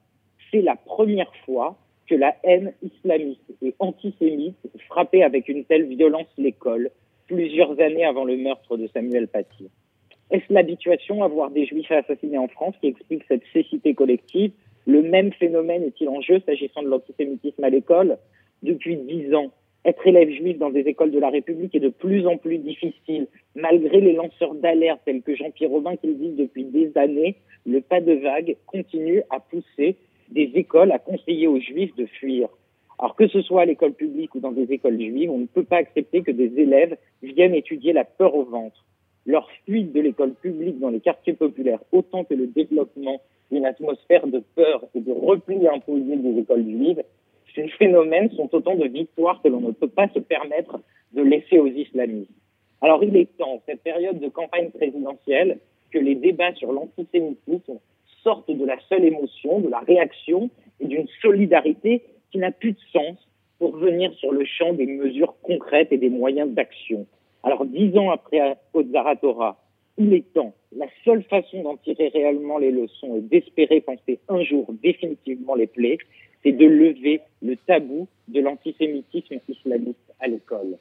c'est 0.49 0.61
la 0.61 0.75
première 0.75 1.31
fois 1.45 1.77
que 2.07 2.15
la 2.15 2.35
haine 2.43 2.73
islamiste 2.81 3.53
et 3.61 3.75
antisémite 3.77 4.57
frappait 4.87 5.21
avec 5.21 5.47
une 5.47 5.63
telle 5.65 5.85
violence 5.85 6.27
l'école, 6.39 6.89
plusieurs 7.27 7.79
années 7.79 8.05
avant 8.05 8.25
le 8.25 8.37
meurtre 8.37 8.77
de 8.77 8.87
Samuel 8.87 9.27
Paty. 9.27 9.69
Est-ce 10.29 10.51
l'habituation 10.51 11.23
à 11.23 11.27
voir 11.27 11.51
des 11.51 11.65
juifs 11.65 11.91
assassinés 11.91 12.37
en 12.37 12.49
France 12.49 12.75
qui 12.81 12.87
explique 12.87 13.23
cette 13.27 13.43
cécité 13.53 13.93
collective? 13.93 14.51
Le 14.85 15.01
même 15.01 15.31
phénomène 15.31 15.83
est-il 15.83 16.09
en 16.09 16.21
jeu 16.21 16.41
s'agissant 16.45 16.83
de 16.83 16.89
l'antisémitisme 16.89 17.63
à 17.63 17.69
l'école? 17.69 18.17
Depuis 18.61 18.97
dix 18.97 19.33
ans, 19.33 19.51
être 19.85 20.05
élève 20.05 20.29
juif 20.29 20.57
dans 20.57 20.69
des 20.69 20.81
écoles 20.81 21.11
de 21.11 21.19
la 21.19 21.29
République 21.29 21.73
est 21.75 21.79
de 21.79 21.87
plus 21.87 22.27
en 22.27 22.35
plus 22.35 22.57
difficile. 22.57 23.27
Malgré 23.55 24.01
les 24.01 24.11
lanceurs 24.11 24.53
d'alerte 24.55 24.99
tels 25.05 25.21
que 25.21 25.33
Jean-Pierre 25.33 25.69
Robin 25.69 25.95
qui 25.95 26.07
le 26.07 26.15
disent 26.15 26.35
depuis 26.35 26.65
des 26.65 26.91
années, 26.97 27.35
le 27.65 27.79
pas 27.79 28.01
de 28.01 28.13
vague 28.13 28.57
continue 28.65 29.21
à 29.29 29.39
pousser 29.39 29.95
des 30.29 30.51
écoles 30.55 30.91
à 30.91 30.99
conseiller 30.99 31.47
aux 31.47 31.59
juifs 31.59 31.95
de 31.95 32.05
fuir. 32.05 32.49
Alors 32.99 33.15
que 33.15 33.27
ce 33.27 33.41
soit 33.41 33.61
à 33.61 33.65
l'école 33.65 33.93
publique 33.93 34.35
ou 34.35 34.41
dans 34.41 34.51
des 34.51 34.73
écoles 34.73 34.99
juives, 34.99 35.31
on 35.31 35.37
ne 35.37 35.45
peut 35.45 35.63
pas 35.63 35.77
accepter 35.77 36.21
que 36.21 36.31
des 36.31 36.59
élèves 36.59 36.97
viennent 37.23 37.55
étudier 37.55 37.93
la 37.93 38.03
peur 38.03 38.35
au 38.35 38.43
ventre. 38.43 38.83
Leur 39.27 39.51
fuite 39.65 39.91
de 39.91 39.99
l'école 39.99 40.33
publique 40.35 40.79
dans 40.79 40.89
les 40.89 41.01
quartiers 41.01 41.33
populaires, 41.33 41.81
autant 41.91 42.23
que 42.23 42.33
le 42.33 42.47
développement 42.47 43.21
d'une 43.51 43.65
atmosphère 43.65 44.25
de 44.25 44.41
peur 44.55 44.85
et 44.95 45.01
de 45.01 45.11
repli 45.11 45.67
imposé 45.67 46.15
des 46.15 46.39
écoles 46.39 46.63
juives, 46.63 47.03
ces 47.53 47.67
phénomènes 47.67 48.31
sont 48.31 48.49
autant 48.55 48.75
de 48.75 48.87
victoires 48.87 49.41
que 49.41 49.49
l'on 49.49 49.59
ne 49.59 49.71
peut 49.71 49.89
pas 49.89 50.07
se 50.13 50.19
permettre 50.19 50.79
de 51.11 51.21
laisser 51.21 51.59
aux 51.59 51.67
islamistes. 51.67 52.31
Alors 52.81 53.03
il 53.03 53.17
est 53.17 53.35
temps, 53.37 53.61
cette 53.65 53.81
période 53.81 54.17
de 54.19 54.29
campagne 54.29 54.69
présidentielle, 54.69 55.59
que 55.91 55.99
les 55.99 56.15
débats 56.15 56.53
sur 56.55 56.71
l'antisémitisme 56.71 57.79
sortent 58.23 58.51
de 58.51 58.65
la 58.65 58.79
seule 58.87 59.03
émotion, 59.03 59.59
de 59.59 59.69
la 59.69 59.79
réaction 59.79 60.49
et 60.79 60.85
d'une 60.85 61.07
solidarité 61.21 62.01
qui 62.31 62.37
n'a 62.37 62.51
plus 62.51 62.71
de 62.71 62.79
sens 62.93 63.17
pour 63.59 63.75
venir 63.75 64.13
sur 64.13 64.31
le 64.31 64.45
champ 64.45 64.71
des 64.71 64.85
mesures 64.85 65.35
concrètes 65.41 65.91
et 65.91 65.97
des 65.97 66.09
moyens 66.09 66.49
d'action. 66.49 67.05
Alors, 67.47 67.65
dix 67.65 67.97
ans 67.97 68.09
après 68.09 68.57
Otzaratora, 68.73 69.55
il 69.97 70.13
est 70.13 70.33
temps. 70.33 70.53
La 70.75 70.87
seule 71.05 71.23
façon 71.23 71.63
d'en 71.63 71.77
tirer 71.77 72.09
réellement 72.09 72.57
les 72.57 72.71
leçons 72.71 73.15
et 73.15 73.21
d'espérer 73.21 73.79
penser 73.79 74.19
un 74.27 74.43
jour 74.43 74.67
définitivement 74.83 75.55
les 75.55 75.67
plaies, 75.67 75.97
c'est 76.43 76.51
de 76.51 76.65
lever 76.65 77.21
le 77.41 77.55
tabou 77.55 78.09
de 78.27 78.41
l'antisémitisme 78.41 79.37
islamiste 79.47 80.13
à 80.19 80.27
l'école. 80.27 80.77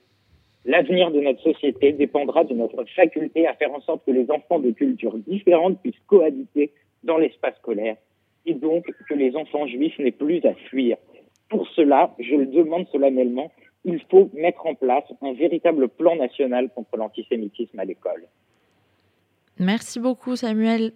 L'avenir 0.65 1.13
de 1.13 1.21
notre 1.21 1.41
société 1.41 1.93
dépendra 1.93 2.43
de 2.43 2.55
notre 2.55 2.83
faculté 2.97 3.47
à 3.47 3.55
faire 3.55 3.73
en 3.73 3.81
sorte 3.81 4.05
que 4.05 4.11
les 4.11 4.29
enfants 4.29 4.59
de 4.59 4.73
cultures 4.73 5.19
différentes 5.19 5.81
puissent 5.81 6.03
cohabiter 6.09 6.73
dans 7.05 7.19
l'espace 7.19 7.55
scolaire 7.59 7.95
et 8.45 8.55
donc 8.55 8.91
que 9.09 9.15
les 9.15 9.37
enfants 9.37 9.69
juifs 9.69 10.01
n'aient 10.01 10.11
plus 10.11 10.45
à 10.45 10.55
fuir. 10.69 10.97
Pour 11.49 11.69
cela, 11.69 12.13
je 12.19 12.35
le 12.35 12.47
demande 12.47 12.89
solennellement, 12.89 13.53
il 13.87 14.01
faut 14.11 14.29
mettre 14.35 14.67
en 14.67 14.75
place 14.75 15.05
un 15.23 15.33
véritable 15.33 15.89
plan 15.89 16.17
national 16.17 16.69
contre 16.75 16.97
l'antisémitisme 16.97 17.79
à 17.79 17.85
l'école. 17.85 18.25
Merci 19.59 20.01
beaucoup 20.01 20.37
Samuel. 20.37 20.93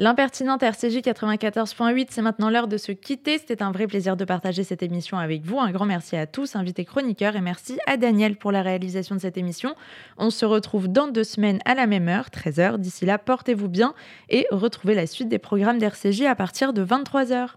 L'impertinente 0.00 0.62
RCJ 0.62 0.98
94.8, 0.98 2.06
c'est 2.10 2.22
maintenant 2.22 2.50
l'heure 2.50 2.68
de 2.68 2.76
se 2.76 2.92
quitter. 2.92 3.38
C'était 3.38 3.64
un 3.64 3.72
vrai 3.72 3.88
plaisir 3.88 4.16
de 4.16 4.24
partager 4.24 4.62
cette 4.62 4.84
émission 4.84 5.18
avec 5.18 5.44
vous. 5.44 5.58
Un 5.58 5.72
grand 5.72 5.86
merci 5.86 6.14
à 6.14 6.26
tous, 6.26 6.54
invités 6.54 6.84
chroniqueurs, 6.84 7.34
et 7.34 7.40
merci 7.40 7.78
à 7.88 7.96
Daniel 7.96 8.36
pour 8.36 8.52
la 8.52 8.62
réalisation 8.62 9.16
de 9.16 9.20
cette 9.20 9.36
émission. 9.36 9.74
On 10.16 10.30
se 10.30 10.46
retrouve 10.46 10.86
dans 10.86 11.08
deux 11.08 11.24
semaines 11.24 11.58
à 11.64 11.74
la 11.74 11.88
même 11.88 12.08
heure, 12.08 12.28
13h. 12.28 12.78
D'ici 12.78 13.06
là, 13.06 13.18
portez-vous 13.18 13.68
bien 13.68 13.92
et 14.28 14.46
retrouvez 14.52 14.94
la 14.94 15.08
suite 15.08 15.28
des 15.28 15.40
programmes 15.40 15.78
d'RCJ 15.78 16.22
à 16.22 16.36
partir 16.36 16.72
de 16.72 16.84
23h. 16.84 17.48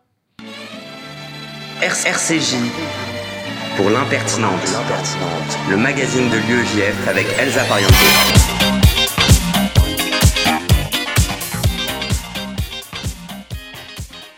RCJ 1.83 2.55
pour 3.77 3.89
l'impertinente, 3.91 4.51
le 5.69 5.77
magazine 5.77 6.27
de 6.29 6.37
l'UEJF 6.37 7.07
avec 7.07 7.27
Elsa 7.39 7.63
Pariente. 7.65 8.80